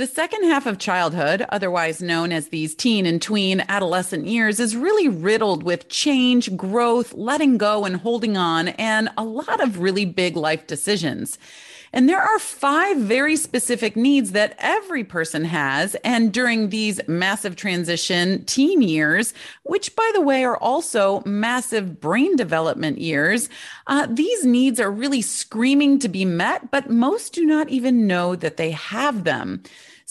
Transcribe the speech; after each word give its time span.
The 0.00 0.06
second 0.06 0.44
half 0.44 0.64
of 0.64 0.78
childhood, 0.78 1.44
otherwise 1.50 2.00
known 2.00 2.32
as 2.32 2.48
these 2.48 2.74
teen 2.74 3.04
and 3.04 3.20
tween 3.20 3.62
adolescent 3.68 4.26
years, 4.26 4.58
is 4.58 4.74
really 4.74 5.08
riddled 5.08 5.62
with 5.62 5.90
change, 5.90 6.56
growth, 6.56 7.12
letting 7.12 7.58
go, 7.58 7.84
and 7.84 7.96
holding 7.96 8.34
on, 8.34 8.68
and 8.68 9.10
a 9.18 9.24
lot 9.24 9.62
of 9.62 9.80
really 9.80 10.06
big 10.06 10.38
life 10.38 10.66
decisions. 10.66 11.36
And 11.92 12.08
there 12.08 12.22
are 12.22 12.38
five 12.38 12.96
very 12.96 13.36
specific 13.36 13.94
needs 13.94 14.32
that 14.32 14.54
every 14.58 15.04
person 15.04 15.44
has. 15.44 15.96
And 15.96 16.32
during 16.32 16.70
these 16.70 17.06
massive 17.06 17.56
transition 17.56 18.42
teen 18.46 18.80
years, 18.80 19.34
which 19.64 19.94
by 19.96 20.10
the 20.14 20.22
way 20.22 20.44
are 20.44 20.56
also 20.56 21.22
massive 21.26 22.00
brain 22.00 22.36
development 22.36 22.98
years, 22.98 23.50
uh, 23.86 24.06
these 24.08 24.46
needs 24.46 24.80
are 24.80 24.90
really 24.90 25.20
screaming 25.20 25.98
to 25.98 26.08
be 26.08 26.24
met, 26.24 26.70
but 26.70 26.88
most 26.88 27.34
do 27.34 27.44
not 27.44 27.68
even 27.68 28.06
know 28.06 28.34
that 28.34 28.56
they 28.56 28.70
have 28.70 29.24
them. 29.24 29.62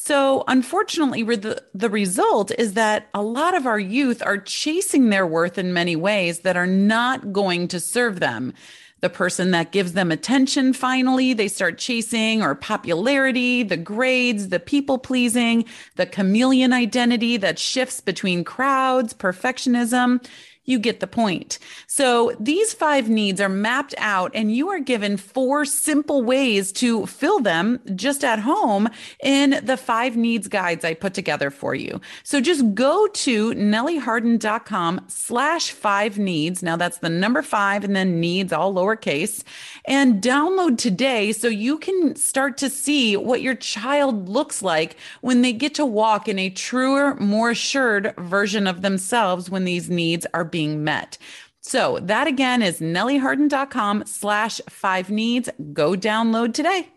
So, 0.01 0.45
unfortunately, 0.47 1.23
the, 1.23 1.61
the 1.73 1.89
result 1.89 2.51
is 2.57 2.73
that 2.73 3.09
a 3.13 3.21
lot 3.21 3.53
of 3.53 3.67
our 3.67 3.77
youth 3.77 4.23
are 4.23 4.37
chasing 4.37 5.09
their 5.09 5.27
worth 5.27 5.57
in 5.57 5.73
many 5.73 5.97
ways 5.97 6.39
that 6.39 6.55
are 6.55 6.65
not 6.65 7.33
going 7.33 7.67
to 7.67 7.81
serve 7.81 8.21
them. 8.21 8.53
The 9.01 9.09
person 9.09 9.51
that 9.51 9.73
gives 9.73 9.93
them 9.93 10.11
attention 10.11 10.73
finally 10.73 11.33
they 11.33 11.47
start 11.47 11.77
chasing 11.77 12.41
or 12.41 12.53
popularity 12.53 13.63
the 13.63 13.77
grades 13.77 14.49
the 14.49 14.59
people 14.59 14.97
pleasing 14.97 15.63
the 15.95 16.05
chameleon 16.05 16.73
identity 16.73 17.37
that 17.37 17.57
shifts 17.59 18.01
between 18.01 18.43
crowds 18.43 19.13
perfectionism 19.13 20.21
you 20.69 20.79
get 20.79 20.99
the 20.99 21.07
point. 21.07 21.59
So 21.87 22.33
these 22.39 22.73
five 22.73 23.09
needs 23.09 23.41
are 23.41 23.49
mapped 23.49 23.95
out, 23.97 24.31
and 24.33 24.55
you 24.55 24.69
are 24.69 24.79
given 24.79 25.17
four 25.17 25.65
simple 25.65 26.21
ways 26.21 26.71
to 26.73 27.05
fill 27.07 27.39
them 27.39 27.79
just 27.95 28.23
at 28.23 28.39
home 28.39 28.89
in 29.23 29.59
the 29.63 29.77
five 29.77 30.15
needs 30.15 30.47
guides 30.47 30.85
I 30.85 30.93
put 30.93 31.13
together 31.13 31.49
for 31.49 31.73
you. 31.75 31.99
So 32.23 32.39
just 32.39 32.75
go 32.75 33.07
to 33.07 33.53
nellieharden.com 33.53 35.05
slash 35.07 35.71
five 35.71 36.17
needs. 36.17 36.61
Now 36.61 36.75
that's 36.75 36.99
the 36.99 37.09
number 37.09 37.41
five 37.41 37.83
and 37.83 37.95
then 37.95 38.19
needs 38.19 38.53
all 38.53 38.73
lowercase 38.73 39.43
and 39.85 40.21
download 40.21 40.77
today 40.77 41.31
so 41.31 41.47
you 41.47 41.77
can 41.77 42.15
start 42.15 42.57
to 42.57 42.69
see 42.69 43.17
what 43.17 43.41
your 43.41 43.55
child 43.55 44.29
looks 44.29 44.61
like 44.61 44.97
when 45.21 45.41
they 45.41 45.53
get 45.53 45.73
to 45.75 45.85
walk 45.85 46.27
in 46.27 46.37
a 46.37 46.49
truer, 46.49 47.15
more 47.15 47.51
assured 47.51 48.13
version 48.17 48.67
of 48.67 48.81
themselves 48.81 49.49
when 49.49 49.65
these 49.65 49.89
needs 49.89 50.27
are 50.33 50.45
being 50.45 50.58
being 50.59 50.83
met. 50.83 51.17
So 51.61 51.99
that 52.01 52.27
again 52.27 52.61
is 52.61 52.81
nellieharden.com 52.81 54.03
slash 54.05 54.59
five 54.67 55.09
needs. 55.09 55.47
Go 55.71 55.93
download 55.93 56.53
today. 56.53 56.89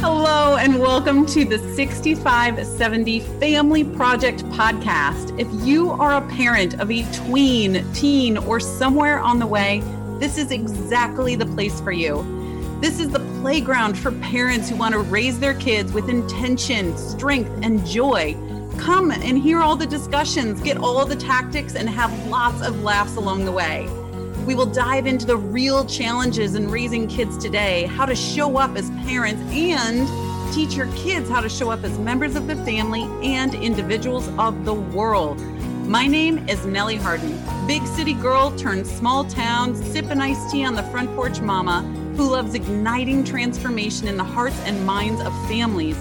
Hello, 0.00 0.56
and 0.56 0.78
welcome 0.78 1.26
to 1.26 1.44
the 1.44 1.58
6570 1.74 3.20
Family 3.38 3.84
Project 3.84 4.44
podcast. 4.46 5.38
If 5.38 5.48
you 5.66 5.90
are 5.90 6.14
a 6.14 6.26
parent 6.28 6.80
of 6.80 6.90
a 6.90 7.02
tween, 7.12 7.84
teen, 7.92 8.38
or 8.38 8.60
somewhere 8.60 9.18
on 9.18 9.38
the 9.38 9.46
way, 9.46 9.82
this 10.20 10.38
is 10.38 10.52
exactly 10.52 11.36
the 11.36 11.44
place 11.44 11.82
for 11.82 11.92
you. 11.92 12.24
This 12.80 12.98
is 12.98 13.10
the 13.10 13.20
playground 13.42 13.98
for 13.98 14.12
parents 14.12 14.70
who 14.70 14.76
want 14.76 14.94
to 14.94 15.00
raise 15.00 15.38
their 15.38 15.54
kids 15.54 15.92
with 15.92 16.08
intention, 16.08 16.96
strength, 16.96 17.50
and 17.62 17.84
joy. 17.86 18.34
Come 18.78 19.10
and 19.10 19.38
hear 19.38 19.60
all 19.60 19.74
the 19.74 19.86
discussions, 19.86 20.60
get 20.60 20.76
all 20.76 21.04
the 21.04 21.16
tactics, 21.16 21.74
and 21.74 21.88
have 21.88 22.12
lots 22.28 22.62
of 22.62 22.82
laughs 22.82 23.16
along 23.16 23.44
the 23.44 23.52
way. 23.52 23.88
We 24.46 24.54
will 24.54 24.66
dive 24.66 25.06
into 25.06 25.26
the 25.26 25.36
real 25.36 25.84
challenges 25.86 26.54
in 26.54 26.70
raising 26.70 27.08
kids 27.08 27.36
today, 27.36 27.86
how 27.86 28.06
to 28.06 28.14
show 28.14 28.58
up 28.58 28.76
as 28.76 28.90
parents, 29.04 29.42
and 29.52 30.06
teach 30.54 30.74
your 30.74 30.86
kids 30.94 31.28
how 31.28 31.40
to 31.40 31.48
show 31.48 31.70
up 31.70 31.82
as 31.82 31.98
members 31.98 32.36
of 32.36 32.46
the 32.46 32.56
family 32.64 33.02
and 33.26 33.54
individuals 33.54 34.28
of 34.38 34.64
the 34.64 34.74
world. 34.74 35.40
My 35.86 36.06
name 36.06 36.48
is 36.48 36.64
Nellie 36.66 36.96
Harden, 36.96 37.40
big 37.66 37.84
city 37.86 38.14
girl 38.14 38.56
turned 38.56 38.86
small 38.86 39.24
town, 39.24 39.74
sipping 39.74 40.20
iced 40.20 40.50
tea 40.50 40.64
on 40.64 40.74
the 40.74 40.82
front 40.84 41.14
porch 41.16 41.40
mama 41.40 41.82
who 42.16 42.30
loves 42.30 42.54
igniting 42.54 43.24
transformation 43.24 44.08
in 44.08 44.16
the 44.16 44.24
hearts 44.24 44.58
and 44.60 44.84
minds 44.86 45.20
of 45.20 45.32
families 45.48 45.96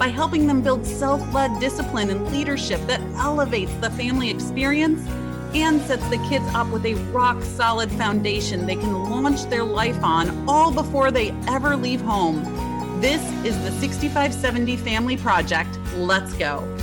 by 0.00 0.08
helping 0.08 0.46
them 0.46 0.62
build 0.62 0.84
self 0.86 1.20
led 1.34 1.60
discipline 1.60 2.08
and 2.08 2.26
leadership 2.32 2.80
that 2.86 3.02
elevates 3.18 3.74
the 3.82 3.90
family 3.90 4.30
experience 4.30 5.06
and 5.54 5.78
sets 5.82 6.08
the 6.08 6.16
kids 6.30 6.46
up 6.54 6.66
with 6.68 6.86
a 6.86 6.94
rock 7.12 7.42
solid 7.42 7.92
foundation 7.92 8.64
they 8.64 8.76
can 8.76 8.94
launch 8.94 9.44
their 9.50 9.62
life 9.62 10.02
on 10.02 10.48
all 10.48 10.72
before 10.72 11.10
they 11.10 11.32
ever 11.46 11.76
leave 11.76 12.00
home. 12.00 12.42
This 13.02 13.22
is 13.44 13.54
the 13.62 13.70
6570 13.72 14.76
Family 14.78 15.18
Project. 15.18 15.78
Let's 15.96 16.32
go. 16.34 16.79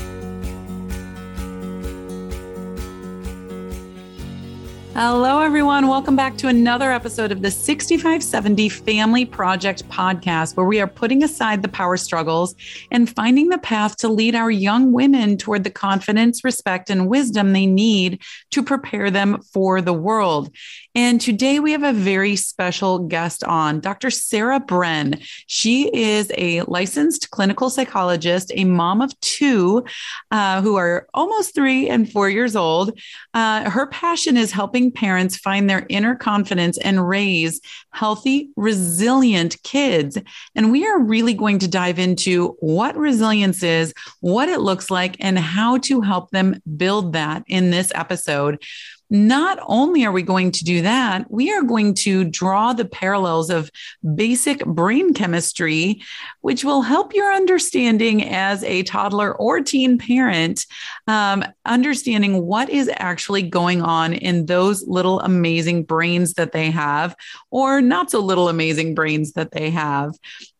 Hello, 4.99 5.41
everyone. 5.41 5.87
Welcome 5.87 6.15
back 6.15 6.37
to 6.37 6.47
another 6.47 6.91
episode 6.91 7.31
of 7.31 7.43
the 7.43 7.51
6570 7.51 8.67
Family 8.67 9.25
Project 9.25 9.87
podcast, 9.89 10.57
where 10.57 10.65
we 10.65 10.81
are 10.81 10.87
putting 10.87 11.21
aside 11.21 11.61
the 11.61 11.67
power 11.67 11.97
struggles 11.97 12.55
and 12.89 13.07
finding 13.07 13.49
the 13.49 13.59
path 13.59 13.97
to 13.97 14.07
lead 14.07 14.33
our 14.33 14.49
young 14.49 14.91
women 14.91 15.37
toward 15.37 15.63
the 15.63 15.69
confidence, 15.69 16.43
respect, 16.43 16.89
and 16.89 17.07
wisdom 17.07 17.53
they 17.53 17.67
need 17.67 18.23
to 18.49 18.63
prepare 18.63 19.11
them 19.11 19.39
for 19.53 19.81
the 19.81 19.93
world. 19.93 20.49
And 20.95 21.21
today 21.21 21.59
we 21.59 21.73
have 21.73 21.83
a 21.83 21.93
very 21.93 22.35
special 22.35 22.97
guest 22.97 23.43
on, 23.43 23.81
Dr. 23.81 24.09
Sarah 24.09 24.59
Bren. 24.59 25.23
She 25.45 25.91
is 25.93 26.31
a 26.35 26.63
licensed 26.63 27.29
clinical 27.29 27.69
psychologist, 27.69 28.51
a 28.55 28.65
mom 28.65 29.01
of 29.01 29.13
two 29.19 29.85
uh, 30.31 30.63
who 30.63 30.75
are 30.75 31.07
almost 31.13 31.53
three 31.53 31.87
and 31.87 32.11
four 32.11 32.31
years 32.31 32.55
old. 32.55 32.99
Uh, 33.35 33.69
her 33.69 33.85
passion 33.85 34.37
is 34.37 34.51
helping 34.51 34.86
parents 34.91 35.37
find 35.37 35.69
their 35.69 35.85
inner 35.89 36.15
confidence 36.15 36.77
and 36.77 37.07
raise 37.07 37.61
healthy, 37.91 38.49
resilient 38.55 39.61
kids. 39.63 40.17
And 40.55 40.71
we 40.71 40.85
are 40.87 40.99
really 40.99 41.33
going 41.33 41.59
to 41.59 41.67
dive 41.67 41.99
into 41.99 42.57
what 42.59 42.97
resilience 42.97 43.63
is, 43.63 43.93
what 44.19 44.49
it 44.49 44.59
looks 44.59 44.89
like, 44.89 45.17
and 45.19 45.37
how 45.37 45.77
to 45.79 46.01
help 46.01 46.31
them 46.31 46.61
build 46.77 47.13
that 47.13 47.43
in 47.47 47.71
this 47.71 47.91
episode 47.95 48.61
not 49.09 49.59
only 49.67 50.05
are 50.05 50.11
we 50.11 50.21
going 50.21 50.51
to 50.51 50.63
do 50.63 50.81
that, 50.81 51.29
we 51.31 51.53
are 51.53 51.63
going 51.63 51.93
to 51.93 52.25
draw 52.25 52.73
the 52.73 52.85
parallels 52.85 53.49
of 53.49 53.71
basic 54.15 54.65
brain 54.65 55.13
chemistry, 55.13 56.01
which 56.41 56.65
will 56.65 56.81
help 56.81 57.13
your 57.13 57.31
understanding 57.31 58.23
as 58.23 58.63
a 58.63 58.83
toddler 58.83 59.33
or 59.35 59.61
teen 59.61 59.97
parent, 59.97 60.65
um, 61.07 61.43
understanding 61.65 62.45
what 62.45 62.69
is 62.69 62.89
actually 62.97 63.43
going 63.43 63.81
on 63.81 64.13
in 64.13 64.45
those 64.45 64.85
little 64.87 65.21
amazing 65.21 65.83
brains 65.83 66.33
that 66.33 66.51
they 66.51 66.69
have, 66.71 67.15
or 67.49 67.81
not 67.81 68.11
so 68.11 68.19
little 68.19 68.49
amazing 68.49 68.93
brains 68.93 69.33
that 69.33 69.51
they 69.51 69.69
have. 69.69 70.13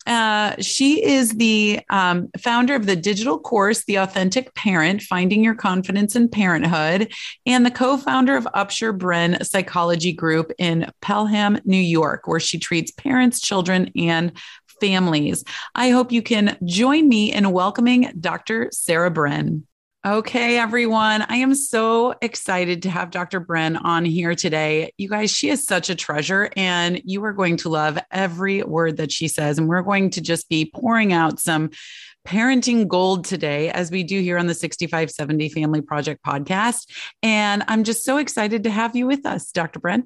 Uh, 0.08 0.56
she 0.62 1.04
is 1.04 1.32
the 1.32 1.82
um, 1.90 2.30
founder 2.40 2.76
of 2.76 2.86
the 2.86 2.96
digital 2.96 3.38
course, 3.38 3.84
The 3.84 3.98
Authentic 3.98 4.54
Parent 4.56 5.02
Finding 5.02 5.44
Your 5.44 5.54
Confidence 5.54 6.16
in 6.16 6.30
Parenthood, 6.30 7.14
and 7.46 7.66
the 7.66 7.72
co 7.72 7.98
founder 7.98 8.38
of 8.38 8.48
Upshur 8.56 8.98
Bren 8.98 9.46
Psychology 9.46 10.14
Group 10.14 10.54
in 10.58 10.90
Pelham, 11.02 11.60
New 11.66 11.78
York, 11.78 12.26
where 12.26 12.40
she 12.40 12.58
treats 12.58 12.92
parents, 12.92 13.42
children, 13.42 13.92
and 13.98 14.32
families. 14.80 15.44
I 15.76 15.90
hope 15.90 16.12
you 16.12 16.22
can 16.22 16.58
join 16.64 17.10
me 17.10 17.34
in 17.34 17.52
welcoming 17.52 18.14
Dr. 18.18 18.70
Sarah 18.72 19.12
Bren. 19.12 19.64
Okay, 20.08 20.58
everyone. 20.58 21.24
I 21.28 21.36
am 21.38 21.54
so 21.54 22.16
excited 22.22 22.84
to 22.84 22.90
have 22.90 23.12
Dr. 23.12 23.42
Bren 23.42 23.78
on 23.84 24.06
here 24.06 24.36
today. 24.36 24.94
You 24.98 25.10
guys, 25.10 25.32
she 25.32 25.50
is 25.50 25.66
such 25.66 25.90
a 25.90 25.96
treasure, 25.96 26.50
and 26.56 27.02
you 27.04 27.22
are 27.26 27.34
going 27.34 27.58
to 27.58 27.70
love 27.70 28.00
every 28.10 28.64
word 28.64 28.96
that 28.98 29.12
she 29.12 29.28
says. 29.28 29.58
And 29.58 29.68
we're 29.68 29.82
going 29.82 30.12
to 30.12 30.22
just 30.22 30.48
be 30.48 30.72
pouring 30.74 31.12
out 31.12 31.42
some 31.42 31.72
parenting 32.26 32.88
gold 32.88 33.26
today, 33.26 33.70
as 33.70 33.92
we 33.92 34.04
do 34.04 34.22
here 34.22 34.38
on 34.38 34.48
the 34.48 34.54
6570 34.54 35.50
Family 35.50 35.82
Project 35.82 36.24
podcast. 36.24 36.90
And 37.22 37.66
I'm 37.68 37.84
just 37.84 38.06
so 38.06 38.16
excited 38.16 38.64
to 38.64 38.70
have 38.70 38.96
you 38.96 39.08
with 39.08 39.26
us, 39.26 39.52
Dr. 39.52 39.82
Bren. 39.82 40.04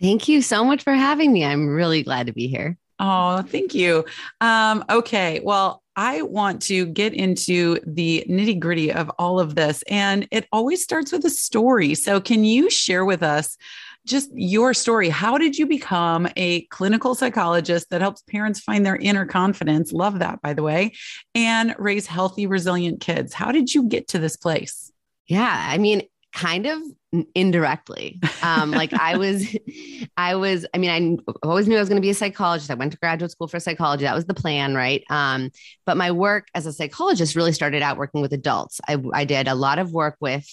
Thank 0.00 0.28
you 0.28 0.40
so 0.40 0.64
much 0.64 0.84
for 0.84 0.92
having 0.92 1.32
me. 1.32 1.44
I'm 1.44 1.66
really 1.66 2.04
glad 2.04 2.28
to 2.28 2.32
be 2.32 2.46
here. 2.46 2.78
Oh, 3.00 3.42
thank 3.42 3.74
you. 3.74 4.04
Um, 4.40 4.84
okay. 4.88 5.40
Well, 5.42 5.82
I 5.96 6.22
want 6.22 6.62
to 6.62 6.86
get 6.86 7.14
into 7.14 7.80
the 7.86 8.24
nitty 8.28 8.58
gritty 8.60 8.92
of 8.92 9.10
all 9.18 9.40
of 9.40 9.54
this. 9.54 9.82
And 9.88 10.28
it 10.30 10.46
always 10.52 10.82
starts 10.82 11.10
with 11.10 11.24
a 11.24 11.30
story. 11.30 11.94
So, 11.94 12.20
can 12.20 12.44
you 12.44 12.70
share 12.70 13.04
with 13.04 13.22
us 13.22 13.56
just 14.06 14.30
your 14.34 14.74
story? 14.74 15.08
How 15.08 15.38
did 15.38 15.58
you 15.58 15.66
become 15.66 16.28
a 16.36 16.62
clinical 16.66 17.14
psychologist 17.14 17.90
that 17.90 18.00
helps 18.00 18.22
parents 18.22 18.60
find 18.60 18.84
their 18.84 18.96
inner 18.96 19.26
confidence? 19.26 19.92
Love 19.92 20.20
that, 20.20 20.40
by 20.42 20.52
the 20.52 20.62
way, 20.62 20.92
and 21.34 21.74
raise 21.78 22.06
healthy, 22.06 22.46
resilient 22.46 23.00
kids. 23.00 23.32
How 23.32 23.50
did 23.50 23.74
you 23.74 23.84
get 23.84 24.08
to 24.08 24.18
this 24.18 24.36
place? 24.36 24.92
Yeah. 25.26 25.66
I 25.68 25.78
mean, 25.78 26.02
kind 26.36 26.66
of 26.66 26.82
indirectly. 27.34 28.20
Um, 28.42 28.70
like 28.70 28.92
I 28.92 29.16
was, 29.16 29.56
I 30.18 30.34
was, 30.34 30.66
I 30.74 30.78
mean, 30.78 30.90
I 30.90 31.32
always 31.46 31.66
knew 31.66 31.76
I 31.76 31.80
was 31.80 31.88
going 31.88 32.00
to 32.00 32.04
be 32.04 32.10
a 32.10 32.14
psychologist. 32.14 32.70
I 32.70 32.74
went 32.74 32.92
to 32.92 32.98
graduate 32.98 33.30
school 33.30 33.48
for 33.48 33.58
psychology. 33.58 34.04
That 34.04 34.14
was 34.14 34.26
the 34.26 34.34
plan, 34.34 34.74
right? 34.74 35.02
Um, 35.08 35.50
but 35.86 35.96
my 35.96 36.10
work 36.10 36.48
as 36.54 36.66
a 36.66 36.74
psychologist 36.74 37.36
really 37.36 37.52
started 37.52 37.80
out 37.80 37.96
working 37.96 38.20
with 38.20 38.34
adults. 38.34 38.82
I, 38.86 39.02
I 39.14 39.24
did 39.24 39.48
a 39.48 39.54
lot 39.54 39.78
of 39.78 39.92
work 39.92 40.16
with 40.20 40.46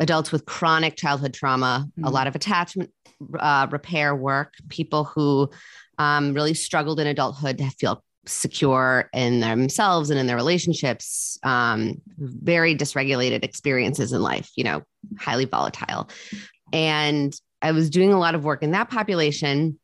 adults 0.00 0.32
with 0.32 0.44
chronic 0.44 0.96
childhood 0.96 1.34
trauma, 1.34 1.86
mm-hmm. 1.86 2.04
a 2.04 2.10
lot 2.10 2.26
of 2.26 2.34
attachment 2.34 2.90
uh, 3.38 3.68
repair 3.70 4.16
work, 4.16 4.54
people 4.70 5.04
who 5.04 5.48
um, 5.98 6.34
really 6.34 6.54
struggled 6.54 6.98
in 6.98 7.06
adulthood 7.06 7.58
to 7.58 7.70
feel 7.70 8.02
secure 8.26 9.08
in 9.12 9.40
themselves 9.40 10.10
and 10.10 10.18
in 10.18 10.26
their 10.26 10.36
relationships, 10.36 11.38
um, 11.42 12.00
very 12.18 12.76
dysregulated 12.76 13.44
experiences 13.44 14.12
in 14.12 14.22
life, 14.22 14.50
you 14.56 14.64
know, 14.64 14.82
highly 15.18 15.44
volatile. 15.44 16.08
And 16.72 17.34
I 17.60 17.72
was 17.72 17.90
doing 17.90 18.12
a 18.12 18.18
lot 18.18 18.34
of 18.34 18.44
work 18.44 18.62
in 18.62 18.72
that 18.72 18.90
population, 18.90 19.78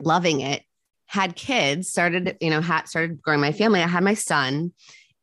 loving 0.00 0.40
it, 0.40 0.62
had 1.06 1.36
kids, 1.36 1.88
started, 1.88 2.36
you 2.40 2.50
know, 2.50 2.60
had 2.60 2.88
started 2.88 3.20
growing 3.20 3.40
my 3.40 3.52
family. 3.52 3.82
I 3.82 3.86
had 3.86 4.02
my 4.02 4.14
son, 4.14 4.72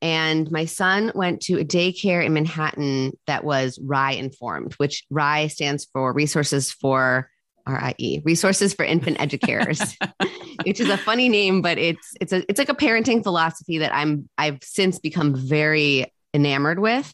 and 0.01 0.49
my 0.51 0.65
son 0.65 1.11
went 1.15 1.41
to 1.41 1.59
a 1.59 1.65
daycare 1.65 2.23
in 2.23 2.33
Manhattan 2.33 3.17
that 3.27 3.43
was 3.43 3.79
RIE 3.83 4.13
informed, 4.13 4.73
which 4.75 5.05
RIE 5.09 5.47
stands 5.47 5.85
for 5.91 6.13
Resources 6.13 6.71
for 6.71 7.29
RIE, 7.67 8.21
Resources 8.23 8.73
for 8.73 8.85
Infant 8.85 9.17
Educarers, 9.17 9.95
which 10.65 10.79
is 10.79 10.89
a 10.89 10.97
funny 10.97 11.29
name, 11.29 11.61
but 11.61 11.77
it's 11.77 12.13
it's 12.19 12.33
a 12.33 12.43
it's 12.49 12.59
like 12.59 12.69
a 12.69 12.75
parenting 12.75 13.23
philosophy 13.23 13.77
that 13.79 13.93
I'm 13.93 14.29
I've 14.37 14.59
since 14.63 14.99
become 14.99 15.35
very 15.35 16.11
enamored 16.33 16.79
with. 16.79 17.13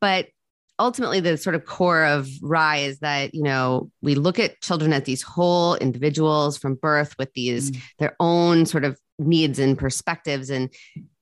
But 0.00 0.28
ultimately 0.78 1.20
the 1.20 1.36
sort 1.36 1.56
of 1.56 1.64
core 1.64 2.04
of 2.04 2.28
RIE 2.40 2.78
is 2.78 3.00
that, 3.00 3.34
you 3.34 3.42
know, 3.42 3.90
we 4.00 4.14
look 4.14 4.38
at 4.38 4.60
children 4.60 4.92
as 4.92 5.02
these 5.04 5.22
whole 5.22 5.74
individuals 5.76 6.56
from 6.56 6.76
birth 6.76 7.14
with 7.18 7.32
these 7.34 7.72
mm. 7.72 7.80
their 7.98 8.16
own 8.20 8.66
sort 8.66 8.84
of 8.84 8.98
needs 9.18 9.58
and 9.58 9.76
perspectives 9.76 10.50
and 10.50 10.72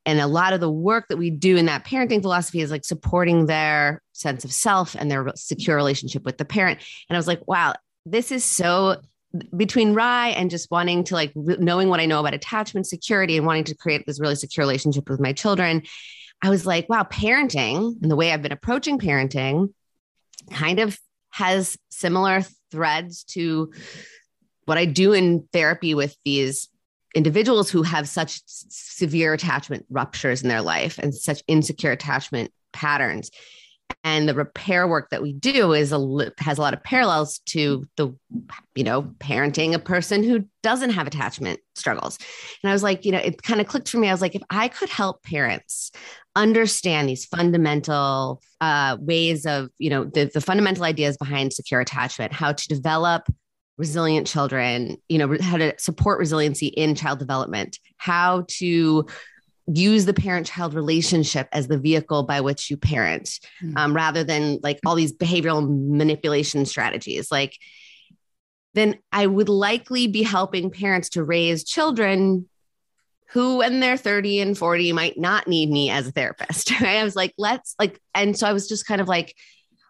and 0.05 0.21
a 0.21 0.27
lot 0.27 0.53
of 0.53 0.61
the 0.61 0.71
work 0.71 1.07
that 1.09 1.17
we 1.17 1.31
do 1.31 1.57
in 1.57 1.67
that 1.67 1.85
parenting 1.85 2.23
philosophy 2.23 2.61
is 2.61 2.71
like 2.71 2.85
supporting 2.85 3.47
their 3.47 4.01
sense 4.13 4.45
of 4.45 4.53
self 4.53 4.95
and 4.95 5.11
their 5.11 5.27
secure 5.35 5.75
relationship 5.75 6.23
with 6.25 6.37
the 6.37 6.45
parent 6.45 6.79
and 7.09 7.17
i 7.17 7.19
was 7.19 7.27
like 7.27 7.41
wow 7.49 7.73
this 8.05 8.31
is 8.31 8.45
so 8.45 9.01
between 9.57 9.95
RIE 9.95 10.31
and 10.31 10.51
just 10.51 10.71
wanting 10.71 11.05
to 11.05 11.15
like 11.15 11.33
knowing 11.35 11.89
what 11.89 12.01
I 12.01 12.07
know 12.07 12.21
about 12.21 12.35
attachment 12.35 12.87
security 12.87 13.37
and 13.37 13.47
wanting 13.47 13.65
to 13.65 13.75
create 13.75 14.05
this 14.07 14.21
really 14.21 14.35
secure 14.35 14.63
relationship 14.65 15.09
with 15.09 15.21
my 15.21 15.33
children, 15.33 15.83
I 16.43 16.51
was 16.51 16.67
like, 16.67 16.89
wow, 16.89 17.05
parenting 17.05 18.01
and 18.03 18.11
the 18.11 18.17
way 18.17 18.33
I've 18.33 18.43
been 18.43 18.53
approaching 18.53 18.99
parenting 18.99 19.73
kind 20.51 20.81
of 20.81 20.99
has 21.31 21.77
similar 21.91 22.43
threads 22.71 23.25
to 23.25 23.73
what 24.65 24.79
I 24.79 24.85
do 24.85 25.13
in 25.13 25.49
therapy 25.53 25.95
with 25.95 26.17
these 26.25 26.69
individuals 27.15 27.71
who 27.71 27.83
have 27.83 28.09
such 28.09 28.43
severe 28.45 29.33
attachment 29.33 29.87
ruptures 29.89 30.43
in 30.43 30.49
their 30.49 30.61
life 30.61 30.99
and 30.99 31.15
such 31.15 31.43
insecure 31.47 31.93
attachment 31.93 32.53
patterns 32.73 33.31
and 34.05 34.29
the 34.29 34.35
repair 34.35 34.87
work 34.87 35.11
that 35.11 35.21
we 35.23 35.33
do 35.33 35.73
is 35.73 35.93
a 35.93 36.33
has 36.39 36.59
a 36.59 36.61
lot 36.61 36.75
of 36.75 36.83
parallels 36.83 37.41
to 37.47 37.85
the 37.97 38.15
you 38.75 38.85
know 38.85 39.03
parenting 39.19 39.75
a 39.75 39.79
person 39.79 40.23
who 40.23 40.45
doesn't 40.63 40.91
have 40.91 41.07
attachment 41.07 41.61
struggles. 41.75 42.19
And 42.63 42.71
i 42.71 42.73
was 42.73 42.83
like 42.83 43.05
you 43.05 43.13
know 43.13 43.19
it 43.19 43.43
kind 43.43 43.61
of 43.61 43.67
clicked 43.67 43.89
for 43.89 43.99
me. 43.99 44.09
I 44.09 44.13
was 44.13 44.23
like 44.23 44.35
if 44.35 44.43
i 44.51 44.69
could 44.69 44.89
help 44.89 45.23
parents 45.23 45.91
understand 46.37 47.09
these 47.09 47.25
fundamental 47.25 48.43
uh, 48.61 48.97
ways 49.01 49.47
of 49.47 49.71
you 49.79 49.91
know 49.91 50.05
the, 50.05 50.31
the 50.33 50.41
fundamental 50.41 50.85
ideas 50.85 51.17
behind 51.17 51.53
secure 51.53 51.81
attachment 51.81 52.33
how 52.33 52.53
to 52.53 52.69
develop 52.69 53.27
resilient 53.79 54.27
children 54.27 54.97
you 55.09 55.19
know 55.19 55.37
how 55.41 55.57
to 55.57 55.75
support 55.79 56.19
resiliency 56.19 56.67
in 56.67 56.95
child 56.95 57.19
development 57.19 57.79
how 57.97 58.45
to 58.49 59.07
use 59.67 60.05
the 60.05 60.15
parent 60.15 60.47
child 60.47 60.75
relationship 60.75 61.49
as 61.53 61.67
the 61.67 61.79
vehicle 61.79 62.23
by 62.23 62.41
which 62.41 62.71
you 62.71 62.77
parent 62.77 63.41
mm-hmm. 63.63 63.77
um, 63.77 63.95
rather 63.95 64.23
than 64.23 64.61
like 64.63 64.79
all 64.87 64.95
these 64.95 65.13
behavioral 65.13 65.67
manipulation 65.69 66.65
strategies 66.65 67.31
like 67.31 67.57
then 68.75 68.97
i 69.11 69.27
would 69.27 69.49
likely 69.49 70.07
be 70.07 70.23
helping 70.23 70.71
parents 70.71 71.11
to 71.11 71.25
raise 71.25 71.65
children 71.65 72.49
who 73.31 73.59
when 73.59 73.81
they're 73.81 73.97
30 73.97 74.41
and 74.41 74.57
40 74.57 74.93
might 74.93 75.19
not 75.19 75.49
need 75.49 75.69
me 75.69 75.91
as 75.91 76.07
a 76.07 76.13
therapist 76.13 76.71
right? 76.81 76.83
i 76.99 77.05
was 77.05 77.17
like 77.17 77.35
let's 77.37 77.75
like 77.79 78.01
and 78.15 78.39
so 78.39 78.47
i 78.47 78.53
was 78.53 78.69
just 78.69 78.87
kind 78.87 79.01
of 79.01 79.09
like 79.09 79.35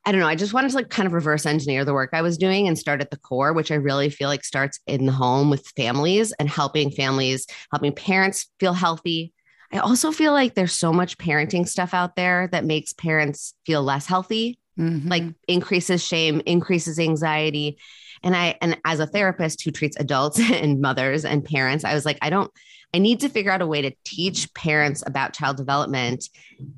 I 0.08 0.12
don't 0.12 0.20
know. 0.20 0.28
I 0.28 0.36
just 0.36 0.54
wanted 0.54 0.70
to 0.70 0.76
like 0.76 0.88
kind 0.88 1.08
of 1.08 1.14
reverse 1.14 1.46
engineer 1.46 1.84
the 1.84 1.92
work 1.92 2.10
I 2.12 2.22
was 2.22 2.38
doing 2.38 2.68
and 2.68 2.78
start 2.78 3.00
at 3.00 3.10
the 3.10 3.16
core, 3.16 3.52
which 3.52 3.72
I 3.72 3.74
really 3.74 4.08
feel 4.08 4.28
like 4.28 4.44
starts 4.44 4.78
in 4.86 5.04
the 5.04 5.10
home 5.10 5.50
with 5.50 5.66
families 5.76 6.30
and 6.38 6.48
helping 6.48 6.92
families, 6.92 7.44
helping 7.72 7.92
parents 7.92 8.46
feel 8.60 8.72
healthy, 8.72 9.32
I 9.72 9.78
also 9.78 10.12
feel 10.12 10.32
like 10.32 10.54
there's 10.54 10.72
so 10.72 10.92
much 10.92 11.18
parenting 11.18 11.66
stuff 11.66 11.94
out 11.94 12.16
there 12.16 12.48
that 12.52 12.64
makes 12.64 12.92
parents 12.92 13.54
feel 13.64 13.82
less 13.82 14.06
healthy, 14.06 14.58
mm-hmm. 14.78 15.08
like 15.08 15.24
increases 15.48 16.06
shame, 16.06 16.40
increases 16.46 16.98
anxiety. 16.98 17.78
And 18.22 18.36
I, 18.36 18.56
and 18.60 18.78
as 18.84 19.00
a 19.00 19.06
therapist 19.06 19.62
who 19.62 19.70
treats 19.70 19.96
adults 19.98 20.40
and 20.52 20.80
mothers 20.80 21.24
and 21.24 21.44
parents, 21.44 21.84
I 21.84 21.94
was 21.94 22.04
like, 22.04 22.18
I 22.22 22.30
don't, 22.30 22.50
I 22.94 22.98
need 22.98 23.20
to 23.20 23.28
figure 23.28 23.50
out 23.50 23.62
a 23.62 23.66
way 23.66 23.82
to 23.82 23.92
teach 24.04 24.52
parents 24.54 25.02
about 25.06 25.34
child 25.34 25.56
development 25.56 26.28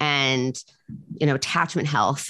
and, 0.01 0.59
you 1.21 1.27
know, 1.27 1.35
attachment 1.35 1.87
health 1.87 2.29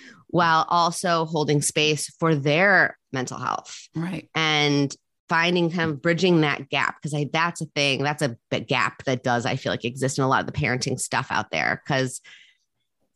while 0.28 0.66
also 0.68 1.24
holding 1.24 1.62
space 1.62 2.10
for 2.18 2.34
their 2.34 2.98
mental 3.12 3.38
health. 3.38 3.88
Right. 3.94 4.28
And 4.34 4.94
finding 5.28 5.70
kind 5.70 5.90
of 5.90 6.02
bridging 6.02 6.40
that 6.40 6.68
gap 6.68 6.96
because 6.96 7.14
I 7.14 7.28
that's 7.32 7.60
a 7.60 7.66
thing 7.66 8.02
that's 8.02 8.22
a 8.22 8.36
gap 8.60 9.04
that 9.04 9.22
does 9.22 9.46
I 9.46 9.56
feel 9.56 9.72
like 9.72 9.84
exist 9.84 10.18
in 10.18 10.24
a 10.24 10.28
lot 10.28 10.40
of 10.40 10.46
the 10.46 10.52
parenting 10.52 10.98
stuff 10.98 11.28
out 11.30 11.50
there 11.50 11.82
because 11.84 12.20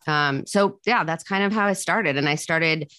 um 0.06 0.46
so 0.46 0.80
yeah 0.86 1.04
that's 1.04 1.24
kind 1.24 1.44
of 1.44 1.52
how 1.52 1.66
I 1.66 1.72
started 1.72 2.16
and 2.16 2.28
I 2.28 2.34
started 2.34 2.92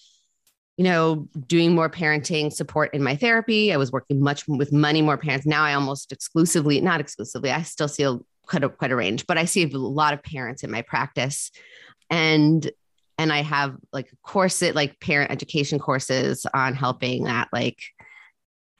you 0.78 0.84
know 0.84 1.28
doing 1.48 1.76
more 1.76 1.90
parenting 1.90 2.52
support 2.52 2.94
in 2.94 3.04
my 3.04 3.16
therapy. 3.16 3.72
I 3.72 3.78
was 3.78 3.92
working 3.92 4.22
much 4.22 4.48
with 4.48 4.72
many 4.72 5.02
more 5.02 5.18
parents. 5.18 5.46
Now 5.46 5.64
I 5.64 5.76
almost 5.76 6.12
exclusively 6.12 6.82
not 6.82 7.00
exclusively 7.00 7.52
I 7.52 7.62
still 7.62 7.88
see 7.88 8.04
a, 8.04 8.18
quite 8.48 8.64
a 8.64 8.70
quite 8.70 8.92
a 8.92 8.96
range 8.96 9.28
but 9.28 9.38
I 9.38 9.46
see 9.46 9.64
a 9.64 9.78
lot 9.78 10.14
of 10.14 10.24
parents 10.24 10.64
in 10.64 10.72
my 10.72 10.82
practice 10.82 11.52
and 12.10 12.70
and 13.18 13.32
I 13.32 13.42
have 13.42 13.76
like 13.92 14.10
courses 14.24 14.74
like 14.74 15.00
parent 15.00 15.32
education 15.32 15.80
courses 15.80 16.46
on 16.54 16.74
helping 16.74 17.26
that 17.26 17.48
like 17.54 17.80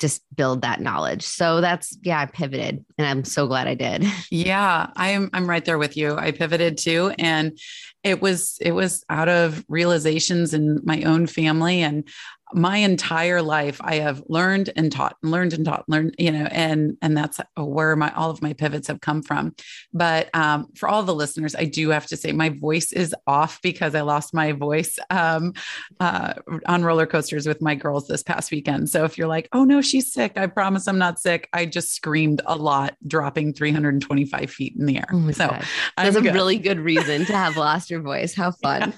just 0.04 0.22
build 0.36 0.64
that 0.64 0.82
knowledge. 0.82 1.24
So 1.24 1.62
that's 1.62 1.98
yeah, 2.02 2.20
I 2.20 2.26
pivoted 2.26 2.84
and 2.98 3.08
I'm 3.08 3.24
so 3.24 3.48
glad 3.48 3.68
I 3.68 3.74
did. 3.74 4.06
Yeah, 4.30 4.88
I'm 4.98 5.30
I'm 5.32 5.50
right 5.50 5.64
there 5.64 5.78
with 5.78 5.96
you. 5.96 6.18
I 6.18 6.32
pivoted 6.32 6.78
too 6.78 7.14
and 7.18 7.58
it 8.04 8.22
was 8.22 8.58
it 8.60 8.74
was 8.74 9.06
out 9.10 9.30
of 9.30 9.64
realizations 9.70 10.54
in 10.54 10.82
my 10.84 11.04
own 11.04 11.28
family 11.28 11.82
and 11.82 12.06
my 12.56 12.78
entire 12.78 13.42
life 13.42 13.80
i 13.84 13.96
have 13.96 14.24
learned 14.28 14.72
and 14.76 14.92
taught 14.92 15.18
and 15.22 15.32
learned 15.32 15.54
and 15.54 15.66
taught 15.66 15.84
learned 15.88 16.14
you 16.18 16.32
know 16.32 16.48
and 16.52 16.98
and 17.02 17.18
that's 17.18 17.40
where 17.58 17.96
my 17.96 18.12
all 18.14 18.30
of 18.30 18.42
my 18.42 18.54
pivots 18.54 18.88
have 18.88 19.02
come 19.02 19.22
from. 19.22 19.56
But 19.94 20.34
um, 20.34 20.68
for 20.76 20.88
all 20.90 21.04
the 21.04 21.16
listeners 21.16 21.56
i 21.56 21.66
do 21.66 21.90
have 21.90 22.08
to 22.08 22.18
say 22.18 22.32
my 22.32 22.50
voice 22.50 22.92
is 22.92 23.16
off 23.28 23.62
because 23.62 23.96
i 23.96 24.02
lost 24.02 24.34
my 24.34 24.52
voice 24.52 24.98
um, 25.10 25.54
uh, 26.00 26.34
on 26.68 26.84
roller 26.84 27.06
coasters 27.06 27.48
with 27.48 27.62
my 27.62 27.76
girls 27.76 28.08
this 28.08 28.24
past 28.24 28.52
weekend. 28.52 28.90
So 28.90 29.04
if 29.04 29.18
you're 29.18 29.28
like 29.28 29.50
oh 29.54 29.64
no 29.64 29.82
she's 29.82 30.12
sick. 30.12 30.34
I 30.38 30.48
promise 30.48 30.88
i'm 30.88 30.98
not 30.98 31.20
sick 31.20 31.50
i 31.54 31.66
just 31.66 31.94
screamed 31.94 32.42
a 32.46 32.56
lot 32.56 32.96
dropping 33.08 33.54
325 33.54 34.50
feet 34.50 34.76
in 34.78 34.86
the 34.86 34.98
air. 34.98 35.08
Oh 35.12 35.32
so 35.32 35.58
that's 35.98 36.16
a 36.16 36.22
good. 36.22 36.34
really 36.34 36.58
good 36.58 36.80
reason 36.80 37.26
to 37.26 37.34
have 37.34 37.58
lost 37.68 37.90
your 37.90 38.02
voice. 38.02 38.34
How 38.34 38.52
fun. 38.52 38.94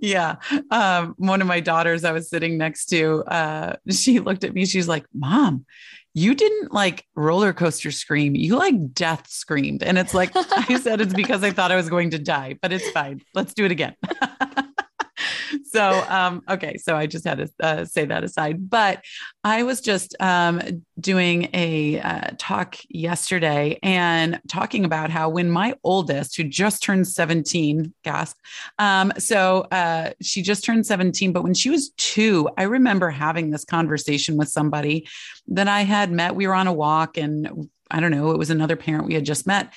Yeah, 0.00 0.36
yeah. 0.50 0.60
Um, 0.70 1.14
one 1.18 1.40
of 1.40 1.46
my 1.46 1.60
daughters 1.60 2.04
i 2.04 2.12
was 2.12 2.28
sitting 2.28 2.58
next 2.58 2.86
to 2.86 2.93
to, 2.94 3.24
uh, 3.24 3.76
she 3.90 4.20
looked 4.20 4.44
at 4.44 4.54
me, 4.54 4.66
she's 4.66 4.88
like, 4.88 5.04
Mom, 5.12 5.64
you 6.14 6.34
didn't 6.34 6.72
like 6.72 7.04
roller 7.16 7.52
coaster 7.52 7.90
scream. 7.90 8.34
You 8.36 8.56
like 8.56 8.94
death 8.94 9.28
screamed. 9.28 9.82
And 9.82 9.98
it's 9.98 10.14
like, 10.14 10.30
I 10.36 10.78
said 10.80 11.00
it's 11.00 11.14
because 11.14 11.42
I 11.42 11.50
thought 11.50 11.72
I 11.72 11.76
was 11.76 11.88
going 11.88 12.10
to 12.10 12.18
die, 12.18 12.56
but 12.62 12.72
it's 12.72 12.88
fine. 12.90 13.20
Let's 13.34 13.52
do 13.52 13.64
it 13.64 13.72
again. 13.72 13.94
so 15.74 16.04
um, 16.08 16.40
okay 16.48 16.76
so 16.76 16.94
i 16.94 17.04
just 17.06 17.26
had 17.26 17.38
to 17.38 17.50
uh, 17.60 17.84
say 17.84 18.04
that 18.04 18.22
aside 18.22 18.70
but 18.70 19.04
i 19.42 19.62
was 19.64 19.80
just 19.80 20.14
um, 20.20 20.62
doing 21.00 21.48
a 21.52 22.00
uh, 22.00 22.30
talk 22.38 22.76
yesterday 22.88 23.78
and 23.82 24.40
talking 24.48 24.84
about 24.84 25.10
how 25.10 25.28
when 25.28 25.50
my 25.50 25.74
oldest 25.82 26.36
who 26.36 26.44
just 26.44 26.82
turned 26.82 27.06
17 27.08 27.92
gasp 28.04 28.38
um, 28.78 29.12
so 29.18 29.66
uh, 29.72 30.10
she 30.22 30.42
just 30.42 30.64
turned 30.64 30.86
17 30.86 31.32
but 31.32 31.42
when 31.42 31.54
she 31.54 31.70
was 31.70 31.90
two 31.96 32.48
i 32.56 32.62
remember 32.62 33.10
having 33.10 33.50
this 33.50 33.64
conversation 33.64 34.36
with 34.36 34.48
somebody 34.48 35.06
that 35.48 35.66
i 35.68 35.82
had 35.82 36.12
met. 36.12 36.36
We 36.36 36.46
were 36.46 36.54
on 36.54 36.68
a 36.68 36.72
walk 36.72 37.16
and 37.16 37.68
i 37.90 37.98
don't 37.98 38.12
know 38.12 38.30
it 38.30 38.38
was 38.38 38.50
another 38.50 38.76
parent 38.76 39.06
we 39.06 39.14
had 39.14 39.24
just 39.24 39.46
met 39.46 39.72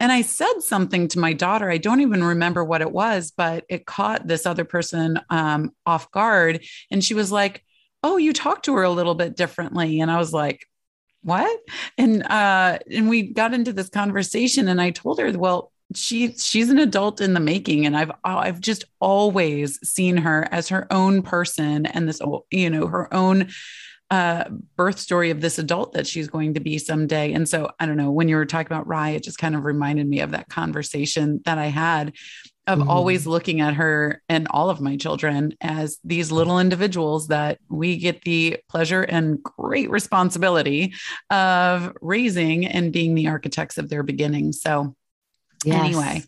And 0.00 0.10
I 0.10 0.22
said 0.22 0.60
something 0.60 1.08
to 1.08 1.18
my 1.18 1.34
daughter. 1.34 1.70
I 1.70 1.76
don't 1.76 2.00
even 2.00 2.24
remember 2.24 2.64
what 2.64 2.80
it 2.80 2.90
was, 2.90 3.32
but 3.36 3.64
it 3.68 3.86
caught 3.86 4.26
this 4.26 4.46
other 4.46 4.64
person 4.64 5.20
um, 5.28 5.72
off 5.84 6.10
guard. 6.10 6.64
And 6.90 7.04
she 7.04 7.14
was 7.14 7.30
like, 7.30 7.62
Oh, 8.02 8.16
you 8.16 8.32
talked 8.32 8.64
to 8.64 8.74
her 8.76 8.82
a 8.82 8.90
little 8.90 9.14
bit 9.14 9.36
differently. 9.36 10.00
And 10.00 10.10
I 10.10 10.16
was 10.16 10.32
like, 10.32 10.66
What? 11.22 11.60
And 11.98 12.22
uh, 12.22 12.78
and 12.90 13.10
we 13.10 13.22
got 13.22 13.52
into 13.52 13.74
this 13.74 13.90
conversation, 13.90 14.68
and 14.68 14.80
I 14.80 14.90
told 14.90 15.20
her, 15.20 15.30
Well, 15.32 15.70
she 15.94 16.32
she's 16.34 16.70
an 16.70 16.78
adult 16.78 17.20
in 17.20 17.34
the 17.34 17.40
making 17.40 17.84
and 17.84 17.96
i've 17.96 18.12
i've 18.22 18.60
just 18.60 18.84
always 19.00 19.80
seen 19.88 20.16
her 20.16 20.46
as 20.52 20.68
her 20.68 20.86
own 20.92 21.20
person 21.20 21.84
and 21.86 22.08
this 22.08 22.20
you 22.50 22.70
know 22.70 22.86
her 22.86 23.12
own 23.12 23.48
uh, 24.10 24.44
birth 24.76 24.98
story 24.98 25.30
of 25.30 25.40
this 25.40 25.58
adult 25.58 25.92
that 25.92 26.06
she's 26.06 26.28
going 26.28 26.54
to 26.54 26.60
be 26.60 26.78
someday. 26.78 27.32
And 27.32 27.48
so 27.48 27.70
I 27.78 27.86
don't 27.86 27.96
know, 27.96 28.10
when 28.10 28.28
you 28.28 28.36
were 28.36 28.46
talking 28.46 28.66
about 28.66 28.88
RIE, 28.88 29.10
it 29.10 29.22
just 29.22 29.38
kind 29.38 29.54
of 29.54 29.64
reminded 29.64 30.08
me 30.08 30.20
of 30.20 30.32
that 30.32 30.48
conversation 30.48 31.40
that 31.44 31.58
I 31.58 31.66
had 31.66 32.12
of 32.66 32.80
mm-hmm. 32.80 32.90
always 32.90 33.26
looking 33.26 33.60
at 33.60 33.74
her 33.74 34.22
and 34.28 34.46
all 34.50 34.68
of 34.68 34.80
my 34.80 34.96
children 34.96 35.54
as 35.60 35.98
these 36.04 36.30
little 36.30 36.58
individuals 36.58 37.28
that 37.28 37.58
we 37.68 37.96
get 37.96 38.22
the 38.22 38.58
pleasure 38.68 39.02
and 39.02 39.42
great 39.42 39.90
responsibility 39.90 40.92
of 41.30 41.96
raising 42.00 42.66
and 42.66 42.92
being 42.92 43.14
the 43.14 43.28
architects 43.28 43.78
of 43.78 43.88
their 43.88 44.02
beginning. 44.02 44.52
So, 44.52 44.94
yes. 45.64 45.84
anyway, 45.84 46.22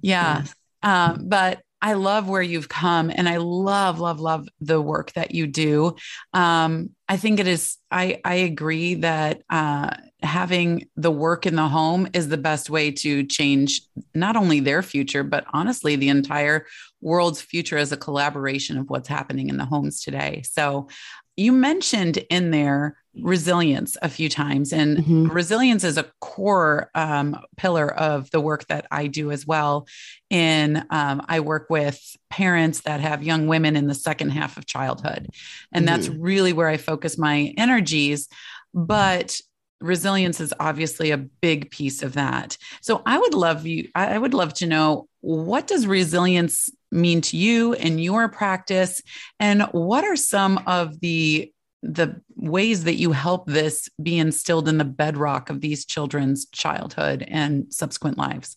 yeah. 0.00 0.40
Yes. 0.40 0.54
Um, 0.82 1.28
but 1.28 1.62
I 1.82 1.94
love 1.94 2.28
where 2.28 2.42
you've 2.42 2.68
come 2.68 3.10
and 3.12 3.28
I 3.28 3.38
love, 3.38 3.98
love, 3.98 4.20
love 4.20 4.48
the 4.60 4.80
work 4.80 5.12
that 5.14 5.34
you 5.34 5.48
do. 5.48 5.96
Um, 6.32 6.90
I 7.08 7.16
think 7.16 7.40
it 7.40 7.48
is, 7.48 7.76
I, 7.90 8.20
I 8.24 8.36
agree 8.36 8.94
that 8.94 9.42
uh, 9.50 9.90
having 10.22 10.88
the 10.96 11.10
work 11.10 11.44
in 11.44 11.56
the 11.56 11.68
home 11.68 12.08
is 12.14 12.28
the 12.28 12.38
best 12.38 12.70
way 12.70 12.92
to 12.92 13.24
change 13.24 13.82
not 14.14 14.36
only 14.36 14.60
their 14.60 14.82
future, 14.82 15.24
but 15.24 15.44
honestly, 15.52 15.96
the 15.96 16.08
entire 16.08 16.66
world's 17.00 17.42
future 17.42 17.76
as 17.76 17.90
a 17.90 17.96
collaboration 17.96 18.78
of 18.78 18.88
what's 18.88 19.08
happening 19.08 19.48
in 19.48 19.56
the 19.56 19.66
homes 19.66 20.02
today. 20.02 20.42
So 20.48 20.88
you 21.36 21.50
mentioned 21.50 22.18
in 22.30 22.52
there 22.52 22.96
resilience 23.20 23.96
a 24.00 24.08
few 24.08 24.28
times. 24.28 24.72
And 24.72 24.98
mm-hmm. 24.98 25.26
resilience 25.28 25.84
is 25.84 25.98
a 25.98 26.10
core 26.20 26.90
um, 26.94 27.38
pillar 27.56 27.92
of 27.92 28.30
the 28.30 28.40
work 28.40 28.66
that 28.68 28.86
i 28.90 29.06
do 29.06 29.30
as 29.30 29.46
well. 29.46 29.86
In 30.30 30.84
um, 30.90 31.22
i 31.28 31.40
work 31.40 31.66
with 31.68 32.00
parents 32.30 32.80
that 32.82 33.00
have 33.00 33.22
young 33.22 33.46
women 33.46 33.76
in 33.76 33.86
the 33.86 33.94
second 33.94 34.30
half 34.30 34.56
of 34.56 34.66
childhood. 34.66 35.28
And 35.72 35.86
mm-hmm. 35.86 35.94
that's 35.94 36.08
really 36.08 36.52
where 36.52 36.68
i 36.68 36.76
focus 36.76 37.18
my 37.18 37.54
energies. 37.56 38.28
But 38.74 39.38
resilience 39.80 40.40
is 40.40 40.54
obviously 40.60 41.10
a 41.10 41.18
big 41.18 41.70
piece 41.70 42.02
of 42.02 42.14
that. 42.14 42.56
So 42.80 43.02
i 43.04 43.18
would 43.18 43.34
love 43.34 43.66
you 43.66 43.88
i 43.94 44.16
would 44.16 44.34
love 44.34 44.54
to 44.54 44.66
know 44.66 45.08
what 45.20 45.66
does 45.66 45.86
resilience 45.86 46.68
mean 46.92 47.20
to 47.22 47.36
you 47.36 47.72
in 47.72 47.98
your 47.98 48.28
practice? 48.28 49.00
And 49.40 49.62
what 49.72 50.04
are 50.04 50.16
some 50.16 50.58
of 50.66 51.00
the 51.00 51.52
the 51.82 52.20
ways 52.36 52.84
that 52.84 52.94
you 52.94 53.12
help 53.12 53.46
this 53.46 53.88
be 54.02 54.18
instilled 54.18 54.68
in 54.68 54.78
the 54.78 54.84
bedrock 54.84 55.50
of 55.50 55.60
these 55.60 55.84
children's 55.84 56.46
childhood 56.46 57.24
and 57.26 57.72
subsequent 57.72 58.18
lives? 58.18 58.56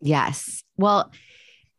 Yes. 0.00 0.62
Well, 0.76 1.12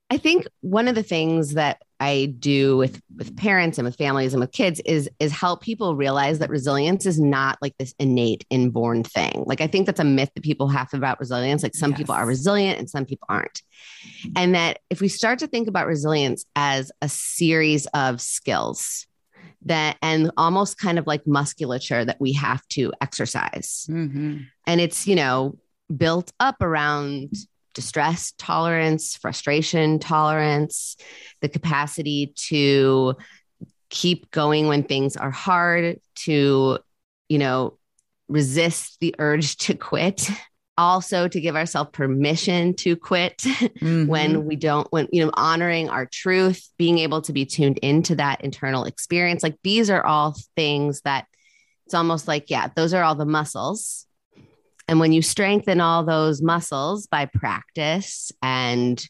I 0.10 0.18
think 0.18 0.48
one 0.62 0.88
of 0.88 0.96
the 0.96 1.04
things 1.04 1.56
that 1.56 1.82
I 2.00 2.36
do 2.38 2.78
with 2.78 3.02
with 3.16 3.36
parents 3.38 3.78
and 3.78 3.86
with 3.86 3.96
families 3.96 4.34
and 4.34 4.42
with 4.42 4.52
kids 4.52 4.82
is 4.86 5.10
is 5.20 5.32
help 5.32 5.62
people 5.62 5.96
realize 5.96 6.40
that 6.40 6.50
resilience 6.50 7.06
is 7.06 7.20
not 7.20 7.58
like 7.62 7.74
this 7.80 7.96
innate 8.00 8.46
inborn 8.50 9.04
thing. 9.04 9.44
Like 9.48 9.62
I 9.62 9.68
think 9.68 9.86
that's 9.86 10.00
a 10.00 10.06
myth 10.06 10.30
that 10.36 10.44
people 10.44 10.68
have 10.68 10.94
about 10.94 11.20
resilience. 11.20 11.64
Like 11.64 11.74
some 11.74 11.92
yes. 11.92 11.98
people 11.98 12.14
are 12.14 12.26
resilient 12.26 12.80
and 12.80 12.90
some 12.90 13.06
people 13.06 13.26
aren't. 13.30 13.62
And 14.36 14.54
that 14.56 14.80
if 14.90 15.02
we 15.02 15.08
start 15.08 15.40
to 15.40 15.48
think 15.48 15.68
about 15.68 15.88
resilience 15.88 16.46
as 16.56 16.92
a 17.02 17.10
series 17.10 17.88
of 17.88 18.22
skills, 18.22 19.08
that 19.64 19.98
and 20.02 20.32
almost 20.38 20.78
kind 20.78 21.00
of 21.00 21.08
like 21.08 21.26
musculature 21.26 22.06
that 22.06 22.20
we 22.20 22.34
have 22.34 22.66
to 22.70 22.92
exercise. 23.02 23.88
Mm-hmm. 23.90 24.40
And 24.68 24.82
it's, 24.82 25.08
you 25.08 25.16
know, 25.16 25.58
built 25.96 26.32
up 26.40 26.62
around 26.62 27.34
distress 27.74 28.34
tolerance, 28.38 29.16
frustration 29.18 30.00
tolerance, 30.00 30.96
the 31.42 31.50
capacity 31.50 32.34
to 32.36 33.16
keep 33.90 34.32
going 34.32 34.68
when 34.68 34.84
things 34.84 35.16
are 35.18 35.32
hard, 35.32 36.00
to, 36.16 36.80
you 37.30 37.38
know, 37.38 37.78
resist 38.28 38.98
the 39.02 39.14
urge 39.20 39.58
to 39.58 39.76
quit 39.76 40.30
also 40.78 41.28
to 41.28 41.42
give 41.42 41.56
ourselves 41.56 41.92
permission 41.94 42.74
to 42.76 42.96
quit 42.96 43.38
mm-hmm. 43.38 44.08
when 44.08 44.46
we 44.46 44.56
don't 44.56 44.92
when 44.92 45.08
you 45.12 45.24
know 45.24 45.32
honoring 45.34 45.90
our 45.90 46.06
truth 46.06 46.70
being 46.78 47.00
able 47.00 47.22
to 47.22 47.34
be 47.34 47.46
tuned 47.46 47.78
into 47.80 48.16
that 48.16 48.42
internal 48.42 48.86
experience. 48.86 49.44
Like 49.44 49.58
these 49.64 49.90
are 49.90 50.06
all 50.06 50.36
things 50.56 51.02
that 51.02 51.26
it's 51.86 51.94
almost 51.94 52.28
like 52.28 52.50
yeah 52.50 52.70
those 52.76 52.94
are 52.94 53.04
all 53.04 53.16
the 53.16 53.26
muscles. 53.26 54.06
And 54.88 55.00
when 55.00 55.14
you 55.14 55.22
strengthen 55.22 55.82
all 55.82 56.04
those 56.04 56.42
muscles 56.42 57.08
by 57.08 57.26
practice 57.26 58.32
and 58.42 59.04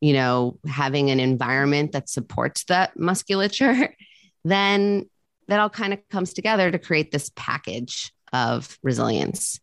you 0.00 0.12
know 0.12 0.58
having 0.66 1.10
an 1.10 1.20
environment 1.20 1.92
that 1.92 2.08
supports 2.08 2.64
that 2.64 2.98
musculature 2.98 3.94
then 4.44 5.08
that 5.48 5.60
all 5.60 5.70
kind 5.70 5.92
of 5.92 5.98
comes 6.08 6.32
together 6.32 6.70
to 6.70 6.78
create 6.78 7.12
this 7.12 7.30
package 7.36 8.12
of 8.32 8.78
resilience 8.82 9.60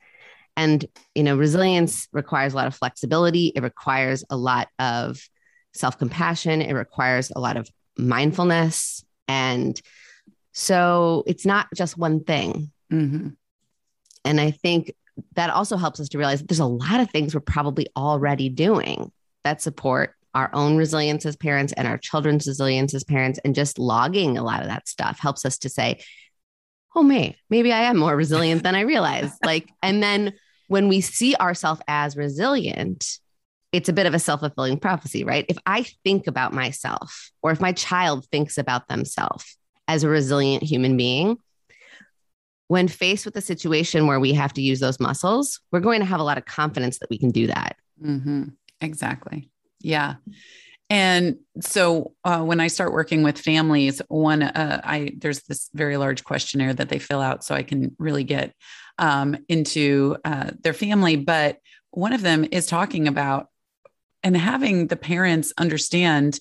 and, 0.59 0.85
you 1.15 1.23
know, 1.23 1.37
resilience 1.37 2.09
requires 2.11 2.51
a 2.51 2.57
lot 2.57 2.67
of 2.67 2.75
flexibility. 2.75 3.53
It 3.55 3.63
requires 3.63 4.25
a 4.29 4.35
lot 4.35 4.67
of 4.77 5.17
self 5.73 5.97
compassion. 5.97 6.61
It 6.61 6.73
requires 6.73 7.31
a 7.33 7.39
lot 7.39 7.55
of 7.55 7.69
mindfulness. 7.97 9.05
And 9.29 9.81
so 10.51 11.23
it's 11.27 11.45
not 11.45 11.67
just 11.73 11.97
one 11.97 12.25
thing. 12.25 12.71
Mm-hmm. 12.91 13.29
And 14.25 14.41
I 14.41 14.51
think 14.51 14.93
that 15.35 15.49
also 15.49 15.77
helps 15.77 16.01
us 16.01 16.09
to 16.09 16.17
realize 16.17 16.41
that 16.41 16.49
there's 16.49 16.59
a 16.59 16.65
lot 16.65 16.99
of 16.99 17.09
things 17.09 17.33
we're 17.33 17.39
probably 17.39 17.87
already 17.95 18.49
doing 18.49 19.13
that 19.45 19.61
support 19.61 20.13
our 20.33 20.49
own 20.51 20.75
resilience 20.75 21.25
as 21.25 21.37
parents 21.37 21.71
and 21.71 21.87
our 21.87 21.97
children's 21.97 22.47
resilience 22.47 22.93
as 22.93 23.05
parents. 23.05 23.39
And 23.45 23.55
just 23.55 23.79
logging 23.79 24.37
a 24.37 24.43
lot 24.43 24.61
of 24.61 24.67
that 24.67 24.89
stuff 24.89 25.19
helps 25.19 25.45
us 25.45 25.57
to 25.59 25.69
say, 25.69 26.01
oh, 26.97 27.03
may, 27.03 27.37
maybe 27.49 27.71
I 27.71 27.83
am 27.83 27.97
more 27.97 28.13
resilient 28.13 28.63
than 28.63 28.75
I 28.75 28.81
realize. 28.81 29.31
Like, 29.45 29.69
and 29.81 30.03
then 30.03 30.33
when 30.69 30.87
we 30.87 31.01
see 31.01 31.35
ourselves 31.35 31.81
as 31.87 32.15
resilient, 32.15 33.17
it's 33.71 33.89
a 33.89 33.93
bit 33.93 34.05
of 34.05 34.13
a 34.13 34.19
self 34.19 34.39
fulfilling 34.39 34.79
prophecy, 34.79 35.23
right? 35.23 35.45
If 35.49 35.57
I 35.65 35.83
think 36.03 36.27
about 36.27 36.53
myself, 36.53 37.31
or 37.41 37.51
if 37.51 37.59
my 37.59 37.71
child 37.73 38.25
thinks 38.31 38.57
about 38.57 38.87
themselves 38.87 39.57
as 39.87 40.03
a 40.03 40.09
resilient 40.09 40.63
human 40.63 40.95
being, 40.95 41.37
when 42.67 42.87
faced 42.87 43.25
with 43.25 43.35
a 43.35 43.41
situation 43.41 44.05
where 44.05 44.19
we 44.19 44.33
have 44.33 44.53
to 44.53 44.61
use 44.61 44.79
those 44.79 44.99
muscles, 44.99 45.59
we're 45.71 45.79
going 45.79 46.01
to 46.01 46.05
have 46.05 46.19
a 46.19 46.23
lot 46.23 46.37
of 46.37 46.45
confidence 46.45 46.99
that 46.99 47.09
we 47.09 47.17
can 47.17 47.31
do 47.31 47.47
that. 47.47 47.75
Mm-hmm. 48.01 48.43
Exactly. 48.79 49.49
Yeah. 49.81 50.15
And 50.91 51.37
so 51.61 52.13
uh, 52.23 52.43
when 52.43 52.59
I 52.59 52.67
start 52.67 52.93
working 52.93 53.23
with 53.23 53.39
families, 53.39 54.01
one, 54.07 54.43
uh, 54.43 54.81
I 54.83 55.13
there's 55.17 55.41
this 55.43 55.69
very 55.73 55.97
large 55.97 56.23
questionnaire 56.23 56.73
that 56.75 56.89
they 56.89 56.99
fill 56.99 57.21
out, 57.21 57.43
so 57.43 57.55
I 57.55 57.63
can 57.63 57.95
really 57.99 58.23
get 58.23 58.53
um, 58.99 59.37
into 59.47 60.17
uh, 60.23 60.51
their 60.61 60.73
family. 60.73 61.15
But 61.15 61.59
one 61.91 62.13
of 62.13 62.21
them 62.21 62.45
is 62.51 62.67
talking 62.67 63.07
about 63.07 63.47
and 64.21 64.35
having 64.35 64.87
the 64.87 64.97
parents 64.97 65.53
understand 65.57 66.39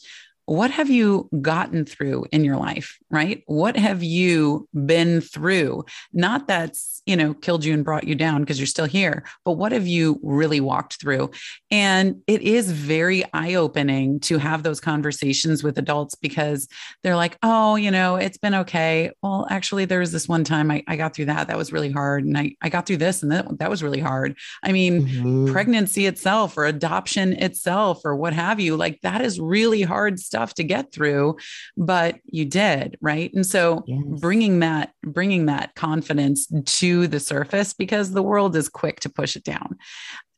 what 0.49 0.71
have 0.71 0.89
you 0.89 1.29
gotten 1.43 1.85
through 1.85 2.25
in 2.33 2.43
your 2.43 2.57
life, 2.57 2.99
right? 3.11 3.43
What 3.45 3.77
have 3.77 4.03
you 4.03 4.67
been 4.87 5.21
through? 5.21 5.85
Not 6.15 6.49
that's, 6.49 7.03
you 7.05 7.17
know, 7.17 7.35
killed 7.35 7.67
you 7.67 7.75
and 7.75 7.85
brought 7.85 8.05
you 8.05 8.15
down 8.15 8.41
because 8.41 8.59
you're 8.59 8.67
still 8.67 8.87
here, 8.87 9.25
but 9.45 9.53
what 9.53 9.73
have 9.73 9.87
you 9.87 10.19
really 10.23 10.61
walked 10.61 10.99
through? 10.99 11.33
And 11.71 12.23
it 12.27 12.41
is 12.41 12.73
very 12.73 13.25
eye 13.35 13.55
opening 13.57 14.21
to 14.21 14.39
have 14.39 14.63
those 14.63 14.81
conversations 14.81 15.63
with 15.63 15.77
adults 15.77 16.15
because 16.15 16.67
they're 17.03 17.15
like, 17.15 17.37
oh, 17.43 17.77
you 17.77 17.91
know, 17.91 18.17
it's 18.17 18.39
been 18.39 18.55
okay. 18.55 19.11
Well, 19.23 19.47
actually, 19.51 19.85
there 19.85 20.01
was 20.01 20.13
this 20.13 20.29
one 20.29 20.45
time 20.45 20.71
I, 20.71 20.83
I 20.89 20.97
got 20.97 21.15
through 21.15 21.27
that. 21.27 21.49
That 21.49 21.59
was 21.59 21.75
really 21.75 21.91
hard. 21.91 22.25
And 22.25 22.39
I, 22.39 22.55
I 22.63 22.71
got 22.71 22.87
through 22.87 22.97
this 22.97 23.23
and 23.23 23.31
that, 23.33 23.59
that 23.59 23.69
was 23.69 23.83
really 23.83 24.01
hard. 24.01 24.35
I 24.63 24.73
mean, 24.73 25.03
mm-hmm. 25.03 25.53
pregnancy 25.53 26.07
itself 26.07 26.57
or 26.57 26.65
adoption 26.65 27.35
itself 27.35 28.01
or 28.03 28.17
what 28.17 28.33
have 28.33 28.61
you, 28.61 28.79
like 28.79 29.03
that 29.03 29.21
is 29.21 29.39
really 29.39 29.83
hard 29.83 30.19
stuff 30.19 30.38
stuff 30.39 30.55
to 30.55 30.63
get 30.63 30.93
through 30.93 31.37
but 31.77 32.17
you 32.25 32.45
did 32.45 32.97
right 33.01 33.33
and 33.35 33.45
so 33.45 33.83
yes. 33.87 34.01
bringing 34.21 34.61
that 34.61 34.93
bringing 35.03 35.47
that 35.47 35.75
confidence 35.75 36.47
to 36.65 37.09
the 37.09 37.19
surface 37.19 37.75
because 37.75 38.13
the 38.13 38.23
world 38.23 38.55
is 38.55 38.69
quick 38.69 39.01
to 39.01 39.09
push 39.09 39.35
it 39.35 39.43
down 39.43 39.77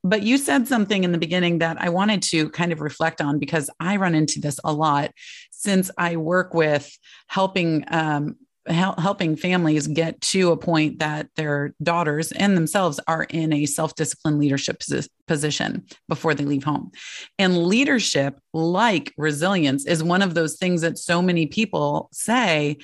but 0.03 0.23
you 0.23 0.39
said 0.39 0.67
something 0.67 1.05
in 1.05 1.13
the 1.13 1.19
beginning 1.19 1.59
that 1.59 1.79
I 1.79 1.91
wanted 1.91 2.23
to 2.23 2.49
kind 2.49 2.73
of 2.73 2.81
reflect 2.81 3.21
on 3.21 3.39
because 3.39 3.69
I 3.81 3.97
run 3.97 4.15
into 4.15 4.41
this 4.41 4.59
a 4.65 4.73
lot 4.73 5.11
since 5.51 5.91
I 5.99 6.17
work 6.17 6.55
with 6.55 6.91
helping 7.27 7.85
um, 7.89 8.37
helping 8.69 9.37
families 9.37 9.87
get 9.87 10.21
to 10.21 10.53
a 10.53 10.57
point 10.57 10.99
that 10.99 11.29
their 11.37 11.75
daughters 11.83 12.31
and 12.33 12.57
themselves 12.57 13.01
are 13.07 13.25
in 13.25 13.53
a 13.53 13.65
self-disciplined 13.65 14.39
leadership 14.39 14.83
position 15.27 15.85
before 16.09 16.35
they 16.35 16.45
leave 16.45 16.65
home 16.65 16.91
and 17.39 17.65
leadership 17.65 18.39
like 18.53 19.15
resilience 19.17 19.87
is 19.87 20.03
one 20.03 20.21
of 20.21 20.35
those 20.35 20.57
things 20.57 20.83
that 20.83 20.99
so 20.99 21.23
many 21.23 21.47
people 21.47 22.09
say 22.13 22.77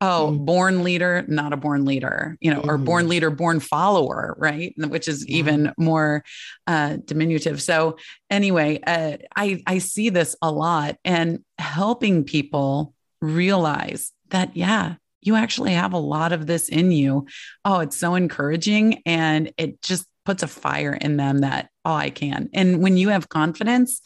oh 0.00 0.30
mm 0.34 0.44
born 0.44 0.82
leader 0.82 1.24
not 1.28 1.52
a 1.52 1.56
born 1.56 1.84
leader 1.84 2.36
you 2.40 2.52
know 2.52 2.60
mm 2.60 2.68
or 2.68 2.76
born 2.76 3.04
mm-hmm. 3.04 3.10
leader 3.10 3.30
born 3.30 3.60
follower 3.60 4.34
right 4.38 4.74
which 4.76 5.06
is 5.06 5.26
yeah. 5.28 5.36
even 5.36 5.72
more 5.78 6.24
uh, 6.66 6.96
diminutive 7.04 7.62
so 7.62 7.96
anyway 8.28 8.80
uh, 8.86 9.16
i 9.36 9.62
i 9.66 9.78
see 9.78 10.10
this 10.10 10.34
a 10.42 10.50
lot 10.50 10.96
and 11.04 11.38
helping 11.58 12.24
people 12.24 12.92
realize 13.20 14.10
that 14.30 14.56
yeah 14.56 14.94
you 15.22 15.36
actually 15.36 15.72
have 15.72 15.92
a 15.92 15.98
lot 15.98 16.32
of 16.32 16.46
this 16.46 16.68
in 16.68 16.92
you 16.92 17.26
oh 17.64 17.80
it's 17.80 17.96
so 17.96 18.14
encouraging 18.14 19.02
and 19.06 19.52
it 19.56 19.80
just 19.82 20.06
puts 20.24 20.42
a 20.42 20.48
fire 20.48 20.92
in 20.92 21.16
them 21.16 21.38
that 21.38 21.68
oh 21.84 21.94
i 21.94 22.10
can 22.10 22.48
and 22.52 22.82
when 22.82 22.96
you 22.96 23.08
have 23.08 23.28
confidence 23.28 24.00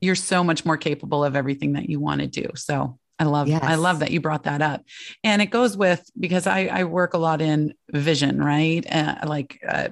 you're 0.00 0.14
so 0.14 0.44
much 0.44 0.64
more 0.64 0.76
capable 0.76 1.24
of 1.24 1.34
everything 1.34 1.72
that 1.72 1.88
you 1.88 1.98
want 1.98 2.20
to 2.20 2.26
do 2.26 2.48
so 2.54 2.98
I 3.18 3.24
love 3.24 3.48
yes. 3.48 3.62
I 3.62 3.76
love 3.76 4.00
that 4.00 4.10
you 4.10 4.20
brought 4.20 4.42
that 4.42 4.60
up, 4.60 4.82
and 5.24 5.40
it 5.40 5.46
goes 5.46 5.76
with 5.76 6.08
because 6.18 6.46
I, 6.46 6.66
I 6.66 6.84
work 6.84 7.14
a 7.14 7.18
lot 7.18 7.40
in 7.40 7.72
vision, 7.90 8.42
right? 8.42 8.84
Uh, 8.90 9.16
like 9.26 9.58
uh, 9.66 9.88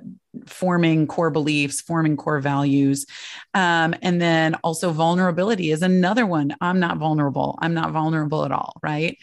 forming 0.46 1.06
core 1.06 1.30
beliefs, 1.30 1.80
forming 1.80 2.18
core 2.18 2.40
values, 2.40 3.06
um, 3.54 3.94
and 4.02 4.20
then 4.20 4.56
also 4.56 4.90
vulnerability 4.90 5.70
is 5.70 5.80
another 5.80 6.26
one. 6.26 6.54
I'm 6.60 6.80
not 6.80 6.98
vulnerable. 6.98 7.58
I'm 7.62 7.72
not 7.72 7.92
vulnerable 7.92 8.44
at 8.44 8.52
all, 8.52 8.78
right? 8.82 9.16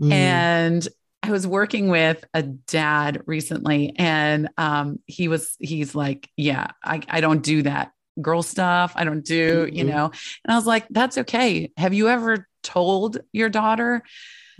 Mm. 0.00 0.12
And 0.12 0.88
I 1.22 1.30
was 1.30 1.46
working 1.46 1.88
with 1.88 2.24
a 2.32 2.42
dad 2.42 3.22
recently, 3.26 3.94
and 3.96 4.48
um, 4.56 5.00
he 5.06 5.28
was 5.28 5.56
he's 5.58 5.94
like, 5.94 6.28
yeah, 6.36 6.68
I, 6.84 7.02
I 7.08 7.20
don't 7.20 7.42
do 7.42 7.62
that 7.62 7.92
girl 8.20 8.42
stuff. 8.42 8.92
I 8.94 9.04
don't 9.04 9.24
do, 9.24 9.66
mm-hmm. 9.66 9.74
you 9.74 9.84
know. 9.84 10.06
And 10.44 10.52
I 10.52 10.56
was 10.56 10.66
like, 10.66 10.86
that's 10.90 11.18
okay. 11.18 11.72
Have 11.76 11.94
you 11.94 12.08
ever 12.08 12.46
told 12.62 13.18
your 13.32 13.48
daughter, 13.48 14.02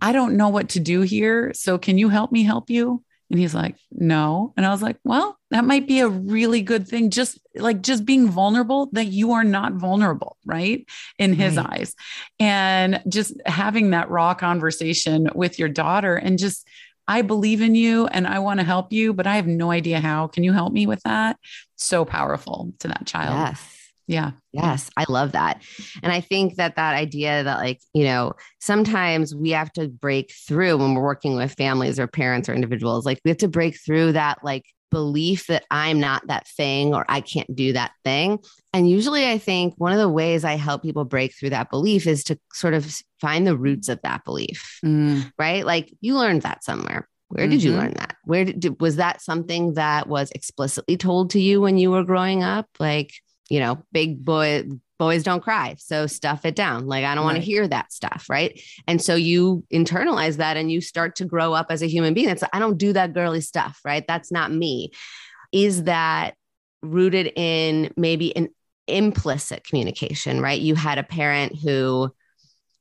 I 0.01 0.13
don't 0.13 0.37
know 0.37 0.49
what 0.49 0.71
to 0.71 0.81
do 0.81 1.03
here. 1.03 1.53
So 1.55 1.79
can 1.79 1.99
you 1.99 2.09
help 2.09 2.33
me 2.33 2.43
help 2.43 2.71
you? 2.71 3.03
And 3.31 3.39
he's 3.39 3.55
like, 3.55 3.77
no. 3.91 4.53
And 4.57 4.65
I 4.65 4.71
was 4.71 4.83
like, 4.83 4.97
well, 5.05 5.38
that 5.51 5.65
might 5.65 5.87
be 5.87 6.01
a 6.01 6.09
really 6.09 6.61
good 6.61 6.87
thing. 6.87 7.11
Just 7.11 7.41
like 7.55 7.83
just 7.83 8.05
being 8.05 8.29
vulnerable 8.29 8.91
that 8.93 9.07
you 9.07 9.33
are 9.33 9.45
not 9.45 9.73
vulnerable, 9.75 10.37
right? 10.45 10.87
In 11.19 11.33
his 11.33 11.57
right. 11.57 11.67
eyes. 11.81 11.95
And 12.39 13.03
just 13.09 13.35
having 13.47 13.91
that 13.91 14.11
raw 14.11 14.35
conversation 14.35 15.29
with 15.35 15.59
your 15.59 15.69
daughter 15.69 16.17
and 16.17 16.39
just, 16.39 16.67
I 17.07 17.23
believe 17.23 17.63
in 17.63 17.75
you 17.75 18.07
and 18.09 18.27
I 18.27 18.41
want 18.41 18.61
to 18.61 18.67
help 18.67 18.93
you, 18.93 19.15
but 19.15 19.27
I 19.27 19.37
have 19.37 19.47
no 19.47 19.71
idea 19.71 20.01
how. 20.01 20.27
Can 20.27 20.45
you 20.45 20.53
help 20.53 20.75
me 20.75 20.87
with 20.87 21.01
that? 21.05 21.39
So 21.77 22.05
powerful 22.05 22.75
to 22.81 22.89
that 22.89 23.07
child. 23.07 23.35
Yes. 23.39 23.75
Yeah. 24.07 24.31
Yes. 24.53 24.91
I 24.97 25.05
love 25.09 25.33
that. 25.33 25.63
And 26.03 26.13
I 26.13 26.21
think 26.21 26.57
that 26.57 26.77
that 26.77 26.95
idea 26.95 27.45
that, 27.45 27.59
like, 27.59 27.81
you 27.95 28.05
know, 28.05 28.33
sometimes 28.59 29.35
we 29.35 29.51
have 29.51 29.73
to 29.73 29.89
break 29.89 30.33
through 30.47 30.77
when 30.79 30.95
we're 30.95 31.03
working 31.03 31.37
with 31.37 31.55
families 31.55 31.99
or 31.99 32.07
parents 32.07 32.49
or 32.49 32.55
individuals, 32.55 33.07
like, 33.07 33.21
we 33.25 33.31
have 33.31 33.39
to 33.39 33.49
break 33.49 33.79
through 33.83 34.13
that, 34.13 34.39
like, 34.43 34.65
belief 34.91 35.47
that 35.47 35.65
I'm 35.71 36.01
not 36.01 36.27
that 36.29 36.47
thing 36.49 36.95
or 36.95 37.05
I 37.09 37.21
can't 37.21 37.55
do 37.55 37.73
that 37.73 37.93
thing. 38.05 38.39
And 38.73 38.89
usually, 38.89 39.27
I 39.27 39.39
think 39.39 39.75
one 39.77 39.93
of 39.93 39.99
the 39.99 40.09
ways 40.09 40.45
I 40.45 40.55
help 40.55 40.83
people 40.83 41.05
break 41.05 41.35
through 41.35 41.51
that 41.51 41.71
belief 41.71 42.07
is 42.07 42.25
to 42.25 42.39
sort 42.53 42.75
of 42.75 42.95
find 43.21 43.47
the 43.47 43.57
roots 43.57 43.89
of 43.89 44.01
that 44.03 44.25
belief, 44.25 44.79
mm. 44.85 45.31
right? 45.39 45.65
Like, 45.65 45.93
you 46.01 46.17
learned 46.17 46.43
that 46.43 46.65
somewhere. 46.65 47.09
Where 47.29 47.47
did 47.47 47.61
mm-hmm. 47.61 47.69
you 47.69 47.77
learn 47.77 47.95
that? 47.97 48.17
Where 48.25 48.45
did, 48.45 48.81
was 48.81 48.97
that 48.97 49.21
something 49.21 49.75
that 49.75 50.09
was 50.09 50.31
explicitly 50.31 50.97
told 50.97 51.31
to 51.31 51.41
you 51.41 51.61
when 51.61 51.77
you 51.77 51.91
were 51.91 52.05
growing 52.05 52.43
up? 52.43 52.67
Like, 52.79 53.13
you 53.51 53.61
know, 53.61 53.83
big 53.93 54.25
boy 54.25 54.65
boys 54.99 55.23
don't 55.23 55.43
cry. 55.43 55.77
So 55.79 56.07
stuff 56.07 56.45
it 56.45 56.57
down. 56.57 56.87
Like 56.87 57.05
I 57.05 57.15
don't 57.15 57.25
right. 57.25 57.33
want 57.33 57.45
to 57.45 57.45
hear 57.45 57.67
that 57.69 57.93
stuff, 57.93 58.27
right? 58.29 58.61
And 58.87 59.01
so 59.01 59.15
you 59.15 59.65
internalize 59.73 60.37
that 60.37 60.57
and 60.57 60.71
you 60.71 60.81
start 60.81 61.17
to 61.17 61.25
grow 61.25 61.53
up 61.53 61.67
as 61.71 61.83
a 61.83 61.87
human 61.87 62.15
being. 62.15 62.29
It's 62.29 62.45
I 62.53 62.59
don't 62.59 62.79
do 62.79 62.93
that 62.93 63.15
girly 63.15 63.41
stuff, 63.41 63.81
right? 63.85 64.05
That's 64.07 64.33
not 64.33 64.53
me. 64.53 64.91
Is 65.53 65.85
that 65.85 66.35
rooted 66.83 67.33
in 67.37 67.93
maybe 67.97 68.37
an 68.37 68.49
implicit 68.87 69.65
communication, 69.65 70.41
right? 70.41 70.61
You 70.61 70.75
had 70.75 70.99
a 70.99 71.03
parent 71.03 71.59
who 71.59 72.13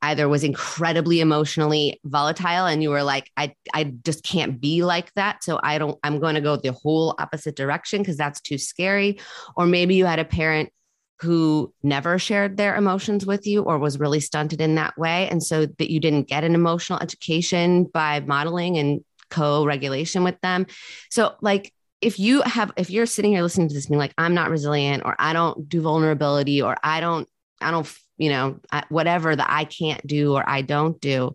either 0.02 0.28
was 0.28 0.44
incredibly 0.44 1.20
emotionally 1.20 2.00
volatile 2.04 2.66
and 2.66 2.82
you 2.82 2.90
were 2.90 3.02
like 3.02 3.30
I 3.36 3.54
I 3.74 3.84
just 4.04 4.22
can't 4.22 4.60
be 4.60 4.84
like 4.84 5.12
that 5.14 5.42
so 5.42 5.58
I 5.60 5.78
don't 5.78 5.98
I'm 6.04 6.20
going 6.20 6.36
to 6.36 6.40
go 6.40 6.56
the 6.56 6.72
whole 6.72 7.16
opposite 7.18 7.56
direction 7.56 8.00
because 8.00 8.16
that's 8.16 8.40
too 8.40 8.58
scary 8.58 9.18
or 9.56 9.66
maybe 9.66 9.96
you 9.96 10.06
had 10.06 10.20
a 10.20 10.24
parent 10.24 10.70
who 11.20 11.72
never 11.82 12.18
shared 12.18 12.56
their 12.56 12.76
emotions 12.76 13.26
with 13.26 13.46
you 13.46 13.62
or 13.62 13.78
was 13.78 13.98
really 13.98 14.20
stunted 14.20 14.60
in 14.60 14.76
that 14.76 14.96
way 14.96 15.28
and 15.28 15.42
so 15.42 15.66
that 15.66 15.90
you 15.90 16.00
didn't 16.00 16.28
get 16.28 16.44
an 16.44 16.54
emotional 16.54 16.98
education 17.00 17.84
by 17.84 18.20
modeling 18.20 18.78
and 18.78 19.04
co-regulation 19.30 20.24
with 20.24 20.40
them 20.40 20.66
so 21.10 21.34
like 21.40 21.72
if 22.00 22.18
you 22.18 22.40
have 22.42 22.72
if 22.76 22.88
you're 22.90 23.06
sitting 23.06 23.32
here 23.32 23.42
listening 23.42 23.68
to 23.68 23.74
this 23.74 23.86
being 23.86 23.98
like 23.98 24.14
i'm 24.16 24.34
not 24.34 24.50
resilient 24.50 25.02
or 25.04 25.14
i 25.18 25.32
don't 25.32 25.68
do 25.68 25.82
vulnerability 25.82 26.62
or 26.62 26.76
i 26.82 27.00
don't 27.00 27.28
i 27.60 27.70
don't 27.70 27.86
you 28.18 28.30
know, 28.30 28.58
whatever 28.90 29.34
that 29.34 29.48
I 29.48 29.64
can't 29.64 30.04
do 30.06 30.34
or 30.34 30.46
I 30.46 30.62
don't 30.62 31.00
do. 31.00 31.34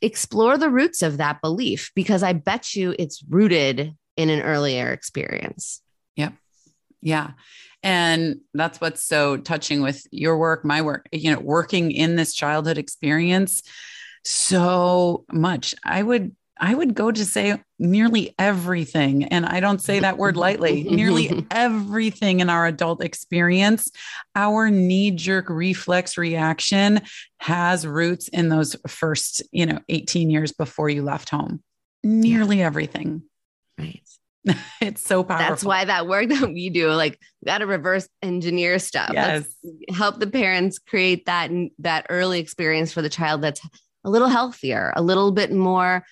Explore 0.00 0.56
the 0.56 0.70
roots 0.70 1.02
of 1.02 1.18
that 1.18 1.42
belief 1.42 1.90
because 1.94 2.22
I 2.22 2.32
bet 2.32 2.74
you 2.74 2.94
it's 2.98 3.22
rooted 3.28 3.94
in 4.16 4.30
an 4.30 4.40
earlier 4.40 4.92
experience. 4.92 5.82
Yep. 6.16 6.34
Yeah. 7.02 7.32
And 7.82 8.40
that's 8.52 8.80
what's 8.80 9.02
so 9.02 9.36
touching 9.36 9.80
with 9.80 10.06
your 10.10 10.36
work, 10.36 10.64
my 10.64 10.82
work, 10.82 11.08
you 11.12 11.32
know, 11.32 11.40
working 11.40 11.90
in 11.90 12.16
this 12.16 12.34
childhood 12.34 12.78
experience 12.78 13.62
so 14.24 15.24
much. 15.32 15.74
I 15.84 16.02
would 16.02 16.34
I 16.62 16.74
would 16.74 16.94
go 16.94 17.10
to 17.10 17.24
say 17.24 17.58
nearly 17.78 18.34
everything, 18.38 19.24
and 19.24 19.46
I 19.46 19.60
don't 19.60 19.80
say 19.80 20.00
that 20.00 20.18
word 20.18 20.36
lightly, 20.36 20.82
nearly 20.90 21.46
everything 21.50 22.40
in 22.40 22.50
our 22.50 22.66
adult 22.66 23.02
experience, 23.02 23.90
our 24.36 24.70
knee 24.70 25.10
jerk 25.10 25.48
reflex 25.48 26.18
reaction 26.18 27.00
has 27.38 27.86
roots 27.86 28.28
in 28.28 28.50
those 28.50 28.76
first, 28.86 29.42
you 29.52 29.64
know, 29.64 29.78
18 29.88 30.28
years 30.28 30.52
before 30.52 30.90
you 30.90 31.02
left 31.02 31.30
home. 31.30 31.62
Nearly 32.04 32.58
yeah. 32.58 32.66
everything. 32.66 33.22
Right. 33.78 34.02
it's 34.80 35.02
so 35.02 35.22
powerful. 35.22 35.48
That's 35.48 35.64
why 35.64 35.84
that 35.84 36.06
work 36.06 36.28
that 36.28 36.48
we 36.48 36.70
do, 36.70 36.90
like, 36.90 37.20
got 37.44 37.58
to 37.58 37.66
reverse 37.66 38.08
engineer 38.22 38.78
stuff. 38.78 39.10
Yes. 39.12 39.46
Let's 39.62 39.98
help 39.98 40.18
the 40.18 40.26
parents 40.26 40.78
create 40.78 41.26
that 41.26 41.50
that 41.78 42.06
early 42.08 42.40
experience 42.40 42.92
for 42.92 43.02
the 43.02 43.08
child 43.08 43.42
that's 43.42 43.60
a 44.04 44.10
little 44.10 44.28
healthier, 44.28 44.92
a 44.96 45.02
little 45.02 45.32
bit 45.32 45.52
more 45.52 46.04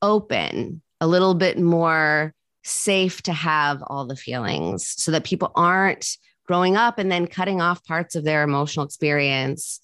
open, 0.00 0.82
a 1.00 1.06
little 1.06 1.34
bit 1.34 1.58
more 1.58 2.32
safe 2.64 3.22
to 3.22 3.32
have 3.32 3.82
all 3.86 4.06
the 4.06 4.16
feelings 4.16 4.94
so 4.96 5.10
that 5.10 5.24
people 5.24 5.50
aren't 5.54 6.16
growing 6.46 6.76
up 6.76 6.98
and 6.98 7.10
then 7.10 7.26
cutting 7.26 7.60
off 7.60 7.84
parts 7.84 8.14
of 8.14 8.24
their 8.24 8.42
emotional 8.42 8.84
experience 8.84 9.80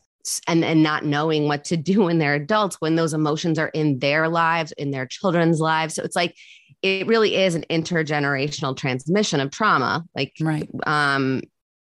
and, 0.49 0.65
and 0.65 0.83
not 0.83 1.05
knowing 1.05 1.47
what 1.47 1.65
to 1.65 1.77
do 1.77 2.03
when 2.05 2.19
they're 2.19 2.35
adults 2.35 2.81
when 2.81 2.97
those 2.97 3.15
emotions 3.15 3.59
are 3.59 3.69
in 3.69 3.99
their 3.99 4.29
lives, 4.29 4.73
in 4.73 4.91
their 4.91 5.07
children's 5.07 5.61
lives. 5.61 5.95
So 5.95 6.03
it's 6.03 6.17
like 6.17 6.35
it 6.85 7.07
really 7.07 7.35
is 7.35 7.55
an 7.55 7.65
intergenerational 7.71 8.77
transmission 8.77 9.41
of 9.41 9.51
trauma. 9.51 10.05
Like 10.15 10.35
right. 10.41 10.69
um 10.87 11.41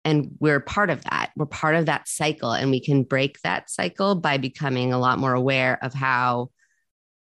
and 0.05 0.31
we're 0.39 0.59
part 0.59 0.89
of 0.89 1.03
that. 1.03 1.31
We're 1.35 1.45
part 1.45 1.75
of 1.75 1.85
that 1.85 2.07
cycle 2.07 2.51
and 2.51 2.69
we 2.69 2.81
can 2.81 3.03
break 3.03 3.39
that 3.41 3.69
cycle 3.69 4.15
by 4.15 4.37
becoming 4.37 4.91
a 4.91 4.99
lot 4.99 5.19
more 5.19 5.33
aware 5.33 5.79
of 5.81 5.93
how 5.93 6.49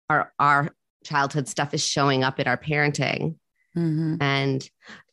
our 0.08 0.32
our 0.38 0.70
childhood 1.04 1.46
stuff 1.46 1.74
is 1.74 1.86
showing 1.86 2.24
up 2.24 2.40
in 2.40 2.48
our 2.48 2.56
parenting 2.56 3.36
mm-hmm. 3.76 4.16
and 4.20 4.68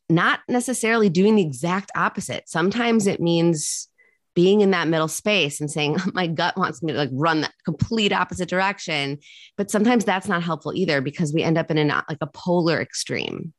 not 0.10 0.40
necessarily 0.48 1.10
doing 1.10 1.36
the 1.36 1.42
exact 1.42 1.92
opposite. 1.96 2.48
Sometimes 2.48 3.06
it 3.06 3.20
means 3.20 3.90
being 4.36 4.62
in 4.62 4.72
that 4.72 4.88
middle 4.88 5.08
space 5.08 5.60
and 5.60 5.72
saying, 5.72 5.98
my 6.14 6.28
gut 6.28 6.58
wants 6.58 6.84
me 6.84 6.92
to 6.92 6.98
like 6.98 7.10
run 7.12 7.42
that 7.42 7.54
complete 7.64 8.14
opposite 8.14 8.50
direction. 8.50 9.18
But 9.58 9.72
sometimes 9.72 10.06
that's 10.06 10.28
not 10.28 10.44
helpful 10.44 10.74
either 10.76 11.02
because 11.02 11.34
we 11.34 11.42
end 11.42 11.58
up 11.58 11.72
in 11.72 11.78
a 11.78 11.94
uh, 11.94 12.02
like 12.08 12.20
a 12.22 12.28
polar 12.28 12.80
extreme. 12.80 13.54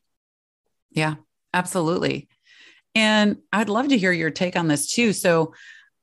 Yeah, 0.91 1.17
absolutely. 1.53 2.29
And 2.95 3.39
I'd 3.53 3.69
love 3.69 3.89
to 3.89 3.99
hear 3.99 4.13
your 4.13 4.31
take 4.31 4.57
on 4.57 4.69
this 4.69 4.91
too. 4.91 5.13
So 5.13 5.53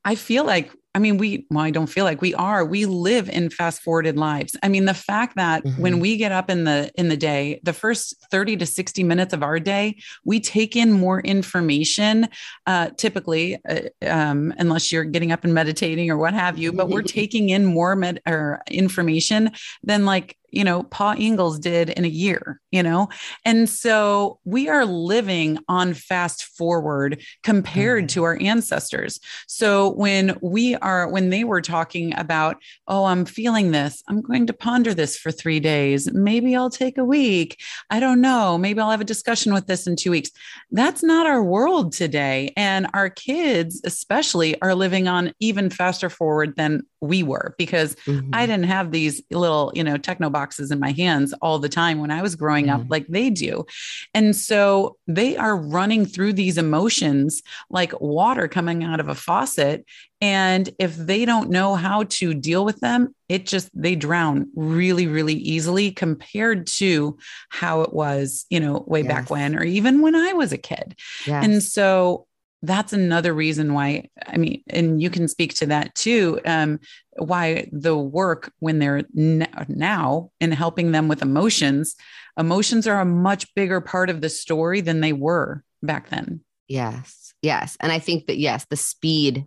I 0.05 0.15
feel 0.15 0.43
like 0.43 0.71
I 0.95 0.99
mean, 0.99 1.17
we, 1.17 1.47
well, 1.49 1.63
I 1.63 1.71
don't 1.71 1.87
feel 1.87 2.05
like 2.05 2.21
we 2.21 2.35
are, 2.35 2.63
we 2.63 2.85
live 2.85 3.27
in 3.27 3.49
fast 3.49 3.81
forwarded 3.81 4.15
lives. 4.15 4.55
I 4.61 4.67
mean, 4.67 4.85
the 4.85 4.93
fact 4.93 5.35
that 5.37 5.63
mm-hmm. 5.63 5.81
when 5.81 5.99
we 5.99 6.17
get 6.17 6.31
up 6.31 6.51
in 6.51 6.65
the, 6.65 6.91
in 6.95 7.09
the 7.09 7.17
day, 7.17 7.59
the 7.63 7.73
first 7.73 8.15
30 8.29 8.57
to 8.57 8.65
60 8.65 9.03
minutes 9.03 9.33
of 9.33 9.41
our 9.41 9.59
day, 9.59 9.97
we 10.23 10.39
take 10.39 10.75
in 10.75 10.91
more 10.91 11.19
information, 11.21 12.29
uh, 12.67 12.89
typically, 12.95 13.57
uh, 13.67 13.81
um, 14.05 14.53
unless 14.59 14.91
you're 14.91 15.03
getting 15.03 15.31
up 15.31 15.43
and 15.43 15.53
meditating 15.53 16.11
or 16.11 16.17
what 16.17 16.35
have 16.35 16.59
you, 16.59 16.71
but 16.71 16.89
we're 16.89 17.01
taking 17.01 17.49
in 17.49 17.65
more 17.65 17.95
med 17.95 18.21
or 18.27 18.61
information 18.69 19.51
than 19.83 20.05
like 20.05 20.37
you 20.53 20.63
know, 20.63 20.83
Pa 20.83 21.15
Ingalls 21.17 21.59
did 21.59 21.89
in 21.89 22.05
a 22.05 22.09
year, 22.09 22.61
you 22.71 22.83
know? 22.83 23.09
And 23.43 23.67
so 23.67 24.39
we 24.45 24.69
are 24.69 24.85
living 24.85 25.57
on 25.67 25.93
fast 25.93 26.43
forward 26.43 27.23
compared 27.43 28.09
to 28.09 28.23
our 28.23 28.37
ancestors. 28.39 29.19
So 29.47 29.91
when 29.93 30.37
we 30.41 30.75
are, 30.75 31.09
when 31.09 31.29
they 31.29 31.43
were 31.43 31.61
talking 31.61 32.17
about, 32.17 32.57
oh, 32.87 33.05
I'm 33.05 33.25
feeling 33.25 33.71
this, 33.71 34.03
I'm 34.07 34.21
going 34.21 34.47
to 34.47 34.53
ponder 34.53 34.93
this 34.93 35.17
for 35.17 35.31
three 35.31 35.59
days. 35.59 36.11
Maybe 36.13 36.55
I'll 36.55 36.69
take 36.69 36.97
a 36.97 37.03
week. 37.03 37.59
I 37.89 37.99
don't 37.99 38.21
know. 38.21 38.57
Maybe 38.57 38.79
I'll 38.79 38.91
have 38.91 39.01
a 39.01 39.05
discussion 39.05 39.53
with 39.53 39.67
this 39.67 39.87
in 39.87 39.95
two 39.95 40.11
weeks. 40.11 40.29
That's 40.71 41.03
not 41.03 41.25
our 41.25 41.43
world 41.43 41.93
today. 41.93 42.53
And 42.55 42.87
our 42.93 43.09
kids, 43.09 43.81
especially, 43.83 44.59
are 44.61 44.75
living 44.75 45.07
on 45.07 45.33
even 45.39 45.69
faster 45.69 46.09
forward 46.09 46.55
than 46.55 46.83
we 47.01 47.23
were 47.23 47.55
because 47.57 47.95
mm-hmm. 48.05 48.29
I 48.33 48.45
didn't 48.45 48.65
have 48.65 48.91
these 48.91 49.21
little, 49.31 49.71
you 49.75 49.83
know, 49.83 49.97
techno 49.97 50.29
boxes 50.29 50.42
in 50.71 50.79
my 50.79 50.91
hands 50.91 51.33
all 51.41 51.59
the 51.59 51.69
time 51.69 51.99
when 51.99 52.11
I 52.11 52.21
was 52.21 52.35
growing 52.35 52.67
mm-hmm. 52.67 52.81
up 52.81 52.87
like 52.89 53.07
they 53.07 53.29
do. 53.29 53.65
And 54.13 54.35
so 54.35 54.97
they 55.07 55.37
are 55.37 55.55
running 55.55 56.05
through 56.05 56.33
these 56.33 56.57
emotions 56.57 57.41
like 57.69 57.99
water 57.99 58.47
coming 58.47 58.83
out 58.83 58.99
of 58.99 59.07
a 59.07 59.15
faucet. 59.15 59.85
And 60.21 60.69
if 60.79 60.95
they 60.95 61.25
don't 61.25 61.49
know 61.49 61.75
how 61.75 62.03
to 62.03 62.33
deal 62.33 62.63
with 62.63 62.79
them, 62.79 63.13
it 63.27 63.45
just, 63.45 63.69
they 63.73 63.95
drown 63.95 64.49
really, 64.55 65.07
really 65.07 65.33
easily 65.33 65.91
compared 65.91 66.67
to 66.67 67.17
how 67.49 67.81
it 67.81 67.93
was, 67.93 68.45
you 68.49 68.59
know, 68.59 68.83
way 68.87 69.01
yes. 69.01 69.07
back 69.07 69.29
when, 69.29 69.55
or 69.55 69.63
even 69.63 70.01
when 70.01 70.15
I 70.15 70.33
was 70.33 70.53
a 70.53 70.57
kid. 70.57 70.95
Yes. 71.25 71.43
And 71.43 71.61
so 71.61 72.27
that's 72.63 72.93
another 72.93 73.33
reason 73.33 73.73
why 73.73 74.09
i 74.25 74.37
mean 74.37 74.63
and 74.69 75.01
you 75.01 75.09
can 75.09 75.27
speak 75.27 75.53
to 75.53 75.65
that 75.67 75.93
too 75.93 76.39
um, 76.45 76.79
why 77.17 77.69
the 77.71 77.95
work 77.95 78.51
when 78.59 78.79
they're 78.79 79.03
n- 79.17 79.47
now 79.67 80.31
in 80.39 80.51
helping 80.51 80.91
them 80.91 81.07
with 81.07 81.21
emotions 81.21 81.95
emotions 82.37 82.87
are 82.87 83.01
a 83.01 83.05
much 83.05 83.53
bigger 83.53 83.81
part 83.81 84.09
of 84.09 84.21
the 84.21 84.29
story 84.29 84.81
than 84.81 85.01
they 85.01 85.13
were 85.13 85.63
back 85.83 86.09
then 86.09 86.39
yes 86.67 87.33
yes 87.41 87.77
and 87.81 87.91
i 87.91 87.99
think 87.99 88.27
that 88.27 88.37
yes 88.37 88.65
the 88.69 88.77
speed 88.77 89.45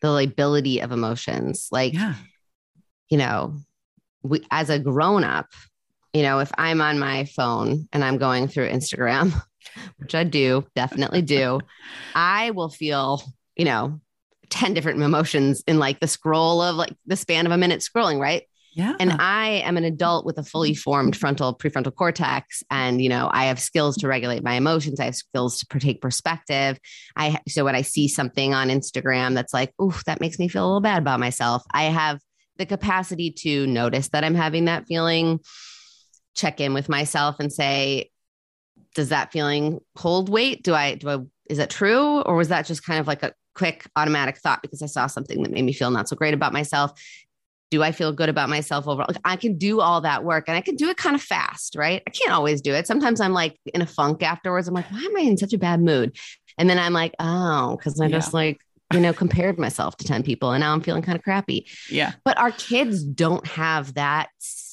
the 0.00 0.16
ability 0.16 0.80
of 0.80 0.90
emotions 0.90 1.68
like 1.70 1.92
yeah. 1.92 2.14
you 3.10 3.18
know 3.18 3.56
we 4.22 4.44
as 4.50 4.70
a 4.70 4.78
grown 4.78 5.22
up 5.22 5.48
you 6.14 6.22
know 6.22 6.38
if 6.38 6.50
i'm 6.56 6.80
on 6.80 6.98
my 6.98 7.24
phone 7.26 7.86
and 7.92 8.02
i'm 8.02 8.16
going 8.16 8.48
through 8.48 8.70
instagram 8.70 9.38
which 9.98 10.14
I 10.14 10.24
do, 10.24 10.66
definitely 10.74 11.22
do, 11.22 11.60
I 12.14 12.50
will 12.50 12.68
feel, 12.68 13.22
you 13.56 13.64
know, 13.64 14.00
10 14.50 14.74
different 14.74 15.02
emotions 15.02 15.62
in 15.66 15.78
like 15.78 16.00
the 16.00 16.06
scroll 16.06 16.62
of 16.62 16.76
like 16.76 16.94
the 17.06 17.16
span 17.16 17.46
of 17.46 17.52
a 17.52 17.58
minute 17.58 17.80
scrolling, 17.80 18.18
right? 18.18 18.44
Yeah. 18.74 18.94
And 19.00 19.12
I 19.18 19.62
am 19.64 19.76
an 19.76 19.84
adult 19.84 20.24
with 20.24 20.38
a 20.38 20.44
fully 20.44 20.72
formed 20.72 21.16
frontal 21.16 21.52
prefrontal 21.52 21.92
cortex. 21.92 22.62
And, 22.70 23.02
you 23.02 23.08
know, 23.08 23.28
I 23.32 23.46
have 23.46 23.58
skills 23.58 23.96
to 23.98 24.08
regulate 24.08 24.44
my 24.44 24.54
emotions. 24.54 25.00
I 25.00 25.06
have 25.06 25.16
skills 25.16 25.58
to 25.58 25.78
take 25.80 26.00
perspective. 26.00 26.78
I, 27.16 27.38
so 27.48 27.64
when 27.64 27.74
I 27.74 27.82
see 27.82 28.06
something 28.06 28.54
on 28.54 28.68
Instagram 28.68 29.34
that's 29.34 29.52
like, 29.52 29.72
ooh, 29.82 29.94
that 30.06 30.20
makes 30.20 30.38
me 30.38 30.46
feel 30.46 30.64
a 30.64 30.66
little 30.66 30.80
bad 30.80 31.02
about 31.02 31.18
myself, 31.18 31.64
I 31.72 31.84
have 31.84 32.20
the 32.56 32.66
capacity 32.66 33.32
to 33.32 33.66
notice 33.66 34.10
that 34.10 34.22
I'm 34.22 34.36
having 34.36 34.66
that 34.66 34.86
feeling, 34.86 35.40
check 36.36 36.60
in 36.60 36.72
with 36.72 36.88
myself 36.88 37.36
and 37.40 37.52
say, 37.52 38.10
does 38.94 39.10
that 39.10 39.32
feeling 39.32 39.80
hold 39.96 40.28
weight? 40.28 40.62
Do 40.62 40.74
I, 40.74 40.94
do 40.94 41.08
I, 41.08 41.18
is 41.48 41.58
that 41.58 41.70
true? 41.70 42.20
Or 42.22 42.36
was 42.36 42.48
that 42.48 42.66
just 42.66 42.84
kind 42.84 43.00
of 43.00 43.06
like 43.06 43.22
a 43.22 43.32
quick 43.54 43.88
automatic 43.96 44.38
thought 44.38 44.62
because 44.62 44.82
I 44.82 44.86
saw 44.86 45.06
something 45.06 45.42
that 45.42 45.52
made 45.52 45.64
me 45.64 45.72
feel 45.72 45.90
not 45.90 46.08
so 46.08 46.16
great 46.16 46.34
about 46.34 46.52
myself? 46.52 46.92
Do 47.70 47.82
I 47.82 47.92
feel 47.92 48.12
good 48.12 48.28
about 48.28 48.48
myself 48.48 48.88
overall? 48.88 49.06
Like 49.08 49.20
I 49.24 49.36
can 49.36 49.58
do 49.58 49.80
all 49.80 50.00
that 50.00 50.24
work 50.24 50.44
and 50.48 50.56
I 50.56 50.60
can 50.62 50.74
do 50.74 50.88
it 50.88 50.96
kind 50.96 51.14
of 51.14 51.22
fast, 51.22 51.76
right? 51.76 52.02
I 52.06 52.10
can't 52.10 52.32
always 52.32 52.62
do 52.62 52.72
it. 52.72 52.86
Sometimes 52.86 53.20
I'm 53.20 53.32
like 53.34 53.58
in 53.74 53.82
a 53.82 53.86
funk 53.86 54.22
afterwards. 54.22 54.68
I'm 54.68 54.74
like, 54.74 54.90
why 54.90 55.00
am 55.00 55.16
I 55.16 55.20
in 55.20 55.36
such 55.36 55.52
a 55.52 55.58
bad 55.58 55.82
mood? 55.82 56.16
And 56.56 56.70
then 56.70 56.78
I'm 56.78 56.92
like, 56.92 57.14
oh, 57.18 57.76
because 57.76 58.00
I 58.00 58.06
yeah. 58.06 58.16
just 58.16 58.32
like, 58.32 58.60
you 58.92 59.00
know, 59.00 59.12
compared 59.12 59.58
myself 59.58 59.96
to 59.98 60.04
10 60.04 60.22
people 60.22 60.52
and 60.52 60.60
now 60.60 60.72
I'm 60.72 60.80
feeling 60.80 61.02
kind 61.02 61.16
of 61.16 61.22
crappy. 61.22 61.66
Yeah. 61.90 62.12
But 62.24 62.38
our 62.38 62.50
kids 62.52 63.04
don't 63.04 63.46
have 63.46 63.94
that 63.94 64.30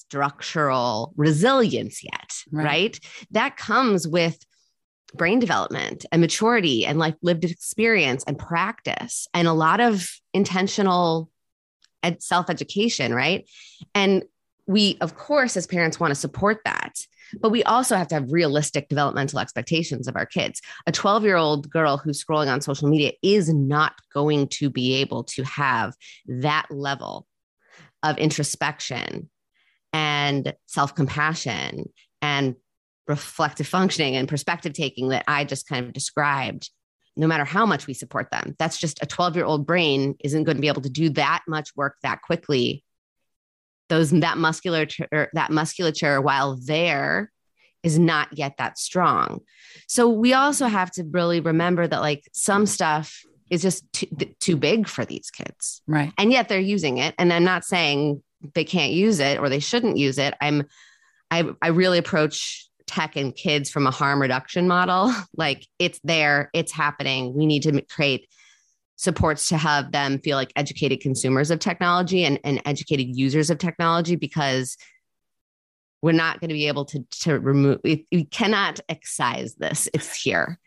structural 0.10 1.14
resilience 1.16 2.04
yet, 2.04 2.34
right? 2.52 2.66
right? 2.66 3.00
That 3.32 3.58
comes 3.58 4.08
with 4.08 4.38
brain 5.14 5.40
development 5.40 6.06
and 6.12 6.22
maturity 6.22 6.86
and 6.86 7.00
like 7.00 7.16
lived 7.22 7.46
experience 7.46 8.24
and 8.28 8.38
practice 8.38 9.28
and 9.34 9.48
a 9.48 9.54
lot 9.54 9.80
of 9.80 10.08
intentional 10.34 11.30
ed- 12.04 12.22
self-education, 12.22 13.14
right? 13.14 13.50
And 13.94 14.24
we 14.68 14.98
of 15.02 15.16
course 15.16 15.56
as 15.56 15.68
parents 15.68 16.00
want 16.00 16.12
to 16.12 16.16
support 16.16 16.60
that 16.66 16.94
but 17.42 17.50
we 17.50 17.64
also 17.64 17.96
have 17.96 18.08
to 18.10 18.16
have 18.16 18.32
realistic 18.32 18.90
developmental 18.90 19.40
expectations 19.40 20.08
of 20.08 20.16
our 20.16 20.26
kids. 20.26 20.62
A 20.86 20.92
12 20.92 21.24
year 21.24 21.36
old 21.36 21.70
girl 21.70 21.98
who's 21.98 22.24
scrolling 22.24 22.52
on 22.52 22.62
social 22.62 22.88
media 22.88 23.14
is 23.22 23.54
not 23.54 23.94
going 24.14 24.48
to 24.50 24.70
be 24.70 24.96
able 24.96 25.24
to 25.26 25.44
have 25.44 25.96
that 26.28 26.68
level 26.70 27.28
of 28.04 28.18
introspection 28.18 29.30
and 29.96 30.54
self 30.66 30.94
compassion 30.94 31.90
and 32.22 32.56
reflective 33.08 33.66
functioning 33.66 34.18
and 34.18 34.28
perspective 34.28 34.74
taking 34.74 35.10
that 35.10 35.24
I 35.26 35.46
just 35.46 35.70
kind 35.70 35.86
of 35.86 35.94
described, 35.94 36.70
no 37.16 37.28
matter 37.28 37.46
how 37.46 37.66
much 37.66 37.88
we 37.88 37.94
support 37.94 38.30
them. 38.30 38.56
That's 38.60 38.78
just 38.78 39.02
a 39.02 39.06
12 39.06 39.38
year 39.38 39.46
old 39.46 39.66
brain 39.66 40.16
isn't 40.20 40.44
going 40.44 40.58
to 40.58 40.62
be 40.62 40.68
able 40.68 40.82
to 40.82 40.90
do 40.90 41.10
that 41.12 41.44
much 41.48 41.70
work 41.78 41.96
that 42.04 42.22
quickly. 42.24 42.84
Those 43.88 44.10
that 44.10 44.38
musculature 44.38 45.30
that 45.34 45.52
musculature 45.52 46.20
while 46.20 46.58
there 46.58 47.32
is 47.84 47.98
not 47.98 48.38
yet 48.38 48.58
that 48.58 48.78
strong. 48.78 49.42
So 49.88 50.10
we 50.10 50.34
also 50.34 50.68
have 50.68 50.92
to 50.94 51.06
really 51.10 51.40
remember 51.40 51.88
that 51.88 52.02
like 52.02 52.24
some 52.34 52.66
stuff 52.66 53.22
is 53.50 53.62
just 53.62 53.86
too, 53.94 54.08
too 54.40 54.58
big 54.58 54.88
for 54.88 55.06
these 55.06 55.30
kids. 55.30 55.84
Right. 55.88 56.12
And 56.18 56.32
yet 56.32 56.50
they're 56.50 56.60
using 56.60 56.98
it. 56.98 57.14
And 57.20 57.32
I'm 57.32 57.44
not 57.44 57.64
saying 57.64 58.24
they 58.54 58.64
can't 58.64 58.94
use 58.94 59.20
it 59.20 59.40
or 59.40 59.50
they 59.50 59.60
shouldn't 59.60 59.98
use 59.98 60.18
it. 60.18 60.34
I'm 60.42 60.68
I 61.32 61.46
I 61.62 61.70
really 61.70 61.98
approach 61.98 62.70
tech 62.88 63.16
and 63.16 63.36
kids 63.36 63.70
from 63.70 63.88
a 63.88 63.92
harm 63.92 64.22
reduction 64.22 64.68
model. 64.68 65.14
like 65.36 65.68
it's 65.80 66.00
there, 66.04 66.50
it's 66.54 66.72
happening. 66.72 67.34
We 67.36 67.46
need 67.46 67.64
to 67.64 67.82
create 67.82 68.28
supports 68.98 69.50
to 69.50 69.58
have 69.58 69.92
them 69.92 70.20
feel 70.20 70.38
like 70.38 70.54
educated 70.56 71.02
consumers 71.02 71.52
of 71.52 71.60
technology 71.60 72.24
and, 72.24 72.40
and 72.44 72.62
educated 72.66 73.16
users 73.16 73.50
of 73.50 73.58
technology 73.58 74.16
because 74.16 74.78
we're 76.02 76.14
not 76.14 76.40
going 76.40 76.50
to 76.50 76.54
be 76.54 76.68
able 76.68 76.86
to 76.86 77.06
to 77.20 77.40
remove 77.40 77.80
we, 77.84 78.06
we 78.12 78.24
cannot 78.24 78.80
excise 78.88 79.56
this 79.56 79.90
it's 79.94 80.16
here 80.16 80.58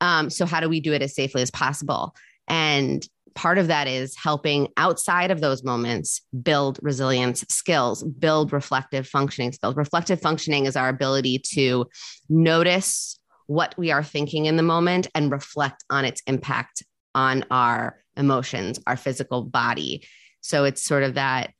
um, 0.00 0.30
so 0.30 0.46
how 0.46 0.60
do 0.60 0.70
we 0.70 0.80
do 0.80 0.94
it 0.94 1.02
as 1.02 1.14
safely 1.14 1.42
as 1.42 1.50
possible 1.50 2.14
and 2.48 3.06
part 3.34 3.58
of 3.58 3.68
that 3.68 3.88
is 3.88 4.16
helping 4.16 4.68
outside 4.76 5.30
of 5.30 5.40
those 5.40 5.62
moments 5.64 6.22
build 6.42 6.78
resilience 6.82 7.44
skills, 7.48 8.02
build 8.02 8.52
reflective 8.52 9.06
functioning 9.06 9.52
skills. 9.52 9.76
Reflective 9.76 10.20
functioning 10.20 10.66
is 10.66 10.76
our 10.76 10.88
ability 10.88 11.40
to 11.54 11.86
notice 12.28 13.18
what 13.46 13.74
we 13.76 13.90
are 13.90 14.04
thinking 14.04 14.46
in 14.46 14.56
the 14.56 14.62
moment 14.62 15.08
and 15.14 15.32
reflect 15.32 15.84
on 15.90 16.04
its 16.04 16.22
impact 16.26 16.84
on 17.14 17.44
our 17.50 17.98
emotions, 18.16 18.78
our 18.86 18.96
physical 18.96 19.42
body. 19.42 20.06
So 20.40 20.64
it's 20.64 20.84
sort 20.84 21.02
of 21.02 21.14
that 21.14 21.52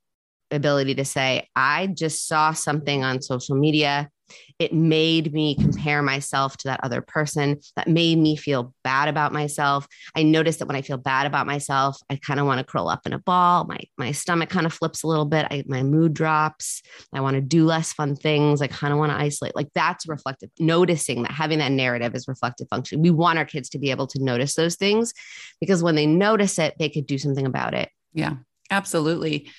ability 0.50 0.94
to 0.96 1.04
say, 1.04 1.48
I 1.56 1.88
just 1.88 2.28
saw 2.28 2.52
something 2.52 3.04
on 3.04 3.22
social 3.22 3.56
media 3.56 4.09
it 4.58 4.72
made 4.72 5.32
me 5.32 5.54
compare 5.54 6.02
myself 6.02 6.56
to 6.58 6.68
that 6.68 6.80
other 6.82 7.00
person. 7.00 7.60
That 7.76 7.88
made 7.88 8.18
me 8.18 8.36
feel 8.36 8.74
bad 8.84 9.08
about 9.08 9.32
myself. 9.32 9.86
I 10.14 10.22
noticed 10.22 10.58
that 10.58 10.66
when 10.66 10.76
I 10.76 10.82
feel 10.82 10.96
bad 10.96 11.26
about 11.26 11.46
myself, 11.46 11.98
I 12.10 12.16
kind 12.16 12.40
of 12.40 12.46
want 12.46 12.58
to 12.58 12.64
curl 12.64 12.88
up 12.88 13.06
in 13.06 13.12
a 13.12 13.18
ball. 13.18 13.64
My 13.64 13.80
my 13.96 14.12
stomach 14.12 14.50
kind 14.50 14.66
of 14.66 14.72
flips 14.72 15.02
a 15.02 15.06
little 15.06 15.24
bit. 15.24 15.46
I, 15.50 15.64
my 15.66 15.82
mood 15.82 16.14
drops. 16.14 16.82
I 17.12 17.20
want 17.20 17.34
to 17.34 17.40
do 17.40 17.64
less 17.64 17.92
fun 17.92 18.16
things. 18.16 18.62
I 18.62 18.66
kind 18.66 18.92
of 18.92 18.98
want 18.98 19.12
to 19.12 19.18
isolate. 19.18 19.56
Like 19.56 19.68
that's 19.74 20.08
reflective. 20.08 20.50
Noticing 20.58 21.22
that 21.22 21.32
having 21.32 21.58
that 21.58 21.72
narrative 21.72 22.14
is 22.14 22.28
reflective 22.28 22.68
function. 22.68 23.02
We 23.02 23.10
want 23.10 23.38
our 23.38 23.44
kids 23.44 23.68
to 23.70 23.78
be 23.78 23.90
able 23.90 24.06
to 24.08 24.22
notice 24.22 24.54
those 24.54 24.76
things 24.76 25.12
because 25.60 25.82
when 25.82 25.94
they 25.94 26.06
notice 26.06 26.58
it, 26.58 26.74
they 26.78 26.88
could 26.88 27.06
do 27.06 27.18
something 27.18 27.46
about 27.46 27.74
it. 27.74 27.90
Yeah, 28.12 28.34
absolutely. 28.70 29.50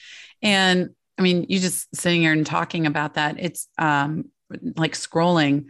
And 0.41 0.89
I 1.17 1.21
mean, 1.21 1.45
you 1.49 1.59
just 1.59 1.93
sitting 1.95 2.21
here 2.21 2.33
and 2.33 2.45
talking 2.45 2.85
about 2.85 3.15
that. 3.15 3.35
It's 3.39 3.67
um, 3.77 4.31
like 4.75 4.93
scrolling 4.93 5.69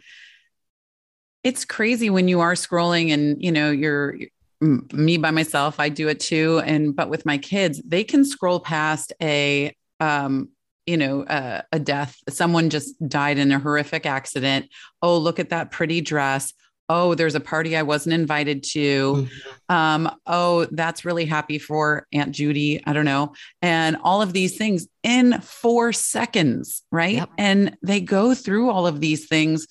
it's 1.44 1.66
crazy 1.66 2.10
when 2.10 2.28
you 2.28 2.40
are 2.40 2.54
scrolling 2.54 3.12
and 3.12 3.42
you 3.44 3.52
know 3.52 3.72
you're 3.72 4.16
me 4.62 5.18
by 5.18 5.32
myself 5.32 5.80
i 5.80 5.90
do 5.90 6.08
it 6.08 6.20
too. 6.20 6.62
And 6.64 6.96
but 6.96 7.10
with 7.10 7.26
my 7.26 7.38
kids 7.38 7.82
they 7.84 8.04
can 8.04 8.24
scroll 8.24 8.60
past 8.60 9.14
a 9.22 9.76
um 10.00 10.50
you 10.86 10.98
know 10.98 11.24
uh, 11.24 11.62
a 11.72 11.80
death. 11.80 12.18
Someone 12.30 12.70
just 12.70 12.96
died 13.08 13.38
in 13.38 13.52
a 13.52 13.60
horrific 13.60 14.06
accident. 14.06 14.68
Oh 15.02 15.18
look 15.18 15.40
at 15.40 15.50
that 15.50 15.72
pretty 15.72 16.02
dress 16.02 16.54
oh 16.92 17.16
there's 17.16 17.36
a 17.36 17.40
party 17.40 17.76
i 17.78 17.82
wasn't 17.82 18.14
invited 18.14 18.64
to 18.64 19.14
mm-hmm. 19.14 19.52
Um, 19.72 20.14
oh, 20.26 20.66
that's 20.66 21.06
really 21.06 21.24
happy 21.24 21.58
for 21.58 22.06
Aunt 22.12 22.34
Judy. 22.34 22.84
I 22.86 22.92
don't 22.92 23.06
know. 23.06 23.32
And 23.62 23.96
all 24.04 24.22
of 24.22 24.34
these 24.34 24.58
things 24.58 24.86
in 25.02 25.40
four 25.40 25.94
seconds, 25.94 26.84
right? 26.92 27.16
Yep. 27.16 27.30
And 27.38 27.78
they 27.82 28.02
go 28.02 28.34
through 28.34 28.70
all 28.70 28.86
of 28.86 29.00
these 29.00 29.28
things 29.28 29.68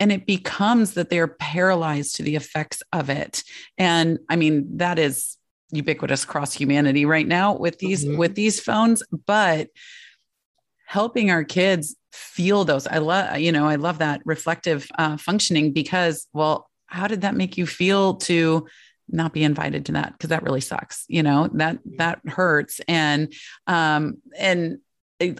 and 0.00 0.10
it 0.10 0.24
becomes 0.26 0.94
that 0.94 1.10
they're 1.10 1.28
paralyzed 1.28 2.16
to 2.16 2.22
the 2.22 2.34
effects 2.34 2.82
of 2.94 3.10
it. 3.10 3.44
And 3.76 4.20
I 4.30 4.36
mean, 4.36 4.78
that 4.78 4.98
is 4.98 5.36
ubiquitous 5.70 6.24
across 6.24 6.54
humanity 6.54 7.04
right 7.04 7.26
now 7.26 7.54
with 7.54 7.78
these 7.78 8.06
mm-hmm. 8.06 8.16
with 8.16 8.34
these 8.34 8.58
phones, 8.58 9.02
but 9.26 9.68
helping 10.86 11.30
our 11.30 11.44
kids 11.44 11.94
feel 12.12 12.64
those. 12.64 12.86
I 12.86 12.98
love, 12.98 13.38
you 13.38 13.52
know, 13.52 13.66
I 13.66 13.76
love 13.76 13.98
that 13.98 14.20
reflective 14.24 14.90
uh, 14.98 15.16
functioning 15.16 15.72
because, 15.72 16.26
well, 16.32 16.68
how 16.86 17.08
did 17.08 17.22
that 17.22 17.34
make 17.34 17.56
you 17.56 17.66
feel 17.66 18.14
to 18.16 18.66
not 19.08 19.32
be 19.32 19.44
invited 19.44 19.86
to 19.86 19.92
that? 19.92 20.12
Because 20.12 20.30
that 20.30 20.42
really 20.42 20.60
sucks. 20.60 21.04
You 21.08 21.22
know 21.22 21.48
that 21.54 21.78
that 21.96 22.20
hurts, 22.26 22.80
and 22.86 23.32
um, 23.66 24.18
and 24.38 24.78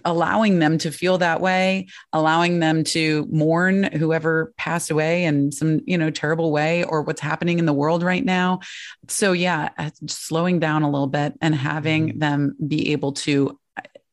allowing 0.04 0.58
them 0.58 0.78
to 0.78 0.92
feel 0.92 1.18
that 1.18 1.40
way 1.40 1.88
allowing 2.12 2.60
them 2.60 2.84
to 2.84 3.26
mourn 3.30 3.84
whoever 3.84 4.52
passed 4.56 4.90
away 4.90 5.24
in 5.24 5.50
some 5.50 5.80
you 5.86 5.98
know 5.98 6.10
terrible 6.10 6.52
way 6.52 6.84
or 6.84 7.02
what's 7.02 7.20
happening 7.20 7.58
in 7.58 7.66
the 7.66 7.72
world 7.72 8.02
right 8.02 8.24
now 8.24 8.60
so 9.08 9.32
yeah 9.32 9.70
uh, 9.78 9.90
slowing 10.06 10.60
down 10.60 10.82
a 10.82 10.90
little 10.90 11.08
bit 11.08 11.34
and 11.40 11.54
having 11.54 12.10
mm-hmm. 12.10 12.18
them 12.18 12.54
be 12.66 12.92
able 12.92 13.12
to 13.12 13.58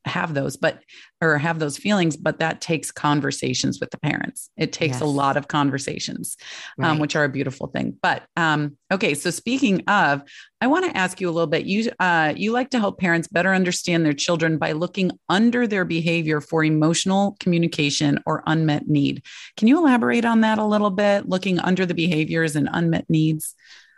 have 0.05 0.33
those 0.33 0.55
but 0.55 0.81
or 1.21 1.37
have 1.37 1.59
those 1.59 1.77
feelings 1.77 2.15
but 2.15 2.39
that 2.39 2.61
takes 2.61 2.91
conversations 2.91 3.79
with 3.79 3.91
the 3.91 3.99
parents. 3.99 4.49
It 4.57 4.71
takes 4.71 4.95
yes. 4.95 5.01
a 5.01 5.05
lot 5.05 5.37
of 5.37 5.47
conversations 5.47 6.37
um, 6.77 6.83
right. 6.83 6.91
um, 6.91 6.99
which 6.99 7.15
are 7.15 7.23
a 7.23 7.29
beautiful 7.29 7.67
thing. 7.67 7.97
But 8.01 8.23
um, 8.35 8.77
okay 8.91 9.13
so 9.13 9.29
speaking 9.29 9.83
of 9.87 10.21
i 10.61 10.67
want 10.67 10.85
to 10.85 10.97
ask 10.97 11.21
you 11.21 11.29
a 11.29 11.31
little 11.31 11.47
bit. 11.47 11.65
You 11.65 11.91
uh, 11.99 12.33
you 12.35 12.51
like 12.51 12.69
to 12.71 12.79
help 12.79 12.99
parents 12.99 13.27
better 13.27 13.53
understand 13.53 14.05
their 14.05 14.13
children 14.13 14.57
by 14.57 14.71
looking 14.71 15.11
under 15.27 15.67
their 15.67 15.85
behavior 15.85 16.41
for 16.41 16.63
emotional 16.63 17.37
communication 17.39 18.19
or 18.25 18.43
unmet 18.45 18.87
need. 18.87 19.23
Can 19.57 19.67
you 19.67 19.77
elaborate 19.77 20.25
on 20.25 20.41
that 20.41 20.57
a 20.57 20.65
little 20.65 20.89
bit? 20.89 21.27
Looking 21.27 21.59
under 21.59 21.85
the 21.85 21.93
behaviors 21.93 22.55
and 22.55 22.69
unmet 22.71 23.09
needs? 23.09 23.55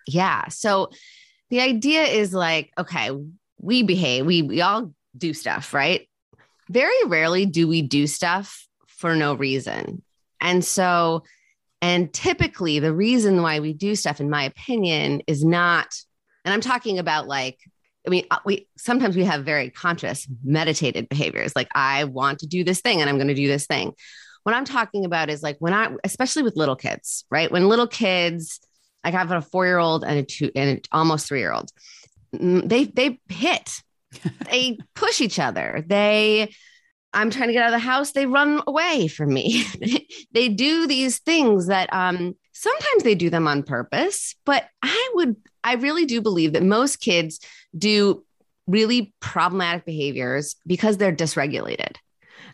Yeah 0.08 0.48
so 0.50 0.90
the 1.50 1.62
idea 1.62 2.04
is 2.04 2.34
like 2.34 2.72
okay 2.78 3.12
we 3.60 3.84
behave 3.84 4.26
we 4.26 4.42
we 4.42 4.62
all 4.62 4.94
do 5.18 5.34
stuff, 5.34 5.74
right? 5.74 6.08
Very 6.70 7.04
rarely 7.06 7.46
do 7.46 7.68
we 7.68 7.82
do 7.82 8.08
stuff 8.08 8.68
for 8.88 9.16
no 9.16 9.34
reason. 9.34 10.02
And 10.40 10.64
so, 10.64 11.24
and 11.82 12.14
typically 12.14 12.80
the 12.80 12.94
reason 12.94 13.42
why 13.42 13.60
we 13.60 13.74
do 13.74 13.96
stuff, 13.96 14.20
in 14.20 14.30
my 14.30 14.44
opinion, 14.44 15.22
is 15.28 15.44
not, 15.44 15.88
and 16.46 16.54
I'm 16.54 16.62
talking 16.62 17.00
about 17.00 17.28
like, 17.28 17.58
I 18.06 18.10
mean, 18.10 18.26
uh, 18.32 18.40
we 18.46 18.68
sometimes 18.78 19.16
we 19.16 19.26
have 19.26 19.46
very 19.46 19.70
conscious, 19.70 20.28
meditated 20.44 21.08
behaviors. 21.10 21.56
Like, 21.56 21.70
I 21.76 22.06
want 22.06 22.40
to 22.40 22.48
do 22.48 22.64
this 22.64 22.82
thing 22.82 23.00
and 23.00 23.10
I'm 23.10 23.18
going 23.18 23.28
to 23.28 23.36
do 23.36 23.48
this 23.48 23.68
thing. 23.68 23.94
What 24.44 24.56
I'm 24.56 24.66
talking 24.66 25.06
about 25.06 25.30
is 25.30 25.44
like 25.44 25.58
when 25.60 25.74
I, 25.74 25.94
especially 26.04 26.42
with 26.42 26.56
little 26.56 26.76
kids, 26.76 27.26
right? 27.30 27.52
When 27.52 27.70
little 27.70 27.88
kids, 27.88 28.60
like 29.04 29.14
I 29.14 29.20
have 29.20 29.32
a 29.32 29.42
four 29.42 29.66
year 29.66 29.78
old 29.78 30.04
and 30.04 30.18
a 30.18 30.24
two 30.24 30.52
and 30.56 30.80
a 30.80 30.82
almost 30.92 31.28
three 31.28 31.40
year 31.40 31.52
old, 31.52 31.70
mm, 32.36 32.68
they 32.68 32.86
they 32.86 33.20
hit 33.30 33.82
they 34.50 34.78
push 34.96 35.22
each 35.22 35.40
other. 35.40 35.84
They, 35.86 36.54
I'm 37.14 37.30
trying 37.30 37.48
to 37.48 37.54
get 37.54 37.64
out 37.64 37.74
of 37.74 37.80
the 37.80 37.80
house. 37.80 38.12
They 38.12 38.26
run 38.26 38.62
away 38.68 39.08
from 39.08 39.34
me. 39.34 39.66
they 40.32 40.50
do 40.50 40.88
these 40.88 41.20
things 41.20 41.68
that 41.68 41.92
um, 41.94 42.36
sometimes 42.54 43.04
they 43.04 43.16
do 43.16 43.30
them 43.30 43.48
on 43.48 43.64
purpose, 43.64 44.36
but 44.46 44.66
I 44.82 45.12
would, 45.16 45.36
I 45.64 45.76
really 45.76 46.06
do 46.06 46.22
believe 46.22 46.54
that 46.54 46.64
most 46.64 46.98
kids 46.98 47.40
do 47.78 48.24
really 48.68 49.14
problematic 49.20 49.86
behaviors 49.86 50.56
because 50.66 50.98
they're 50.98 51.16
dysregulated. 51.16 51.96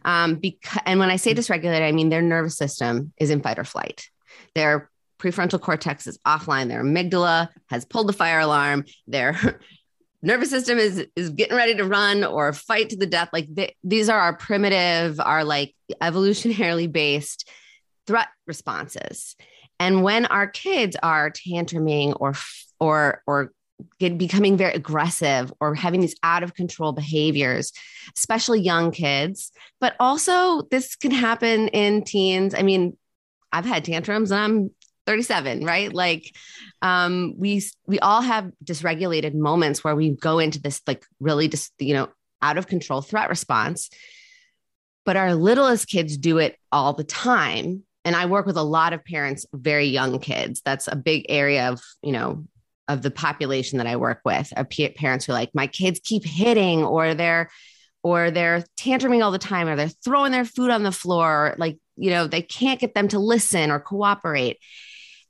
Um, 0.06 0.36
because, 0.36 0.82
and 0.86 1.00
when 1.00 1.10
I 1.10 1.18
say 1.18 1.34
dysregulated, 1.34 1.82
I 1.82 1.92
mean 1.92 2.10
their 2.10 2.22
nervous 2.22 2.58
system 2.58 3.14
is 3.18 3.30
in 3.30 3.42
fight 3.42 3.60
or 3.60 3.64
flight. 3.64 4.10
Their 4.56 4.90
prefrontal 5.20 5.60
cortex 5.60 6.08
is 6.08 6.18
offline. 6.20 6.68
Their 6.70 6.84
amygdala 6.84 7.50
has 7.68 7.86
pulled 7.86 8.08
the 8.08 8.14
fire 8.14 8.40
alarm. 8.40 8.86
Their 9.08 9.60
nervous 10.28 10.50
system 10.50 10.78
is 10.78 11.08
is 11.16 11.30
getting 11.30 11.56
ready 11.56 11.74
to 11.74 11.86
run 11.86 12.24
or 12.24 12.52
fight 12.52 12.90
to 12.90 12.98
the 12.98 13.08
death. 13.08 13.30
Like 13.32 13.54
th- 13.56 13.74
these 13.84 14.10
are 14.10 14.20
our 14.20 14.36
primitive 14.36 15.20
our 15.20 15.44
like 15.44 15.74
evolutionarily 16.02 16.92
based 16.92 17.50
threat 18.06 18.28
responses. 18.46 19.36
And 19.80 20.04
when 20.04 20.26
our 20.26 20.48
kids 20.48 20.98
are 21.02 21.32
tantruming 21.32 22.16
or 22.20 22.34
or 22.80 23.24
or 23.26 23.54
get, 24.00 24.18
becoming 24.18 24.58
very 24.58 24.74
aggressive 24.74 25.54
or 25.62 25.76
having 25.76 26.02
these 26.02 26.16
out 26.24 26.44
of 26.44 26.56
control 26.56 26.94
behaviors 26.94 27.72
especially 28.16 28.60
young 28.60 28.90
kids 28.90 29.52
but 29.80 29.96
also 30.00 30.64
this 30.72 30.96
can 30.96 31.12
happen 31.12 31.68
in 31.68 32.04
teens. 32.04 32.56
I 32.56 32.64
mean 32.64 32.98
i've 33.54 33.66
had 33.66 33.86
tantrums 33.86 34.32
and 34.32 34.40
i'm 34.42 34.72
37 35.08 35.66
right? 35.66 35.92
Like 35.92 36.36
um 36.84 37.34
we 37.38 37.64
we 37.88 37.98
all 38.00 38.22
have 38.22 38.52
dysregulated 38.64 39.34
moments 39.34 39.84
where 39.84 39.96
we 39.96 40.12
go 40.12 40.38
into 40.38 40.62
this 40.62 40.82
like 40.86 41.04
really 41.20 41.48
just 41.48 41.74
you 41.80 41.96
know 41.96 42.10
out 42.42 42.58
of 42.58 42.68
control 42.68 43.02
threat 43.02 43.30
response. 43.30 43.90
But 45.06 45.18
our 45.18 45.34
littlest 45.34 45.88
kids 45.88 46.18
do 46.18 46.38
it 46.38 46.58
all 46.72 46.94
the 46.94 47.06
time. 47.06 47.84
And 48.06 48.16
i 48.16 48.26
work 48.26 48.46
with 48.46 48.58
a 48.58 48.64
lot 48.64 48.94
of 48.94 49.04
parents 49.04 49.46
very 49.54 49.86
young 49.86 50.20
kids. 50.20 50.62
That's 50.64 50.88
a 50.88 50.96
big 50.96 51.26
area 51.30 51.72
of 51.72 51.82
you 52.04 52.12
know 52.12 52.46
of 52.88 53.02
the 53.02 53.12
population 53.12 53.80
that 53.80 53.88
i 53.88 53.98
work 53.98 54.22
with 54.24 54.54
are 54.56 54.64
parents 54.64 55.26
who 55.26 55.32
are 55.32 55.36
like 55.36 55.52
my 55.54 55.68
kids 55.68 56.00
keep 56.04 56.24
hitting 56.24 56.84
or 56.84 57.14
they're 57.14 57.50
or 58.04 58.32
they're 58.32 58.64
tantruming 58.78 59.24
all 59.24 59.32
the 59.32 59.38
time 59.38 59.68
or 59.68 59.76
they're 59.76 59.90
throwing 59.90 60.32
their 60.32 60.46
food 60.46 60.70
on 60.70 60.84
the 60.84 60.92
floor 60.92 61.56
like 61.58 61.78
you 61.98 62.10
know 62.10 62.28
they 62.28 62.42
can't 62.42 62.80
get 62.80 62.94
them 62.94 63.08
to 63.08 63.20
listen 63.20 63.72
or 63.72 63.80
cooperate 63.80 64.58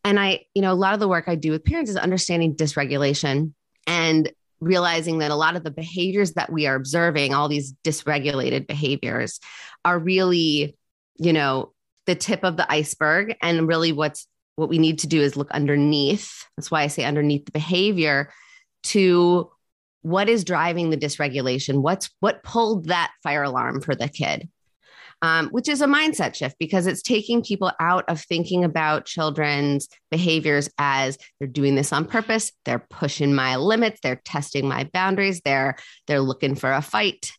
and 0.07 0.17
I, 0.17 0.45
you 0.53 0.61
know, 0.61 0.71
a 0.71 0.73
lot 0.73 0.93
of 0.93 1.01
the 1.01 1.07
work 1.09 1.25
I 1.27 1.35
do 1.35 1.51
with 1.51 1.65
parents 1.65 1.91
is 1.91 1.97
understanding 1.97 2.55
dysregulation 2.55 3.51
and 3.87 4.31
realizing 4.61 5.17
that 5.17 5.31
a 5.31 5.35
lot 5.35 5.57
of 5.57 5.65
the 5.65 5.69
behaviors 5.69 6.31
that 6.33 6.49
we 6.49 6.65
are 6.65 6.75
observing, 6.75 7.33
all 7.33 7.49
these 7.49 7.73
dysregulated 7.83 8.67
behaviors, 8.67 9.41
are 9.83 9.99
really, 9.99 10.77
you 11.17 11.33
know, 11.33 11.73
the 12.05 12.15
tip 12.15 12.45
of 12.45 12.55
the 12.55 12.71
iceberg. 12.71 13.35
And 13.41 13.67
really 13.67 13.91
what's 13.91 14.29
what 14.55 14.69
we 14.69 14.77
need 14.77 14.99
to 14.99 15.07
do 15.07 15.21
is 15.21 15.35
look 15.35 15.51
underneath. 15.51 16.41
That's 16.55 16.71
why 16.71 16.83
I 16.83 16.87
say 16.87 17.03
underneath 17.03 17.45
the 17.45 17.51
behavior 17.51 18.31
to 18.83 19.51
what 20.03 20.29
is 20.29 20.45
driving 20.45 20.89
the 20.89 20.95
dysregulation? 20.95 21.81
What's 21.81 22.09
what 22.21 22.43
pulled 22.43 22.85
that 22.85 23.11
fire 23.23 23.43
alarm 23.43 23.81
for 23.81 23.93
the 23.93 24.07
kid? 24.07 24.47
Um, 25.21 25.49
which 25.49 25.67
is 25.67 25.81
a 25.81 25.87
mindset 25.87 26.35
shift 26.35 26.57
because 26.59 26.87
it's 26.87 27.01
taking 27.01 27.43
people 27.43 27.71
out 27.79 28.05
of 28.07 28.21
thinking 28.21 28.63
about 28.63 29.05
children's 29.05 29.87
behaviors 30.11 30.69
as 30.77 31.17
they're 31.39 31.47
doing 31.47 31.75
this 31.75 31.91
on 31.91 32.05
purpose. 32.05 32.51
They're 32.65 32.85
pushing 32.89 33.33
my 33.33 33.55
limits. 33.55 33.99
They're 34.01 34.21
testing 34.23 34.67
my 34.67 34.89
boundaries. 34.93 35.41
They're 35.41 35.75
they're 36.05 36.21
looking 36.21 36.55
for 36.55 36.71
a 36.71 36.81
fight. 36.81 37.31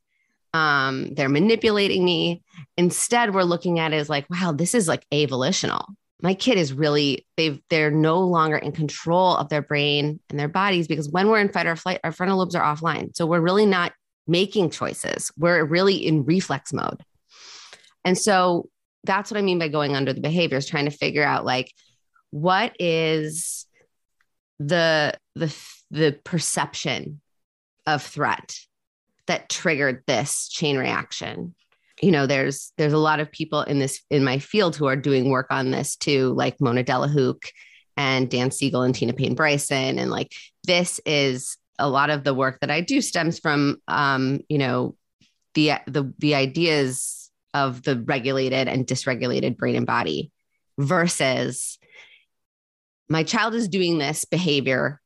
Um, 0.55 1.15
they're 1.15 1.29
manipulating 1.29 2.05
me. 2.05 2.43
Instead, 2.77 3.35
we're 3.35 3.43
looking 3.43 3.79
at 3.79 3.93
it 3.93 3.97
as 3.97 4.09
like, 4.09 4.29
wow, 4.31 4.53
this 4.53 4.75
is 4.75 4.89
like 4.89 5.07
avolitional. 5.13 5.85
My 6.21 6.35
kid 6.35 6.59
is 6.59 6.73
really 6.73 7.27
they've 7.37 7.61
they're 7.71 7.93
no 7.93 8.21
longer 8.21 8.57
in 8.57 8.73
control 8.73 9.37
of 9.37 9.51
their 9.51 9.63
brain 9.63 10.19
and 10.31 10.39
their 10.39 10.49
bodies 10.49 10.89
because 10.89 11.09
when 11.09 11.29
we're 11.29 11.41
in 11.41 11.51
fight 11.51 11.67
or 11.67 11.77
flight, 11.77 12.01
our 12.03 12.11
frontal 12.11 12.39
lobes 12.39 12.57
are 12.57 12.75
offline. 12.75 13.17
So 13.17 13.25
we're 13.25 13.41
really 13.41 13.67
not 13.67 13.93
making 14.27 14.71
choices. 14.71 15.31
We're 15.39 15.65
really 15.65 15.95
in 15.95 16.25
reflex 16.25 16.73
mode. 16.73 17.03
And 18.05 18.17
so 18.17 18.69
that's 19.05 19.31
what 19.31 19.39
I 19.39 19.43
mean 19.43 19.59
by 19.59 19.69
going 19.69 19.97
under 19.97 20.13
the 20.13 20.21
behaviors, 20.21 20.67
trying 20.67 20.87
to 20.87 20.91
figure 20.91 21.25
out 21.25 21.45
like 21.45 21.73
what 22.31 22.75
is 22.79 23.67
the 24.59 25.15
the 25.35 25.55
the 25.91 26.19
perception 26.25 27.21
of 27.87 28.03
threat 28.03 28.59
that 29.27 29.49
triggered 29.49 30.03
this 30.07 30.49
chain 30.49 30.77
reaction? 30.77 31.55
You 32.03 32.13
know 32.13 32.27
there's 32.27 32.73
there's 32.77 32.93
a 32.93 32.99
lot 32.99 33.21
of 33.21 33.33
people 33.33 33.63
in 33.63 33.79
this 33.79 34.01
in 34.11 34.25
my 34.25 34.39
field 34.39 34.77
who 34.77 34.87
are 34.87 34.97
doing 34.97 35.31
work 35.31 35.47
on 35.51 35.71
this 35.71 35.97
too 35.97 36.33
like 36.35 36.61
mona 36.61 36.83
Delahooke 36.83 37.47
and 37.97 38.31
dan 38.31 38.51
siegel 38.51 38.83
and 38.83 38.95
tina 38.95 39.13
payne 39.13 39.35
bryson. 39.35 39.99
And 39.99 40.11
like 40.11 40.33
this 40.65 41.01
is 41.05 41.57
a 41.79 41.89
lot 41.89 42.11
of 42.11 42.25
the 42.25 42.35
work 42.35 42.59
that 42.61 42.73
i 42.73 42.81
do 42.81 43.01
stems 43.01 43.39
from 43.39 43.81
um 43.87 44.41
you 44.49 44.59
know 44.59 44.97
the 45.55 45.73
the 45.87 46.13
the 46.19 46.35
ideas 46.35 47.18
of 47.65 47.83
the 47.83 47.95
regulated 48.01 48.69
and 48.69 48.87
dysregulated 48.87 49.57
brain 49.57 49.77
and 49.77 49.87
body 49.87 50.31
versus 50.79 51.79
my 53.09 53.23
child 53.25 53.55
is 53.55 53.69
doing 53.69 53.99
this 53.99 54.25
behavior 54.25 55.01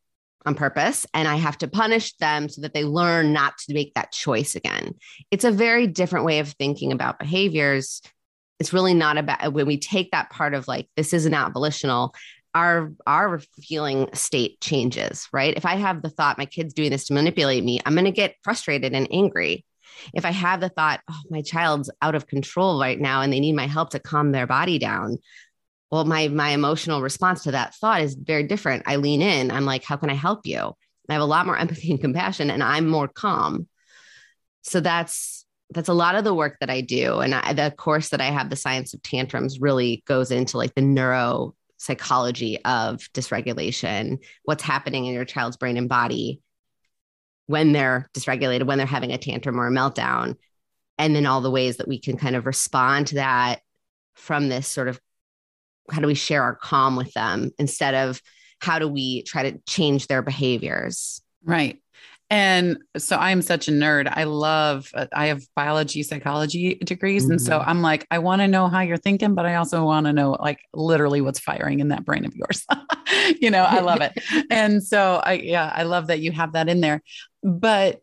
on 0.44 0.54
purpose 0.54 1.06
and 1.14 1.28
I 1.28 1.36
have 1.36 1.56
to 1.58 1.68
punish 1.68 2.16
them 2.16 2.48
so 2.48 2.62
that 2.62 2.74
they 2.74 2.84
learn 2.84 3.32
not 3.32 3.58
to 3.58 3.74
make 3.74 3.94
that 3.94 4.12
choice 4.12 4.54
again. 4.56 4.94
It's 5.30 5.44
a 5.44 5.52
very 5.52 5.86
different 5.86 6.26
way 6.26 6.40
of 6.40 6.48
thinking 6.48 6.92
about 6.92 7.18
behaviors. 7.18 8.02
It's 8.58 8.72
really 8.72 8.94
not 8.94 9.18
about 9.18 9.52
when 9.52 9.66
we 9.66 9.78
take 9.78 10.10
that 10.10 10.30
part 10.30 10.54
of 10.54 10.68
like, 10.68 10.88
this 10.96 11.12
isn't 11.12 11.30
not 11.30 11.52
volitional. 11.52 12.14
our 12.54 12.92
our 13.06 13.40
feeling 13.62 14.08
state 14.12 14.60
changes, 14.60 15.28
right? 15.32 15.56
If 15.56 15.64
I 15.64 15.76
have 15.76 16.02
the 16.02 16.10
thought 16.10 16.38
my 16.38 16.46
kid's 16.46 16.74
doing 16.74 16.90
this 16.90 17.06
to 17.06 17.14
manipulate 17.14 17.64
me, 17.64 17.80
I'm 17.84 17.94
going 17.94 18.04
to 18.04 18.10
get 18.10 18.36
frustrated 18.42 18.92
and 18.92 19.08
angry. 19.10 19.64
If 20.14 20.24
I 20.24 20.30
have 20.30 20.60
the 20.60 20.68
thought, 20.68 21.00
oh, 21.10 21.20
my 21.30 21.42
child's 21.42 21.90
out 22.00 22.14
of 22.14 22.26
control 22.26 22.80
right 22.80 23.00
now 23.00 23.22
and 23.22 23.32
they 23.32 23.40
need 23.40 23.54
my 23.54 23.66
help 23.66 23.90
to 23.90 24.00
calm 24.00 24.32
their 24.32 24.46
body 24.46 24.78
down, 24.78 25.18
well, 25.90 26.04
my 26.04 26.28
my 26.28 26.50
emotional 26.50 27.02
response 27.02 27.42
to 27.44 27.52
that 27.52 27.74
thought 27.74 28.00
is 28.00 28.14
very 28.14 28.44
different. 28.44 28.84
I 28.86 28.96
lean 28.96 29.20
in. 29.20 29.50
I'm 29.50 29.66
like, 29.66 29.84
how 29.84 29.96
can 29.96 30.10
I 30.10 30.14
help 30.14 30.46
you? 30.46 30.72
I 31.08 31.12
have 31.12 31.22
a 31.22 31.26
lot 31.26 31.46
more 31.46 31.56
empathy 31.58 31.90
and 31.90 32.00
compassion, 32.00 32.50
and 32.50 32.62
I'm 32.62 32.88
more 32.88 33.08
calm. 33.08 33.68
So 34.62 34.80
that's 34.80 35.44
that's 35.70 35.88
a 35.88 35.94
lot 35.94 36.14
of 36.14 36.24
the 36.24 36.34
work 36.34 36.58
that 36.60 36.70
I 36.70 36.80
do, 36.80 37.20
and 37.20 37.34
I, 37.34 37.52
the 37.52 37.70
course 37.70 38.10
that 38.10 38.20
I 38.20 38.30
have, 38.30 38.50
the 38.50 38.56
science 38.56 38.94
of 38.94 39.02
tantrums, 39.02 39.60
really 39.60 40.02
goes 40.06 40.30
into 40.30 40.56
like 40.56 40.74
the 40.74 40.82
neuro 40.82 41.54
psychology 41.76 42.58
of 42.64 42.98
dysregulation, 43.12 44.18
what's 44.44 44.62
happening 44.62 45.06
in 45.06 45.14
your 45.14 45.24
child's 45.24 45.56
brain 45.56 45.76
and 45.76 45.88
body 45.88 46.40
when 47.52 47.72
they're 47.72 48.08
dysregulated, 48.14 48.64
when 48.64 48.78
they're 48.78 48.86
having 48.86 49.12
a 49.12 49.18
tantrum 49.18 49.60
or 49.60 49.66
a 49.66 49.70
meltdown, 49.70 50.36
and 50.96 51.14
then 51.14 51.26
all 51.26 51.42
the 51.42 51.50
ways 51.50 51.76
that 51.76 51.86
we 51.86 52.00
can 52.00 52.16
kind 52.16 52.34
of 52.34 52.46
respond 52.46 53.08
to 53.08 53.16
that 53.16 53.60
from 54.14 54.48
this 54.48 54.66
sort 54.66 54.88
of 54.88 54.98
how 55.90 56.00
do 56.00 56.06
we 56.06 56.14
share 56.14 56.42
our 56.42 56.54
calm 56.54 56.96
with 56.96 57.12
them 57.12 57.50
instead 57.58 57.94
of 57.94 58.22
how 58.58 58.78
do 58.78 58.88
we 58.88 59.22
try 59.24 59.50
to 59.50 59.58
change 59.68 60.06
their 60.06 60.22
behaviors? 60.22 61.20
Right 61.44 61.78
and 62.32 62.78
so 62.96 63.18
I'm 63.18 63.42
such 63.42 63.68
a 63.68 63.72
nerd. 63.72 64.10
I 64.10 64.24
love, 64.24 64.90
uh, 64.94 65.06
I 65.12 65.26
have 65.26 65.42
biology, 65.54 66.02
psychology 66.02 66.76
degrees. 66.76 67.24
Mm-hmm. 67.24 67.32
And 67.32 67.42
so 67.42 67.58
mm-hmm. 67.58 67.68
I'm 67.68 67.82
like, 67.82 68.06
I 68.10 68.20
want 68.20 68.40
to 68.40 68.48
know 68.48 68.68
how 68.68 68.80
you're 68.80 68.96
thinking, 68.96 69.34
but 69.34 69.44
I 69.44 69.56
also 69.56 69.84
want 69.84 70.06
to 70.06 70.14
know 70.14 70.38
like 70.40 70.60
literally 70.72 71.20
what's 71.20 71.38
firing 71.38 71.80
in 71.80 71.88
that 71.88 72.06
brain 72.06 72.24
of 72.24 72.34
yours. 72.34 72.64
you 73.42 73.50
know, 73.50 73.64
I 73.64 73.80
love 73.80 74.00
it. 74.00 74.18
and 74.50 74.82
so 74.82 75.20
I, 75.22 75.34
yeah, 75.34 75.70
I 75.76 75.82
love 75.82 76.06
that 76.06 76.20
you 76.20 76.32
have 76.32 76.54
that 76.54 76.70
in 76.70 76.80
there. 76.80 77.02
But 77.42 78.00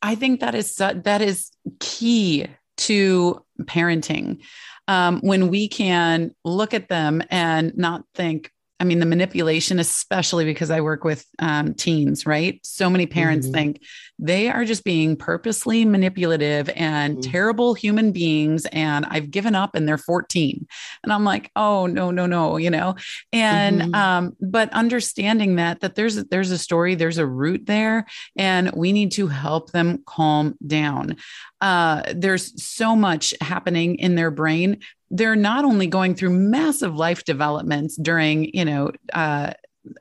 I 0.00 0.14
think 0.14 0.40
that 0.40 0.54
is, 0.54 0.76
that 0.76 1.20
is 1.20 1.50
key 1.78 2.46
to 2.78 3.44
parenting. 3.64 4.42
Um, 4.88 5.20
when 5.20 5.48
we 5.48 5.68
can 5.68 6.34
look 6.46 6.72
at 6.72 6.88
them 6.88 7.22
and 7.28 7.76
not 7.76 8.04
think, 8.14 8.50
I 8.78 8.84
mean, 8.84 8.98
the 8.98 9.06
manipulation, 9.06 9.78
especially 9.78 10.44
because 10.44 10.70
I 10.70 10.82
work 10.82 11.02
with 11.02 11.24
um, 11.38 11.72
teens, 11.72 12.26
right? 12.26 12.60
So 12.62 12.90
many 12.90 13.06
parents 13.06 13.46
mm-hmm. 13.46 13.54
think 13.54 13.82
they 14.18 14.50
are 14.50 14.64
just 14.66 14.84
being 14.84 15.16
purposely 15.16 15.84
manipulative 15.86 16.68
and 16.76 17.16
mm-hmm. 17.18 17.30
terrible 17.30 17.72
human 17.72 18.12
beings. 18.12 18.66
And 18.66 19.06
I've 19.06 19.30
given 19.30 19.54
up 19.54 19.74
and 19.74 19.88
they're 19.88 19.96
14. 19.96 20.66
And 21.02 21.12
I'm 21.12 21.24
like, 21.24 21.50
oh, 21.56 21.86
no, 21.86 22.10
no, 22.10 22.26
no, 22.26 22.58
you 22.58 22.68
know? 22.68 22.96
And, 23.32 23.80
mm-hmm. 23.80 23.94
um, 23.94 24.36
but 24.40 24.70
understanding 24.74 25.56
that, 25.56 25.80
that 25.80 25.94
there's, 25.94 26.16
there's 26.24 26.50
a 26.50 26.58
story, 26.58 26.94
there's 26.94 27.18
a 27.18 27.26
root 27.26 27.64
there, 27.64 28.04
and 28.36 28.72
we 28.72 28.92
need 28.92 29.12
to 29.12 29.26
help 29.26 29.72
them 29.72 30.02
calm 30.06 30.54
down. 30.66 31.16
Uh, 31.62 32.02
there's 32.14 32.62
so 32.62 32.94
much 32.94 33.32
happening 33.40 33.96
in 33.96 34.14
their 34.14 34.30
brain 34.30 34.80
they're 35.10 35.36
not 35.36 35.64
only 35.64 35.86
going 35.86 36.14
through 36.14 36.30
massive 36.30 36.94
life 36.94 37.24
developments 37.24 37.96
during, 37.96 38.54
you 38.54 38.64
know, 38.64 38.90
uh, 39.12 39.52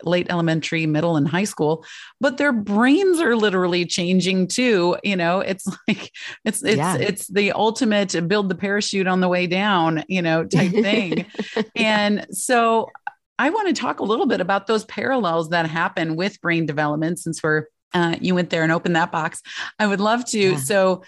late 0.04 0.28
elementary, 0.30 0.86
middle, 0.86 1.16
and 1.16 1.28
high 1.28 1.44
school, 1.44 1.86
but 2.20 2.38
their 2.38 2.52
brains 2.52 3.20
are 3.20 3.36
literally 3.36 3.86
changing 3.86 4.48
too. 4.48 4.98
You 5.04 5.16
know, 5.16 5.40
it's 5.40 5.68
like 5.88 6.12
it's 6.44 6.64
it's 6.64 6.78
yeah. 6.78 6.96
it's 6.96 7.28
the 7.28 7.52
ultimate 7.52 8.28
build 8.28 8.50
the 8.50 8.56
parachute 8.56 9.08
on 9.08 9.22
the 9.22 9.28
way 9.28 9.48
down, 9.48 10.04
you 10.08 10.22
know, 10.22 10.46
type 10.46 10.72
thing. 10.72 11.26
and 11.76 12.26
so 12.32 12.90
I 13.38 13.50
want 13.50 13.68
to 13.68 13.80
talk 13.80 14.00
a 14.00 14.04
little 14.04 14.28
bit 14.28 14.42
about 14.42 14.68
those 14.68 14.86
parallels 14.86 15.50
that 15.50 15.68
happen 15.68 16.16
with 16.16 16.42
brain 16.42 16.66
development 16.66 17.20
since 17.20 17.44
we're 17.44 17.66
uh, 17.94 18.16
you 18.20 18.36
went 18.36 18.50
there 18.50 18.64
and 18.64 18.72
opened 18.72 18.96
that 18.96 19.12
box. 19.12 19.42
I 19.80 19.88
would 19.88 20.02
love 20.02 20.26
to. 20.26 20.40
Yeah. 20.40 20.58
So 20.58 21.04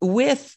with 0.00 0.56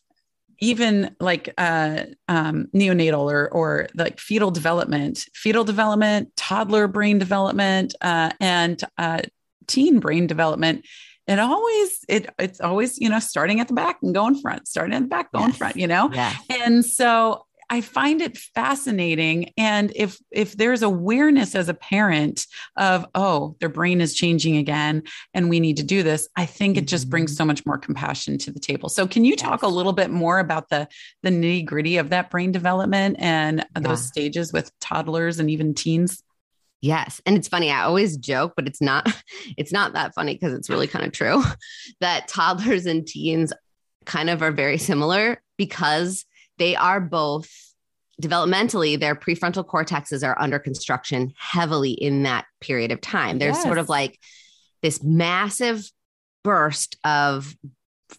even 0.59 1.15
like 1.19 1.53
uh, 1.57 2.03
um, 2.27 2.67
neonatal 2.73 3.31
or 3.31 3.49
or 3.49 3.87
like 3.95 4.19
fetal 4.19 4.51
development, 4.51 5.25
fetal 5.33 5.63
development, 5.63 6.35
toddler 6.35 6.87
brain 6.87 7.19
development, 7.19 7.95
uh, 8.01 8.31
and 8.39 8.83
uh, 8.97 9.21
teen 9.67 9.99
brain 9.99 10.27
development. 10.27 10.85
It 11.27 11.39
always 11.39 12.05
it 12.07 12.29
it's 12.39 12.61
always 12.61 12.97
you 12.97 13.09
know 13.09 13.19
starting 13.19 13.59
at 13.59 13.67
the 13.67 13.73
back 13.73 13.97
and 14.01 14.13
going 14.13 14.39
front, 14.39 14.67
starting 14.67 14.95
at 14.95 15.01
the 15.01 15.07
back, 15.07 15.31
going 15.31 15.49
yes. 15.49 15.57
front. 15.57 15.75
You 15.75 15.87
know, 15.87 16.09
yes. 16.13 16.35
and 16.49 16.85
so 16.85 17.46
I 17.69 17.81
find 17.81 18.21
it 18.21 18.37
fascinating. 18.37 19.51
And 19.57 19.91
if 19.95 20.17
if 20.31 20.55
there's 20.55 20.83
awareness 20.83 21.53
as 21.53 21.67
a 21.67 21.73
parent 21.73 22.45
of, 22.77 23.05
oh, 23.13 23.55
their 23.59 23.69
brain 23.69 23.99
is 23.99 24.13
changing 24.13 24.57
again 24.57 25.03
and 25.33 25.49
we 25.49 25.59
need 25.59 25.77
to 25.77 25.83
do 25.83 26.01
this, 26.01 26.29
I 26.35 26.45
think 26.45 26.77
it 26.77 26.87
just 26.87 27.09
brings 27.09 27.31
mm-hmm. 27.31 27.37
so 27.37 27.45
much 27.45 27.65
more 27.65 27.77
compassion 27.77 28.37
to 28.39 28.51
the 28.51 28.59
table. 28.59 28.89
So 28.89 29.05
can 29.05 29.25
you 29.25 29.35
talk 29.35 29.63
a 29.63 29.67
little 29.67 29.93
bit 29.93 30.09
more 30.09 30.39
about 30.39 30.69
the 30.69 30.87
the 31.23 31.29
nitty 31.29 31.65
gritty 31.65 31.97
of 31.97 32.09
that 32.09 32.29
brain 32.29 32.51
development 32.51 33.17
and 33.19 33.65
yeah. 33.75 33.81
those 33.81 34.07
stages 34.07 34.53
with 34.53 34.71
toddlers 34.79 35.39
and 35.39 35.49
even 35.49 35.73
teens? 35.73 36.23
Yes. 36.79 37.21
And 37.25 37.35
it's 37.35 37.47
funny, 37.47 37.71
I 37.71 37.83
always 37.83 38.17
joke, 38.17 38.53
but 38.55 38.67
it's 38.67 38.81
not 38.81 39.11
it's 39.57 39.73
not 39.73 39.93
that 39.93 40.13
funny 40.13 40.35
because 40.35 40.53
it's 40.53 40.69
really 40.69 40.87
kind 40.87 41.05
of 41.05 41.11
true 41.11 41.43
that 41.99 42.27
toddlers 42.29 42.85
and 42.85 43.05
teens 43.05 43.51
kind 44.05 44.29
of 44.29 44.41
are 44.41 44.51
very 44.51 44.77
similar 44.77 45.41
because 45.57 46.25
they 46.57 46.75
are 46.75 46.99
both 46.99 47.49
developmentally, 48.21 48.99
their 48.99 49.15
prefrontal 49.15 49.65
cortexes 49.65 50.25
are 50.25 50.39
under 50.39 50.59
construction 50.59 51.33
heavily 51.37 51.91
in 51.91 52.23
that 52.23 52.45
period 52.61 52.91
of 52.91 53.01
time. 53.01 53.37
There's 53.37 53.57
yes. 53.57 53.63
sort 53.63 53.77
of 53.77 53.89
like 53.89 54.19
this 54.81 55.03
massive 55.03 55.89
burst 56.43 56.97
of 57.03 57.55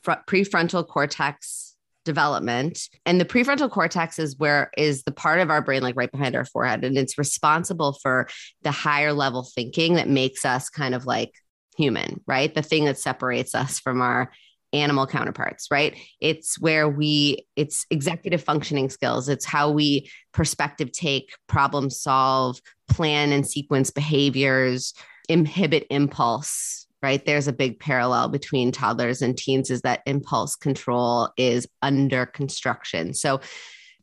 fr- 0.02 0.12
prefrontal 0.26 0.86
cortex 0.86 1.76
development 2.04 2.88
and 3.04 3.20
the 3.20 3.24
prefrontal 3.24 3.70
cortex 3.70 4.18
is 4.18 4.38
where 4.38 4.70
is 4.78 5.02
the 5.02 5.12
part 5.12 5.40
of 5.40 5.50
our 5.50 5.60
brain 5.60 5.82
like 5.82 5.94
right 5.94 6.10
behind 6.10 6.34
our 6.34 6.44
forehead 6.46 6.82
and 6.82 6.96
it's 6.96 7.18
responsible 7.18 7.92
for 8.00 8.26
the 8.62 8.70
higher 8.70 9.12
level 9.12 9.46
thinking 9.54 9.94
that 9.94 10.08
makes 10.08 10.46
us 10.46 10.70
kind 10.70 10.94
of 10.94 11.04
like 11.04 11.32
human 11.76 12.18
right 12.26 12.54
the 12.54 12.62
thing 12.62 12.86
that 12.86 12.96
separates 12.96 13.54
us 13.54 13.78
from 13.78 14.00
our 14.00 14.32
animal 14.72 15.06
counterparts, 15.06 15.68
right? 15.70 15.96
It's 16.20 16.60
where 16.60 16.88
we, 16.88 17.46
it's 17.56 17.86
executive 17.90 18.42
functioning 18.42 18.90
skills. 18.90 19.28
It's 19.28 19.44
how 19.44 19.70
we 19.70 20.10
perspective 20.32 20.92
take, 20.92 21.32
problem 21.46 21.90
solve, 21.90 22.60
plan 22.88 23.32
and 23.32 23.46
sequence 23.46 23.90
behaviors, 23.90 24.94
inhibit 25.28 25.86
impulse, 25.90 26.86
right? 27.02 27.24
There's 27.24 27.48
a 27.48 27.52
big 27.52 27.78
parallel 27.78 28.28
between 28.28 28.72
toddlers 28.72 29.22
and 29.22 29.36
teens 29.36 29.70
is 29.70 29.82
that 29.82 30.02
impulse 30.06 30.56
control 30.56 31.30
is 31.36 31.66
under 31.82 32.26
construction. 32.26 33.14
So 33.14 33.40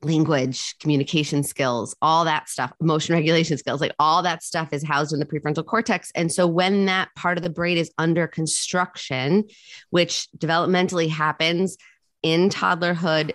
language, 0.06 0.78
communication 0.80 1.44
skills, 1.44 1.96
all 2.02 2.26
that 2.26 2.48
stuff, 2.50 2.72
emotion 2.80 3.16
regulation 3.16 3.58
skills, 3.58 3.82
like 3.82 3.94
all 4.00 4.24
that 4.24 4.44
stuff 4.44 4.70
is 4.72 4.84
housed 4.84 5.14
in 5.14 5.20
the 5.20 5.26
prefrontal 5.26 5.66
cortex. 5.66 6.12
And 6.16 6.32
so 6.32 6.48
when 6.48 6.86
that 6.86 7.10
part 7.16 7.38
of 7.38 7.44
the 7.44 7.50
brain 7.50 7.78
is 7.78 7.92
under 7.98 8.28
construction, 8.28 9.46
which 9.90 10.28
developmentally 10.38 11.10
happens 11.10 11.78
in 12.22 12.50
toddlerhood, 12.50 13.32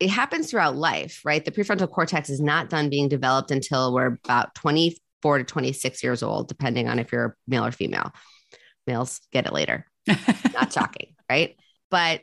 it 0.00 0.10
happens 0.10 0.50
throughout 0.50 0.76
life, 0.76 1.20
right? 1.24 1.44
The 1.44 1.52
prefrontal 1.52 1.90
cortex 1.90 2.30
is 2.30 2.40
not 2.40 2.70
done 2.70 2.88
being 2.88 3.08
developed 3.08 3.50
until 3.50 3.92
we're 3.92 4.18
about 4.24 4.54
24 4.54 5.38
to 5.38 5.44
26 5.44 6.02
years 6.02 6.22
old, 6.22 6.48
depending 6.48 6.88
on 6.88 6.98
if 6.98 7.12
you're 7.12 7.36
male 7.46 7.64
or 7.66 7.72
female. 7.72 8.12
Males 8.86 9.20
get 9.32 9.46
it 9.46 9.52
later. 9.52 9.86
not 10.54 10.72
shocking, 10.72 11.14
right? 11.30 11.56
But 11.90 12.22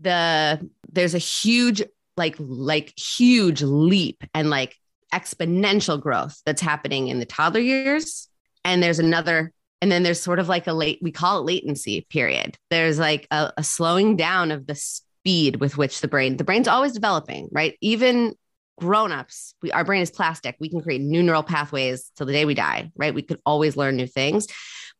the 0.00 0.68
there's 0.90 1.14
a 1.14 1.18
huge 1.18 1.82
like 2.16 2.36
like 2.38 2.92
huge 2.98 3.62
leap 3.62 4.24
and 4.34 4.50
like 4.50 4.76
exponential 5.12 6.00
growth 6.00 6.40
that's 6.44 6.60
happening 6.60 7.08
in 7.08 7.18
the 7.20 7.26
toddler 7.26 7.60
years. 7.60 8.28
And 8.64 8.82
there's 8.82 8.98
another 8.98 9.52
and 9.80 9.92
then 9.92 10.02
there's 10.02 10.20
sort 10.20 10.38
of 10.38 10.48
like 10.48 10.66
a 10.66 10.72
late 10.72 10.98
we 11.02 11.12
call 11.12 11.40
it 11.40 11.44
latency 11.44 12.06
period. 12.10 12.56
There's 12.70 12.98
like 12.98 13.26
a, 13.30 13.52
a 13.56 13.64
slowing 13.64 14.16
down 14.16 14.50
of 14.50 14.66
the 14.66 14.74
speed 14.74 15.56
with 15.56 15.76
which 15.76 16.00
the 16.00 16.08
brain 16.08 16.36
the 16.36 16.44
brain's 16.44 16.68
always 16.68 16.92
developing 16.92 17.48
right? 17.52 17.76
Even 17.80 18.34
grown-ups 18.80 19.54
we, 19.62 19.70
our 19.70 19.84
brain 19.84 20.02
is 20.02 20.10
plastic. 20.10 20.56
We 20.58 20.68
can 20.68 20.80
create 20.80 21.00
new 21.00 21.22
neural 21.22 21.44
pathways 21.44 22.10
till 22.16 22.26
the 22.26 22.32
day 22.32 22.44
we 22.44 22.54
die 22.54 22.90
right? 22.96 23.14
We 23.14 23.22
could 23.22 23.40
always 23.46 23.76
learn 23.76 23.96
new 23.96 24.06
things. 24.06 24.46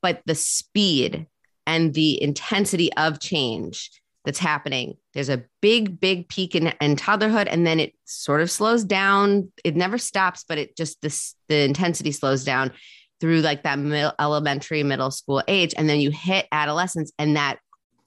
But 0.03 0.20
the 0.27 0.35
speed 0.35 1.27
and 1.66 1.94
the 1.94 2.22
intensity 2.22 2.92
of 2.92 3.20
change 3.20 3.90
that's 4.25 4.39
happening. 4.39 4.97
There's 5.13 5.29
a 5.29 5.45
big, 5.61 6.01
big 6.01 6.29
peak 6.29 6.55
in, 6.55 6.69
in 6.81 6.97
toddlerhood, 6.97 7.47
and 7.51 7.67
then 7.67 7.79
it 7.81 7.95
sort 8.05 8.41
of 8.41 8.51
slows 8.51 8.85
down. 8.85 9.53
It 9.65 9.77
never 9.77 9.98
stops, 9.98 10.44
but 10.48 10.59
it 10.59 10.77
just 10.77 11.01
this 11.03 11.35
the 11.48 11.63
intensity 11.63 12.13
slows 12.13 12.44
down 12.44 12.73
through 13.21 13.40
like 13.40 13.63
that 13.63 13.79
elementary, 14.19 14.83
middle 14.83 15.11
school 15.11 15.42
age, 15.46 15.75
and 15.77 15.88
then 15.88 16.01
you 16.01 16.11
hit 16.11 16.46
adolescence, 16.53 17.13
and 17.19 17.37
that 17.37 17.59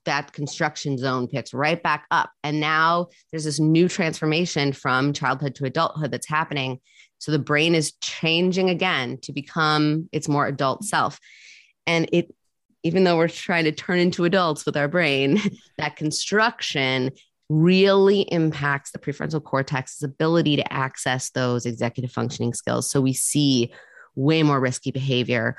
that 0.05 0.31
construction 0.31 0.97
zone 0.97 1.27
picks 1.27 1.53
right 1.53 1.83
back 1.83 2.05
up. 2.11 2.31
And 2.41 2.59
now 2.61 3.07
there's 3.29 3.43
this 3.43 3.59
new 3.59 3.89
transformation 3.89 4.71
from 4.71 5.11
childhood 5.11 5.53
to 5.55 5.65
adulthood 5.65 6.11
that's 6.11 6.29
happening 6.29 6.79
So 7.19 7.31
the 7.31 7.39
brain 7.39 7.75
is 7.75 7.93
changing 7.93 8.69
again 8.69 9.17
to 9.23 9.33
become 9.33 10.09
its 10.11 10.27
more 10.27 10.47
adult 10.47 10.83
self. 10.83 11.19
And 11.85 12.09
it, 12.11 12.33
even 12.87 13.03
though 13.03 13.17
we're 13.17 13.27
trying 13.27 13.65
to 13.65 13.71
turn 13.71 13.99
into 13.99 14.25
adults 14.25 14.65
with 14.65 14.77
our 14.77 14.87
brain, 14.87 15.39
that 15.77 15.95
construction 15.95 17.11
really 17.49 18.21
impacts 18.21 18.91
the 18.91 18.99
prefrontal 18.99 19.43
cortex's 19.43 20.03
ability 20.03 20.55
to 20.55 20.73
access 20.73 21.29
those 21.29 21.65
executive 21.65 22.11
functioning 22.11 22.53
skills. 22.53 22.89
So 22.89 22.99
we 22.99 23.13
see 23.13 23.71
way 24.15 24.43
more 24.43 24.59
risky 24.59 24.91
behavior, 24.91 25.57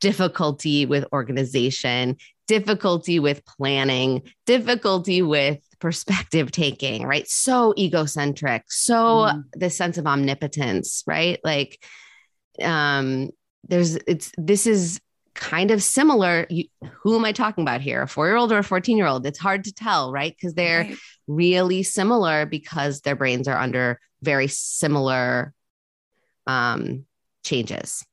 difficulty 0.00 0.86
with 0.86 1.04
organization, 1.12 2.16
difficulty 2.48 3.20
with 3.20 3.44
planning, 3.44 4.22
difficulty 4.46 5.22
with 5.22 5.60
perspective 5.78 6.50
taking, 6.50 7.04
right? 7.04 7.28
So 7.28 7.74
egocentric, 7.76 8.62
so 8.68 8.94
mm. 8.94 9.44
the 9.52 9.70
sense 9.70 9.98
of 9.98 10.06
omnipotence, 10.06 11.02
right? 11.06 11.38
Like 11.44 11.82
um 12.60 13.30
there's 13.68 13.96
it's 14.06 14.32
this 14.36 14.66
is 14.66 15.00
kind 15.34 15.70
of 15.70 15.82
similar. 15.82 16.46
You, 16.50 16.64
who 17.02 17.16
am 17.16 17.24
I 17.24 17.32
talking 17.32 17.62
about 17.62 17.80
here? 17.80 18.02
A 18.02 18.08
four 18.08 18.26
year 18.26 18.36
old 18.36 18.52
or 18.52 18.58
a 18.58 18.64
14 18.64 18.96
year 18.96 19.06
old? 19.06 19.26
It's 19.26 19.38
hard 19.38 19.64
to 19.64 19.74
tell, 19.74 20.12
right? 20.12 20.34
Because 20.34 20.54
they're 20.54 20.82
right. 20.82 20.96
really 21.26 21.82
similar 21.82 22.46
because 22.46 23.00
their 23.00 23.16
brains 23.16 23.48
are 23.48 23.58
under 23.58 24.00
very 24.22 24.48
similar 24.48 25.52
um, 26.46 27.06
changes. 27.44 28.04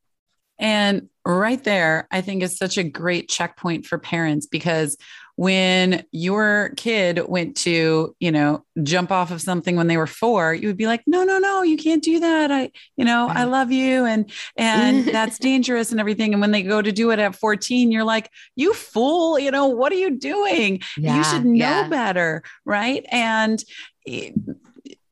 And 0.60 1.08
right 1.26 1.64
there, 1.64 2.08
I 2.12 2.22
think 2.22 2.44
is 2.44 2.58
such 2.58 2.78
a 2.78 2.84
great 2.84 3.30
checkpoint 3.30 3.86
for 3.86 3.98
parents 3.98 4.46
because 4.46 4.98
when 5.40 6.04
your 6.12 6.74
kid 6.76 7.26
went 7.26 7.56
to, 7.56 8.14
you 8.20 8.30
know, 8.30 8.66
jump 8.84 9.10
off 9.10 9.32
of 9.32 9.42
something 9.42 9.78
when 9.78 9.88
they 9.88 9.96
were 9.96 10.06
four, 10.06 10.54
you 10.54 10.68
would 10.68 10.76
be 10.76 10.86
like, 10.86 11.02
no, 11.08 11.24
no, 11.24 11.40
no, 11.40 11.64
you 11.64 11.78
can't 11.78 12.04
do 12.04 12.20
that. 12.20 12.52
I, 12.52 12.70
you 12.98 13.06
know, 13.06 13.30
I 13.30 13.46
love 13.46 13.72
you 13.72 14.04
and, 14.04 14.30
and 14.58 15.06
that's 15.14 15.40
dangerous 15.40 15.92
and 15.92 16.00
everything. 16.02 16.34
And 16.34 16.42
when 16.42 16.52
they 16.52 16.62
go 16.62 16.82
to 16.82 16.92
do 16.92 17.12
it 17.12 17.20
at 17.20 17.38
14, 17.38 17.90
you're 17.90 18.04
like, 18.04 18.30
you 18.58 18.74
fool, 18.74 19.40
you 19.40 19.50
know, 19.50 19.68
what 19.68 19.94
are 19.94 19.96
you 19.96 20.18
doing? 20.20 20.82
Yeah, 20.98 21.16
you 21.16 21.24
should 21.24 21.46
know 21.46 21.56
yeah. 21.56 21.88
better. 21.88 22.44
Right. 22.66 23.06
And, 23.10 23.64
eh, 24.06 24.32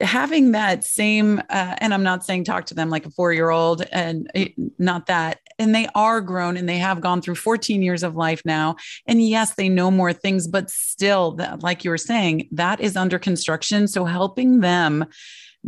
having 0.02 0.52
that 0.52 0.84
same 0.84 1.40
uh, 1.50 1.76
and 1.80 1.94
i'm 1.94 2.04
not 2.04 2.24
saying 2.24 2.44
talk 2.44 2.66
to 2.66 2.74
them 2.74 2.90
like 2.90 3.06
a 3.06 3.12
four 3.12 3.34
year 3.34 3.50
old 3.50 3.82
and 3.92 4.30
uh, 4.36 4.46
not 4.78 5.08
that 5.08 5.40
and 5.60 5.74
they 5.74 5.88
are 5.96 6.22
grown 6.22 6.56
and 6.56 6.70
they 6.70 6.78
have 6.78 7.02
gone 7.02 7.22
through 7.22 7.36
14 7.36 7.82
years 7.82 8.04
of 8.04 8.16
life 8.16 8.42
now 8.46 8.76
and 9.08 9.26
yes 9.26 9.56
they 9.56 9.70
know 9.70 9.90
more 9.90 10.14
things 10.14 10.48
but 10.48 10.70
still 10.70 11.32
that, 11.34 11.64
like 11.64 11.84
you 11.84 11.90
were 11.90 11.98
saying 11.98 12.48
that 12.52 12.80
is 12.80 12.96
under 12.96 13.18
construction 13.18 13.88
so 13.88 14.06
helping 14.06 14.60
them 14.60 15.06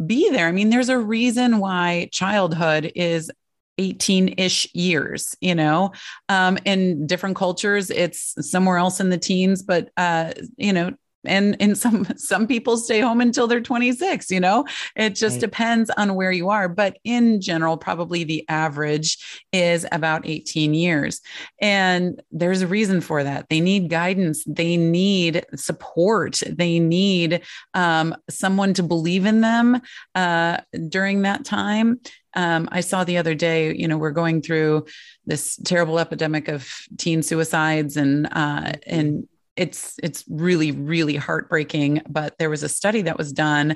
be 0.05 0.29
there 0.29 0.47
i 0.47 0.51
mean 0.51 0.69
there's 0.69 0.89
a 0.89 0.99
reason 0.99 1.59
why 1.59 2.07
childhood 2.11 2.91
is 2.95 3.31
18 3.79 4.35
ish 4.37 4.67
years, 4.75 5.37
you 5.39 5.55
know. 5.55 5.93
Um, 6.27 6.57
in 6.65 7.07
different 7.07 7.37
cultures, 7.37 7.89
it's 7.89 8.35
somewhere 8.41 8.77
else 8.77 8.99
in 8.99 9.09
the 9.09 9.17
teens, 9.17 9.63
but, 9.63 9.89
uh, 9.95 10.33
you 10.57 10.73
know, 10.73 10.91
and 11.25 11.55
and 11.59 11.77
some 11.77 12.05
some 12.17 12.47
people 12.47 12.77
stay 12.77 12.99
home 12.99 13.21
until 13.21 13.47
they're 13.47 13.61
26 13.61 14.31
you 14.31 14.39
know? 14.39 14.65
It 14.95 15.15
just 15.15 15.35
right. 15.35 15.41
depends 15.41 15.89
on 15.91 16.15
where 16.15 16.31
you 16.31 16.49
are 16.49 16.69
but 16.69 16.97
in 17.03 17.41
general 17.41 17.77
probably 17.77 18.23
the 18.23 18.45
average 18.49 19.17
is 19.51 19.85
about 19.91 20.25
18 20.25 20.73
years. 20.73 21.21
And 21.61 22.21
there's 22.31 22.61
a 22.61 22.67
reason 22.67 23.01
for 23.01 23.23
that. 23.23 23.47
They 23.49 23.61
need 23.61 23.89
guidance. 23.89 24.43
They 24.45 24.77
need 24.77 25.45
support. 25.55 26.41
They 26.47 26.79
need 26.79 27.41
um, 27.73 28.15
someone 28.29 28.73
to 28.75 28.83
believe 28.83 29.25
in 29.25 29.41
them 29.41 29.81
uh, 30.15 30.57
during 30.89 31.23
that 31.23 31.45
time. 31.45 31.99
Um, 32.35 32.69
I 32.71 32.81
saw 32.81 33.03
the 33.03 33.17
other 33.17 33.33
day, 33.33 33.75
you 33.75 33.87
know, 33.87 33.97
we're 33.97 34.11
going 34.11 34.41
through 34.41 34.85
this 35.25 35.57
terrible 35.57 35.97
epidemic 35.99 36.47
of 36.47 36.69
teen 36.97 37.23
suicides 37.23 37.97
and 37.97 38.27
uh, 38.31 38.73
and 38.85 39.27
it's 39.59 39.95
it's 40.01 40.23
really 40.29 40.71
really 40.71 41.17
heartbreaking 41.17 42.01
but 42.09 42.35
there 42.39 42.49
was 42.49 42.63
a 42.63 42.69
study 42.69 43.01
that 43.03 43.17
was 43.17 43.33
done 43.33 43.75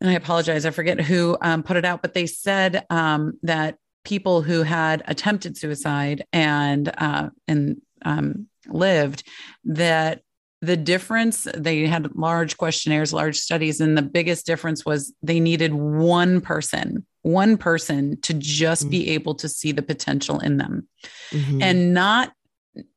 and 0.00 0.10
i 0.10 0.12
apologize 0.12 0.64
i 0.64 0.70
forget 0.70 1.00
who 1.00 1.36
um, 1.42 1.62
put 1.62 1.76
it 1.76 1.84
out 1.84 2.00
but 2.02 2.14
they 2.14 2.26
said 2.26 2.86
um, 2.88 3.32
that 3.42 3.76
people 4.04 4.40
who 4.40 4.62
had 4.62 5.02
attempted 5.06 5.56
suicide 5.56 6.24
and 6.32 6.92
uh, 6.98 7.28
and 7.48 7.82
um, 8.04 8.46
lived 8.68 9.24
that 9.64 10.22
the 10.62 10.76
difference 10.76 11.46
they 11.56 11.86
had 11.86 12.14
large 12.14 12.56
questionnaires 12.56 13.12
large 13.12 13.36
studies 13.36 13.80
and 13.80 13.98
the 13.98 14.02
biggest 14.02 14.46
difference 14.46 14.86
was 14.86 15.12
they 15.22 15.40
needed 15.40 15.74
one 15.74 16.40
person 16.40 17.04
one 17.22 17.56
person 17.56 18.20
to 18.20 18.32
just 18.34 18.82
mm-hmm. 18.82 18.90
be 18.90 19.10
able 19.10 19.34
to 19.34 19.48
see 19.48 19.72
the 19.72 19.82
potential 19.82 20.38
in 20.38 20.58
them 20.58 20.88
mm-hmm. 21.30 21.60
and 21.60 21.92
not 21.92 22.32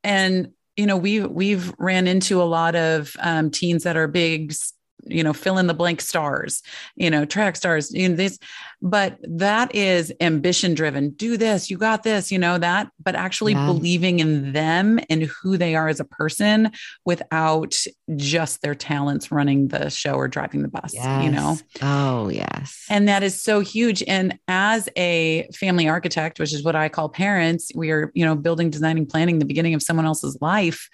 and 0.04 0.52
you 0.80 0.86
know 0.86 0.96
we 0.96 1.20
we've 1.20 1.74
ran 1.78 2.06
into 2.08 2.40
a 2.40 2.44
lot 2.44 2.74
of 2.74 3.14
um, 3.20 3.50
teens 3.50 3.82
that 3.82 3.98
are 3.98 4.08
big 4.08 4.54
you 5.06 5.22
know 5.22 5.32
fill 5.32 5.58
in 5.58 5.66
the 5.66 5.74
blank 5.74 6.00
stars 6.00 6.62
you 6.96 7.10
know 7.10 7.24
track 7.24 7.56
stars 7.56 7.92
you 7.92 8.08
know 8.08 8.16
this 8.16 8.38
but 8.82 9.18
that 9.22 9.74
is 9.74 10.10
ambition 10.20 10.74
driven. 10.74 11.10
Do 11.10 11.36
this 11.36 11.70
you 11.70 11.76
got 11.76 12.02
this 12.02 12.32
you 12.32 12.38
know 12.38 12.58
that 12.58 12.90
but 13.02 13.14
actually 13.14 13.52
yeah. 13.52 13.66
believing 13.66 14.20
in 14.20 14.52
them 14.52 14.98
and 15.10 15.24
who 15.24 15.56
they 15.56 15.74
are 15.74 15.88
as 15.88 16.00
a 16.00 16.04
person 16.04 16.70
without 17.04 17.76
just 18.16 18.62
their 18.62 18.74
talents 18.74 19.30
running 19.30 19.68
the 19.68 19.90
show 19.90 20.14
or 20.14 20.28
driving 20.28 20.62
the 20.62 20.68
bus 20.68 20.94
yes. 20.94 21.24
you 21.24 21.30
know? 21.30 21.58
Oh 21.82 22.28
yes. 22.28 22.84
And 22.88 23.08
that 23.08 23.22
is 23.22 23.42
so 23.42 23.60
huge. 23.60 24.02
And 24.06 24.38
as 24.48 24.88
a 24.96 25.48
family 25.54 25.88
architect 25.88 26.40
which 26.40 26.52
is 26.52 26.64
what 26.64 26.76
i 26.76 26.88
call 26.88 27.08
parents 27.08 27.70
we 27.74 27.90
are 27.90 28.10
you 28.14 28.24
know 28.24 28.34
building 28.34 28.70
designing 28.70 29.06
planning 29.06 29.38
the 29.38 29.44
beginning 29.44 29.74
of 29.74 29.82
someone 29.82 30.06
else's 30.06 30.36
life 30.40 30.88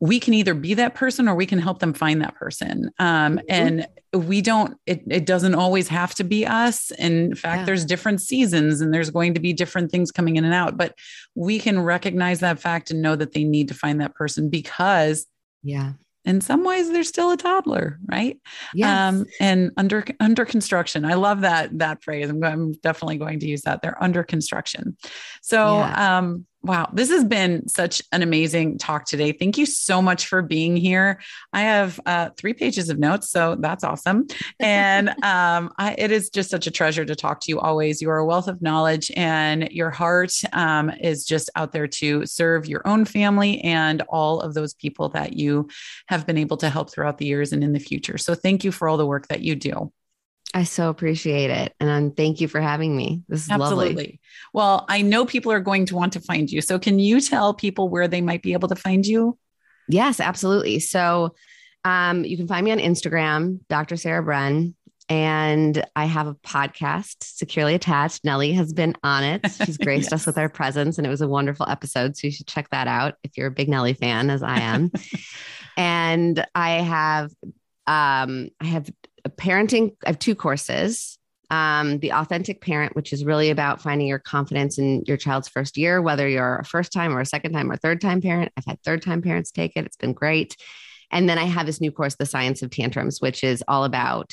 we 0.00 0.18
can 0.18 0.32
either 0.32 0.54
be 0.54 0.74
that 0.74 0.94
person 0.94 1.28
or 1.28 1.34
we 1.34 1.44
can 1.44 1.58
help 1.58 1.78
them 1.78 1.92
find 1.92 2.22
that 2.22 2.34
person. 2.34 2.90
Um, 2.98 3.36
mm-hmm. 3.36 3.46
And 3.48 3.86
we 4.14 4.40
don't, 4.40 4.76
it, 4.86 5.02
it 5.06 5.26
doesn't 5.26 5.54
always 5.54 5.88
have 5.88 6.14
to 6.16 6.24
be 6.24 6.46
us. 6.46 6.90
In 6.92 7.34
fact, 7.34 7.60
yeah. 7.60 7.64
there's 7.66 7.84
different 7.84 8.22
seasons 8.22 8.80
and 8.80 8.92
there's 8.94 9.10
going 9.10 9.34
to 9.34 9.40
be 9.40 9.52
different 9.52 9.90
things 9.90 10.10
coming 10.10 10.36
in 10.36 10.44
and 10.44 10.54
out, 10.54 10.78
but 10.78 10.94
we 11.34 11.58
can 11.58 11.80
recognize 11.80 12.40
that 12.40 12.58
fact 12.58 12.90
and 12.90 13.02
know 13.02 13.14
that 13.14 13.32
they 13.32 13.44
need 13.44 13.68
to 13.68 13.74
find 13.74 14.00
that 14.00 14.14
person 14.14 14.48
because 14.48 15.26
yeah 15.62 15.92
in 16.24 16.40
some 16.40 16.64
ways 16.64 16.90
they're 16.90 17.02
still 17.02 17.30
a 17.30 17.36
toddler 17.36 17.98
right 18.06 18.38
Yeah. 18.74 19.08
um, 19.08 19.26
and 19.40 19.70
under 19.76 20.04
under 20.20 20.44
construction 20.44 21.04
i 21.04 21.14
love 21.14 21.42
that 21.42 21.78
that 21.78 22.02
phrase 22.02 22.28
I'm, 22.28 22.42
I'm 22.44 22.72
definitely 22.72 23.18
going 23.18 23.40
to 23.40 23.46
use 23.46 23.62
that 23.62 23.80
they're 23.82 24.02
under 24.02 24.22
construction 24.22 24.96
so 25.42 25.78
yeah. 25.78 26.18
um 26.18 26.46
Wow, 26.62 26.90
this 26.92 27.08
has 27.08 27.24
been 27.24 27.66
such 27.68 28.02
an 28.12 28.20
amazing 28.22 28.76
talk 28.76 29.06
today. 29.06 29.32
Thank 29.32 29.56
you 29.56 29.64
so 29.64 30.02
much 30.02 30.26
for 30.26 30.42
being 30.42 30.76
here. 30.76 31.18
I 31.54 31.62
have 31.62 31.98
uh, 32.04 32.30
three 32.36 32.52
pages 32.52 32.90
of 32.90 32.98
notes, 32.98 33.30
so 33.30 33.56
that's 33.58 33.82
awesome. 33.82 34.26
And 34.60 35.08
um, 35.24 35.72
I, 35.78 35.94
it 35.96 36.10
is 36.10 36.28
just 36.28 36.50
such 36.50 36.66
a 36.66 36.70
treasure 36.70 37.04
to 37.04 37.16
talk 37.16 37.40
to 37.40 37.50
you 37.50 37.58
always. 37.58 38.02
You 38.02 38.10
are 38.10 38.18
a 38.18 38.26
wealth 38.26 38.46
of 38.46 38.60
knowledge, 38.60 39.10
and 39.16 39.70
your 39.70 39.90
heart 39.90 40.34
um, 40.52 40.90
is 40.90 41.24
just 41.24 41.48
out 41.56 41.72
there 41.72 41.86
to 41.86 42.26
serve 42.26 42.66
your 42.66 42.86
own 42.86 43.06
family 43.06 43.62
and 43.62 44.02
all 44.02 44.40
of 44.40 44.52
those 44.52 44.74
people 44.74 45.08
that 45.10 45.32
you 45.32 45.68
have 46.08 46.26
been 46.26 46.36
able 46.36 46.58
to 46.58 46.68
help 46.68 46.90
throughout 46.90 47.16
the 47.16 47.26
years 47.26 47.52
and 47.52 47.64
in 47.64 47.72
the 47.72 47.80
future. 47.80 48.18
So, 48.18 48.34
thank 48.34 48.64
you 48.64 48.70
for 48.70 48.86
all 48.86 48.98
the 48.98 49.06
work 49.06 49.28
that 49.28 49.40
you 49.40 49.54
do. 49.54 49.90
I 50.52 50.64
so 50.64 50.88
appreciate 50.88 51.50
it. 51.50 51.74
And 51.78 51.88
um, 51.88 52.10
thank 52.12 52.40
you 52.40 52.48
for 52.48 52.60
having 52.60 52.96
me. 52.96 53.22
This 53.28 53.44
is 53.44 53.50
Absolutely. 53.50 53.88
Lovely. 53.88 54.20
Well, 54.52 54.84
I 54.88 55.02
know 55.02 55.24
people 55.24 55.52
are 55.52 55.60
going 55.60 55.86
to 55.86 55.96
want 55.96 56.12
to 56.14 56.20
find 56.20 56.50
you. 56.50 56.60
So 56.60 56.78
can 56.78 56.98
you 56.98 57.20
tell 57.20 57.54
people 57.54 57.88
where 57.88 58.08
they 58.08 58.20
might 58.20 58.42
be 58.42 58.52
able 58.52 58.68
to 58.68 58.76
find 58.76 59.06
you? 59.06 59.38
Yes, 59.88 60.18
absolutely. 60.18 60.80
So 60.80 61.34
um, 61.84 62.24
you 62.24 62.36
can 62.36 62.48
find 62.48 62.64
me 62.64 62.72
on 62.72 62.78
Instagram, 62.78 63.60
Dr. 63.68 63.96
Sarah 63.96 64.24
Bren. 64.24 64.74
And 65.08 65.84
I 65.96 66.04
have 66.04 66.28
a 66.28 66.34
podcast, 66.34 67.16
Securely 67.24 67.74
Attached. 67.74 68.24
Nellie 68.24 68.52
has 68.52 68.72
been 68.72 68.94
on 69.02 69.24
it. 69.24 69.44
She's 69.50 69.76
graced 69.78 70.12
yes. 70.12 70.20
us 70.20 70.26
with 70.26 70.36
her 70.36 70.48
presence, 70.48 70.98
and 70.98 71.06
it 71.06 71.10
was 71.10 71.20
a 71.20 71.26
wonderful 71.26 71.68
episode. 71.68 72.16
So 72.16 72.28
you 72.28 72.30
should 72.30 72.46
check 72.46 72.70
that 72.70 72.86
out 72.86 73.16
if 73.24 73.36
you're 73.36 73.48
a 73.48 73.50
big 73.50 73.68
Nellie 73.68 73.94
fan, 73.94 74.30
as 74.30 74.40
I 74.40 74.60
am. 74.60 74.92
and 75.76 76.46
I 76.54 76.70
have 76.74 77.32
um, 77.88 78.50
I 78.60 78.66
have 78.66 78.88
parenting, 79.36 79.96
I 80.04 80.10
have 80.10 80.18
two 80.18 80.34
courses. 80.34 81.18
Um, 81.50 81.98
the 81.98 82.12
authentic 82.12 82.60
parent, 82.60 82.94
which 82.94 83.12
is 83.12 83.24
really 83.24 83.50
about 83.50 83.82
finding 83.82 84.06
your 84.06 84.20
confidence 84.20 84.78
in 84.78 85.02
your 85.06 85.16
child's 85.16 85.48
first 85.48 85.76
year, 85.76 86.00
whether 86.00 86.28
you're 86.28 86.58
a 86.58 86.64
first 86.64 86.92
time 86.92 87.16
or 87.16 87.20
a 87.20 87.26
second 87.26 87.52
time 87.52 87.72
or 87.72 87.76
third 87.76 88.00
time 88.00 88.20
parent. 88.20 88.52
I've 88.56 88.66
had 88.66 88.80
third 88.84 89.02
time 89.02 89.20
parents 89.20 89.50
take 89.50 89.72
it. 89.74 89.84
It's 89.84 89.96
been 89.96 90.12
great. 90.12 90.56
And 91.10 91.28
then 91.28 91.38
I 91.38 91.44
have 91.44 91.66
this 91.66 91.80
new 91.80 91.90
course, 91.90 92.14
The 92.14 92.26
Science 92.26 92.62
of 92.62 92.70
Tantrums, 92.70 93.20
which 93.20 93.42
is 93.42 93.64
all 93.66 93.84
about 93.84 94.32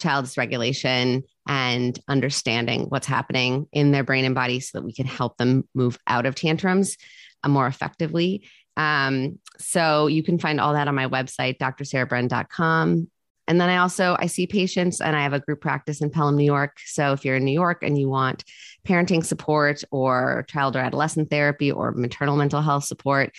child 0.00 0.24
dysregulation 0.24 1.22
and 1.46 1.98
understanding 2.08 2.86
what's 2.88 3.06
happening 3.06 3.66
in 3.72 3.92
their 3.92 4.04
brain 4.04 4.24
and 4.24 4.34
body 4.34 4.60
so 4.60 4.78
that 4.78 4.84
we 4.84 4.92
can 4.92 5.06
help 5.06 5.36
them 5.36 5.68
move 5.74 5.98
out 6.06 6.26
of 6.26 6.34
tantrums 6.34 6.96
uh, 7.44 7.48
more 7.48 7.66
effectively. 7.66 8.48
Um, 8.76 9.38
so 9.58 10.06
you 10.06 10.22
can 10.22 10.38
find 10.38 10.60
all 10.60 10.74
that 10.74 10.88
on 10.88 10.94
my 10.94 11.08
website, 11.08 11.58
drsarahbren.com 11.58 13.08
and 13.48 13.58
then 13.58 13.70
I 13.70 13.78
also 13.78 14.14
I 14.18 14.26
see 14.26 14.46
patients 14.46 15.00
and 15.00 15.16
I 15.16 15.22
have 15.22 15.32
a 15.32 15.40
group 15.40 15.62
practice 15.62 16.02
in 16.02 16.10
Pelham, 16.10 16.36
New 16.36 16.44
York. 16.44 16.78
So 16.84 17.12
if 17.12 17.24
you're 17.24 17.36
in 17.36 17.44
New 17.44 17.52
York 17.52 17.82
and 17.82 17.98
you 17.98 18.08
want 18.08 18.44
parenting 18.86 19.24
support 19.24 19.82
or 19.90 20.44
child 20.48 20.76
or 20.76 20.80
adolescent 20.80 21.30
therapy 21.30 21.72
or 21.72 21.92
maternal 21.92 22.36
mental 22.36 22.60
health 22.60 22.84
support, 22.84 23.34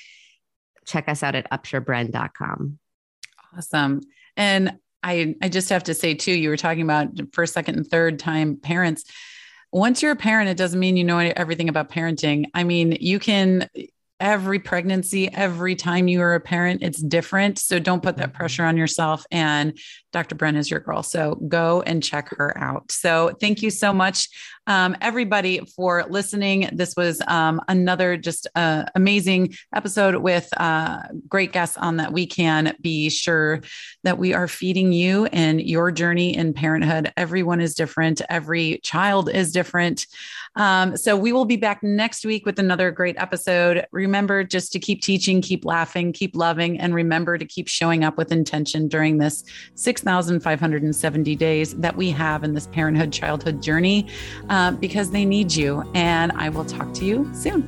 check 0.85 1.07
us 1.07 1.21
out 1.21 1.35
at 1.35 1.49
upshurbren.com. 1.51 2.79
Awesome. 3.55 4.01
And 4.35 4.79
I 5.03 5.35
I 5.43 5.47
just 5.47 5.69
have 5.69 5.83
to 5.83 5.93
say 5.93 6.15
too, 6.15 6.33
you 6.33 6.49
were 6.49 6.57
talking 6.57 6.81
about 6.81 7.09
first, 7.31 7.53
second, 7.53 7.75
and 7.75 7.87
third 7.87 8.17
time 8.17 8.57
parents. 8.57 9.05
Once 9.71 10.01
you're 10.01 10.13
a 10.13 10.15
parent, 10.15 10.49
it 10.49 10.57
doesn't 10.57 10.79
mean 10.79 10.97
you 10.97 11.03
know 11.03 11.19
everything 11.19 11.69
about 11.69 11.91
parenting. 11.91 12.45
I 12.55 12.63
mean, 12.63 12.97
you 12.99 13.19
can 13.19 13.69
every 14.19 14.59
pregnancy, 14.59 15.33
every 15.33 15.75
time 15.75 16.07
you 16.07 16.21
are 16.21 16.35
a 16.35 16.39
parent, 16.39 16.83
it's 16.83 17.01
different. 17.01 17.57
So 17.57 17.79
don't 17.79 18.03
put 18.03 18.17
that 18.17 18.29
mm-hmm. 18.29 18.37
pressure 18.37 18.63
on 18.65 18.77
yourself. 18.77 19.25
And 19.31 19.77
Dr. 20.11 20.35
Bren 20.35 20.57
is 20.57 20.69
your 20.69 20.79
girl. 20.79 21.03
So 21.03 21.35
go 21.47 21.81
and 21.81 22.03
check 22.03 22.29
her 22.35 22.57
out. 22.57 22.91
So 22.91 23.31
thank 23.39 23.61
you 23.61 23.69
so 23.69 23.93
much, 23.93 24.27
um, 24.69 24.95
everybody, 25.01 25.59
for 25.75 26.05
listening. 26.09 26.69
This 26.71 26.95
was 26.95 27.21
um, 27.27 27.59
another 27.67 28.15
just 28.15 28.47
uh, 28.55 28.85
amazing 28.93 29.55
episode 29.75 30.17
with 30.17 30.47
uh, 30.57 30.99
great 31.27 31.51
guests 31.51 31.75
on 31.75 31.97
that 31.97 32.13
we 32.13 32.27
can 32.27 32.75
be 32.79 33.09
sure 33.09 33.61
that 34.03 34.19
we 34.19 34.33
are 34.33 34.47
feeding 34.47 34.93
you 34.93 35.25
and 35.25 35.59
your 35.59 35.91
journey 35.91 36.37
in 36.37 36.53
parenthood. 36.53 37.11
Everyone 37.17 37.59
is 37.59 37.73
different, 37.73 38.21
every 38.29 38.79
child 38.83 39.27
is 39.29 39.51
different. 39.51 40.05
Um, 40.55 40.97
so 40.97 41.15
we 41.15 41.31
will 41.31 41.45
be 41.45 41.55
back 41.55 41.81
next 41.83 42.25
week 42.25 42.45
with 42.45 42.59
another 42.59 42.91
great 42.91 43.15
episode. 43.17 43.85
Remember 43.91 44.43
just 44.43 44.71
to 44.73 44.79
keep 44.79 45.01
teaching, 45.01 45.41
keep 45.41 45.65
laughing, 45.65 46.11
keep 46.11 46.35
loving, 46.35 46.79
and 46.79 46.93
remember 46.93 47.37
to 47.37 47.45
keep 47.45 47.67
showing 47.67 48.03
up 48.03 48.17
with 48.17 48.31
intention 48.31 48.87
during 48.87 49.17
this 49.17 49.43
6,570 49.75 51.35
days 51.35 51.75
that 51.75 51.95
we 51.95 52.11
have 52.11 52.43
in 52.43 52.53
this 52.53 52.67
parenthood 52.67 53.11
childhood 53.11 53.61
journey 53.61 54.07
uh, 54.59 54.71
because 54.71 55.09
they 55.09 55.23
need 55.23 55.53
you. 55.55 55.89
And 55.93 56.33
I 56.33 56.49
will 56.49 56.65
talk 56.65 56.93
to 56.95 57.05
you 57.05 57.29
soon. 57.33 57.67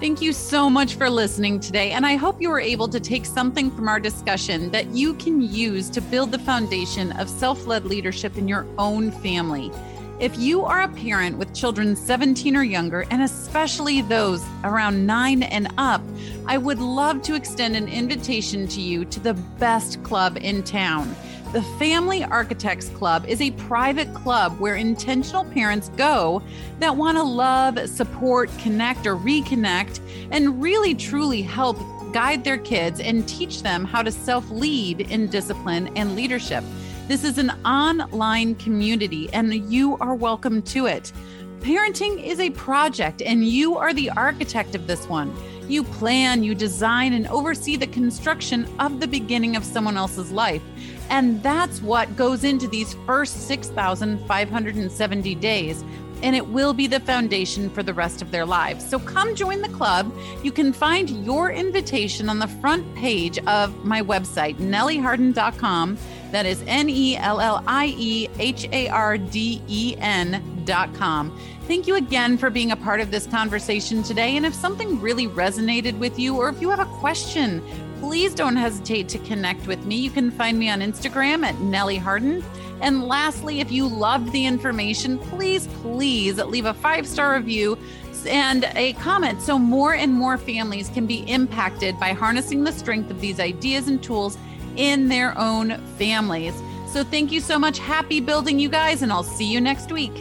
Thank 0.00 0.20
you 0.20 0.32
so 0.32 0.68
much 0.68 0.96
for 0.96 1.08
listening 1.08 1.60
today. 1.60 1.92
And 1.92 2.04
I 2.04 2.16
hope 2.16 2.42
you 2.42 2.50
were 2.50 2.60
able 2.60 2.88
to 2.88 2.98
take 2.98 3.24
something 3.24 3.70
from 3.70 3.88
our 3.88 4.00
discussion 4.00 4.70
that 4.72 4.88
you 4.88 5.14
can 5.14 5.40
use 5.40 5.88
to 5.90 6.00
build 6.00 6.32
the 6.32 6.38
foundation 6.40 7.12
of 7.12 7.30
self 7.30 7.64
led 7.66 7.84
leadership 7.84 8.36
in 8.36 8.48
your 8.48 8.66
own 8.76 9.12
family. 9.12 9.70
If 10.18 10.36
you 10.36 10.64
are 10.64 10.82
a 10.82 10.88
parent 10.88 11.38
with 11.38 11.54
children 11.54 11.94
17 11.94 12.56
or 12.56 12.64
younger, 12.64 13.06
and 13.10 13.22
especially 13.22 14.02
those 14.02 14.42
around 14.64 15.06
nine 15.06 15.44
and 15.44 15.72
up, 15.78 16.02
I 16.46 16.58
would 16.58 16.80
love 16.80 17.22
to 17.22 17.34
extend 17.34 17.76
an 17.76 17.88
invitation 17.88 18.66
to 18.68 18.80
you 18.80 19.04
to 19.06 19.20
the 19.20 19.34
best 19.34 20.02
club 20.02 20.38
in 20.40 20.62
town. 20.64 21.14
The 21.54 21.62
Family 21.78 22.24
Architects 22.24 22.88
Club 22.88 23.26
is 23.28 23.40
a 23.40 23.52
private 23.52 24.12
club 24.12 24.58
where 24.58 24.74
intentional 24.74 25.44
parents 25.44 25.88
go 25.90 26.42
that 26.80 26.96
want 26.96 27.16
to 27.16 27.22
love, 27.22 27.78
support, 27.88 28.50
connect, 28.58 29.06
or 29.06 29.14
reconnect, 29.14 30.00
and 30.32 30.60
really 30.60 30.96
truly 30.96 31.42
help 31.42 31.78
guide 32.12 32.42
their 32.42 32.58
kids 32.58 32.98
and 32.98 33.28
teach 33.28 33.62
them 33.62 33.84
how 33.84 34.02
to 34.02 34.10
self 34.10 34.50
lead 34.50 35.02
in 35.02 35.28
discipline 35.28 35.96
and 35.96 36.16
leadership. 36.16 36.64
This 37.06 37.22
is 37.22 37.38
an 37.38 37.50
online 37.64 38.56
community, 38.56 39.32
and 39.32 39.54
you 39.72 39.96
are 39.98 40.16
welcome 40.16 40.60
to 40.62 40.86
it. 40.86 41.12
Parenting 41.60 42.20
is 42.20 42.40
a 42.40 42.50
project, 42.50 43.22
and 43.22 43.46
you 43.46 43.78
are 43.78 43.94
the 43.94 44.10
architect 44.10 44.74
of 44.74 44.88
this 44.88 45.08
one. 45.08 45.32
You 45.68 45.84
plan, 45.84 46.42
you 46.42 46.54
design, 46.54 47.12
and 47.12 47.26
oversee 47.28 47.76
the 47.76 47.86
construction 47.86 48.68
of 48.78 49.00
the 49.00 49.08
beginning 49.08 49.56
of 49.56 49.64
someone 49.64 49.96
else's 49.96 50.30
life. 50.30 50.62
And 51.10 51.42
that's 51.42 51.82
what 51.82 52.16
goes 52.16 52.44
into 52.44 52.66
these 52.66 52.94
first 53.06 53.46
6,570 53.46 55.34
days 55.34 55.84
and 56.24 56.34
it 56.34 56.46
will 56.46 56.72
be 56.72 56.86
the 56.86 57.00
foundation 57.00 57.68
for 57.68 57.82
the 57.82 57.92
rest 57.92 58.22
of 58.22 58.30
their 58.30 58.46
lives. 58.46 58.88
So 58.88 58.98
come 58.98 59.34
join 59.34 59.60
the 59.60 59.68
club. 59.68 60.10
You 60.42 60.52
can 60.52 60.72
find 60.72 61.10
your 61.10 61.50
invitation 61.50 62.30
on 62.30 62.38
the 62.38 62.48
front 62.48 62.94
page 62.94 63.38
of 63.46 63.84
my 63.84 64.00
website, 64.00 64.56
nellieharden.com. 64.56 65.98
That 66.30 66.46
is 66.46 66.64
N 66.66 66.88
E 66.88 67.16
L 67.16 67.40
L 67.40 67.62
I 67.66 67.94
E 67.98 68.28
H 68.38 68.66
A 68.72 68.88
R 68.88 69.18
D 69.18 69.62
E 69.68 69.94
N.com. 69.98 71.38
Thank 71.66 71.86
you 71.86 71.96
again 71.96 72.36
for 72.36 72.50
being 72.50 72.72
a 72.72 72.76
part 72.76 73.00
of 73.00 73.10
this 73.10 73.26
conversation 73.26 74.02
today. 74.02 74.36
And 74.36 74.44
if 74.44 74.54
something 74.54 75.00
really 75.00 75.26
resonated 75.26 75.98
with 75.98 76.18
you, 76.18 76.36
or 76.36 76.50
if 76.50 76.60
you 76.60 76.68
have 76.68 76.78
a 76.78 76.84
question, 76.84 77.62
please 78.00 78.34
don't 78.34 78.56
hesitate 78.56 79.08
to 79.08 79.18
connect 79.20 79.66
with 79.66 79.82
me. 79.86 79.96
You 79.96 80.10
can 80.10 80.30
find 80.30 80.58
me 80.58 80.68
on 80.68 80.80
Instagram 80.80 81.42
at 81.42 81.58
Nellie 81.60 81.96
Harden. 81.96 82.44
And 82.82 83.04
lastly, 83.04 83.60
if 83.60 83.72
you 83.72 83.88
loved 83.88 84.30
the 84.32 84.44
information, 84.44 85.18
please, 85.18 85.66
please 85.80 86.36
leave 86.36 86.66
a 86.66 86.74
five 86.74 87.06
star 87.06 87.34
review 87.34 87.78
and 88.26 88.64
a 88.74 88.92
comment 88.94 89.40
so 89.40 89.58
more 89.58 89.94
and 89.94 90.12
more 90.12 90.36
families 90.36 90.90
can 90.90 91.06
be 91.06 91.20
impacted 91.30 91.98
by 91.98 92.12
harnessing 92.12 92.64
the 92.64 92.72
strength 92.72 93.10
of 93.10 93.22
these 93.22 93.40
ideas 93.40 93.88
and 93.88 94.02
tools 94.02 94.36
in 94.76 95.08
their 95.08 95.36
own 95.38 95.78
families. 95.96 96.54
So, 96.92 97.04
thank 97.04 97.32
you 97.32 97.40
so 97.40 97.58
much. 97.58 97.78
Happy 97.78 98.20
building, 98.20 98.58
you 98.58 98.68
guys, 98.68 99.00
and 99.00 99.10
I'll 99.10 99.24
see 99.24 99.50
you 99.50 99.62
next 99.62 99.90
week. 99.90 100.12